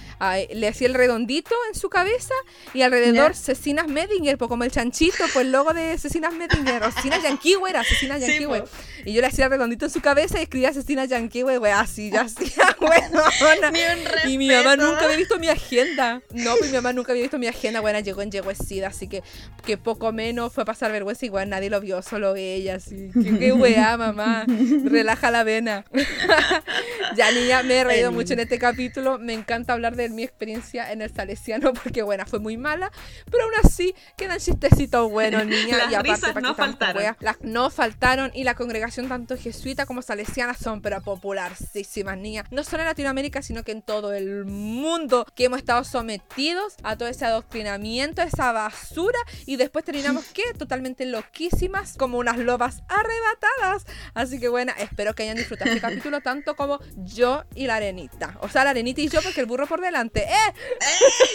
le 0.53 0.67
hacía 0.67 0.87
el 0.87 0.93
redondito 0.93 1.53
en 1.67 1.79
su 1.79 1.89
cabeza 1.89 2.33
y 2.73 2.83
alrededor 2.83 3.35
Cecinas 3.35 3.87
Medinger, 3.87 4.37
pues 4.37 4.47
como 4.47 4.63
el 4.63 4.71
chanchito, 4.71 5.17
pues 5.33 5.45
el 5.45 5.51
logo 5.51 5.73
de 5.73 5.97
Cecinas 5.97 6.33
Medinger, 6.33 6.83
o 6.83 6.91
Cecinas 6.91 7.23
Yanquiwe 7.23 7.69
era 7.69 7.83
Cecinas 7.83 8.21
Yanquiwe. 8.21 8.63
y 9.05 9.13
yo 9.13 9.21
le 9.21 9.27
hacía 9.27 9.45
el 9.45 9.51
redondito 9.51 9.85
en 9.85 9.91
su 9.91 10.01
cabeza 10.01 10.39
y 10.39 10.43
escribía 10.43 10.71
Cecinas 10.73 11.09
Yanquiwe, 11.09 11.57
güey, 11.57 11.71
así, 11.73 12.09
ya 12.09 12.21
hacía, 12.21 12.75
bueno, 12.79 13.23
Y 14.27 14.37
mi 14.37 14.47
mamá 14.47 14.77
nunca 14.77 15.05
había 15.05 15.17
visto 15.17 15.37
mi 15.39 15.49
agenda. 15.49 16.21
No, 16.31 16.55
pues 16.57 16.71
mi 16.71 16.77
mamá 16.77 16.93
nunca 16.93 17.11
había 17.11 17.23
visto 17.23 17.37
mi 17.37 17.47
agenda, 17.47 17.81
bueno, 17.81 17.99
llegó 17.99 18.21
en 18.21 18.31
Yeguesida, 18.31 18.87
así 18.87 19.07
que, 19.07 19.23
que 19.65 19.77
poco 19.77 20.11
menos 20.13 20.53
fue 20.53 20.63
a 20.63 20.65
pasar 20.65 20.91
vergüenza, 20.91 21.25
igual 21.25 21.49
nadie 21.49 21.69
lo 21.69 21.81
vio, 21.81 22.01
solo 22.01 22.35
ella, 22.35 22.76
así. 22.77 23.09
Qué, 23.13 23.37
qué 23.37 23.53
weá, 23.53 23.97
mamá. 23.97 24.45
Relaja 24.85 25.31
la 25.31 25.43
vena. 25.43 25.85
ya, 27.15 27.31
niña, 27.31 27.63
me 27.63 27.75
he 27.77 27.83
reído 27.83 28.11
mucho 28.11 28.33
en 28.33 28.39
este 28.39 28.57
capítulo. 28.59 29.19
Me 29.19 29.33
encanta 29.33 29.73
hablar 29.73 29.95
de 29.95 30.09
mi 30.09 30.23
experiencia 30.23 30.91
en 30.91 31.01
el 31.01 31.13
Salesiano 31.13 31.73
porque, 31.73 32.01
bueno, 32.01 32.25
fue 32.25 32.39
muy 32.39 32.57
mala. 32.57 32.91
Pero 33.29 33.43
aún 33.43 33.53
así, 33.63 33.93
quedan 34.15 34.39
chistecitos 34.39 35.09
buenos, 35.11 35.45
niña. 35.45 35.77
Las 35.77 35.91
y 35.91 35.95
aparte, 35.95 36.41
no 36.41 36.55
faltaron. 36.55 37.15
las 37.19 37.41
no 37.41 37.69
faltaron. 37.69 38.31
Y 38.33 38.43
la 38.43 38.55
congregación, 38.55 39.07
tanto 39.07 39.37
jesuita 39.37 39.85
como 39.85 40.01
salesiana, 40.01 40.53
son 40.53 40.81
pero 40.81 41.01
popularísimas, 41.01 42.17
niña. 42.17 42.45
No 42.51 42.63
solo 42.63 42.83
en 42.83 42.87
Latinoamérica, 42.87 43.41
sino 43.41 43.63
que 43.63 43.71
en 43.71 43.81
todo 43.81 44.13
el 44.13 44.45
mundo 44.45 45.25
que 45.35 45.45
hemos 45.45 45.59
estado 45.59 45.83
sometidos 45.83 46.75
a 46.83 46.97
todo 46.97 47.09
ese 47.09 47.25
adoctrinamiento, 47.25 48.21
esa 48.21 48.51
basura. 48.51 49.19
Y 49.45 49.55
después 49.55 49.85
terminamos, 49.85 50.25
¿qué? 50.33 50.43
Totalmente 50.57 51.05
loquísimas, 51.05 51.95
como 51.97 52.17
unas 52.17 52.37
lobas 52.37 52.66
arrebatadas. 52.87 53.85
Así 54.13 54.39
que 54.39 54.49
bueno, 54.49 54.73
espero 54.77 55.13
que 55.15 55.23
hayan 55.23 55.37
disfrutado 55.37 55.71
este 55.71 55.81
capítulo 55.81 56.21
tanto 56.21 56.55
como 56.55 56.79
yo 56.95 57.43
y 57.55 57.67
la 57.67 57.75
arenita. 57.75 58.37
O 58.41 58.49
sea, 58.49 58.63
la 58.63 58.71
arenita 58.71 59.01
y 59.01 59.09
yo 59.09 59.21
porque 59.21 59.41
el 59.41 59.45
burro 59.45 59.67
por 59.67 59.81
delante. 59.81 60.23
¡Eh! 60.23 60.53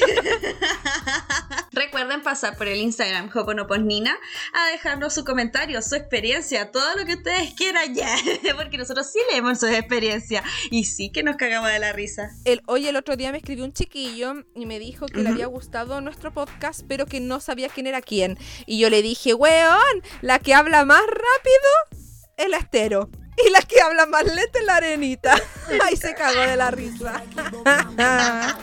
Recuerden 1.72 2.22
pasar 2.22 2.57
por 2.57 2.68
el 2.68 2.78
Instagram 2.78 3.30
Hoponoposnina 3.35 4.16
a 4.53 4.70
dejarnos 4.72 5.14
su 5.14 5.24
comentario, 5.24 5.80
su 5.83 5.95
experiencia, 5.95 6.70
todo 6.70 6.97
lo 6.97 7.05
que 7.05 7.14
ustedes 7.14 7.55
quieran 7.55 7.95
ya. 7.95 8.14
Porque 8.57 8.78
nosotros 8.78 9.11
sí 9.11 9.18
leemos 9.30 9.61
su 9.61 9.66
experiencia 9.66 10.43
y 10.70 10.85
sí 10.85 11.11
que 11.11 11.22
nos 11.22 11.37
cagamos 11.37 11.70
de 11.70 11.78
la 11.78 11.93
risa. 11.93 12.30
El, 12.45 12.62
hoy 12.66 12.87
el 12.89 12.97
otro 12.97 13.16
día 13.16 13.33
me 13.33 13.39
escribió 13.39 13.64
un 13.64 13.72
chiquillo 13.72 14.35
y 14.55 14.66
me 14.66 14.78
dijo 14.78 15.07
que 15.07 15.22
le 15.22 15.30
había 15.30 15.47
gustado 15.47 16.01
nuestro 16.01 16.33
podcast, 16.33 16.83
pero 16.87 17.07
que 17.07 17.20
no 17.20 17.41
sabía 17.41 17.68
quién 17.68 17.87
era 17.87 18.01
quién. 18.01 18.39
Y 18.66 18.78
yo 18.78 18.91
le 18.91 19.03
dije, 19.03 19.35
weón, 19.35 20.03
la 20.20 20.39
que 20.39 20.55
habla 20.55 20.85
más 20.85 21.03
rápido, 21.34 22.04
el 22.36 22.54
estero. 22.54 23.08
Y 23.44 23.50
las 23.50 23.64
que 23.64 23.80
hablan 23.80 24.10
más 24.10 24.24
lento 24.24 24.58
es 24.58 24.64
la 24.64 24.76
arenita. 24.76 25.34
Ahí 25.84 25.96
se 25.96 26.14
cagó 26.14 26.40
de 26.40 26.56
la 26.56 26.70
risa. 26.70 27.22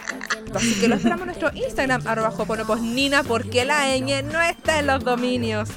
Así 0.54 0.80
que 0.80 0.88
lo 0.88 0.96
esperamos 0.96 1.22
en 1.22 1.28
nuestro 1.28 1.52
Instagram, 1.54 2.08
arroba 2.08 2.32
joponopos 2.32 2.82
Nina, 2.82 3.24
porque 3.24 3.66
la 3.66 3.88
ñ 3.88 4.24
no 4.24 4.42
está 4.42 4.80
en 4.80 4.88
los 4.88 5.04
dominios. 5.04 5.70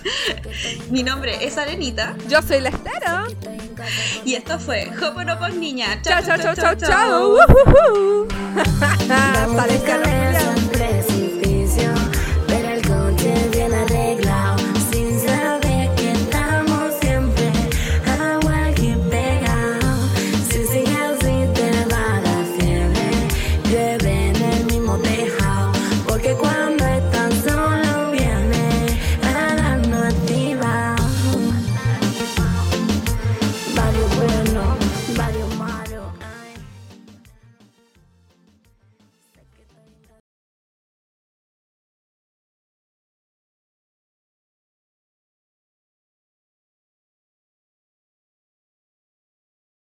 Mi 0.90 1.02
nombre 1.02 1.44
es 1.44 1.58
Arenita. 1.58 2.16
Yo 2.28 2.40
soy 2.42 2.60
la 2.60 2.70
Estero. 2.70 3.26
Y 4.24 4.34
esto 4.34 4.58
fue 4.58 4.86
Joponopos 4.94 5.54
Niña. 5.54 6.00
Chao, 6.02 6.22
chao, 6.22 6.38
chao, 6.38 6.54
chao, 6.54 6.74
chao. 6.74 7.36
Hasta 8.58 9.66
el 9.66 10.68
precipicio, 10.68 11.92
pero 12.46 12.68
el 12.68 13.50
viene 13.50 13.76
arreglado. 13.76 14.71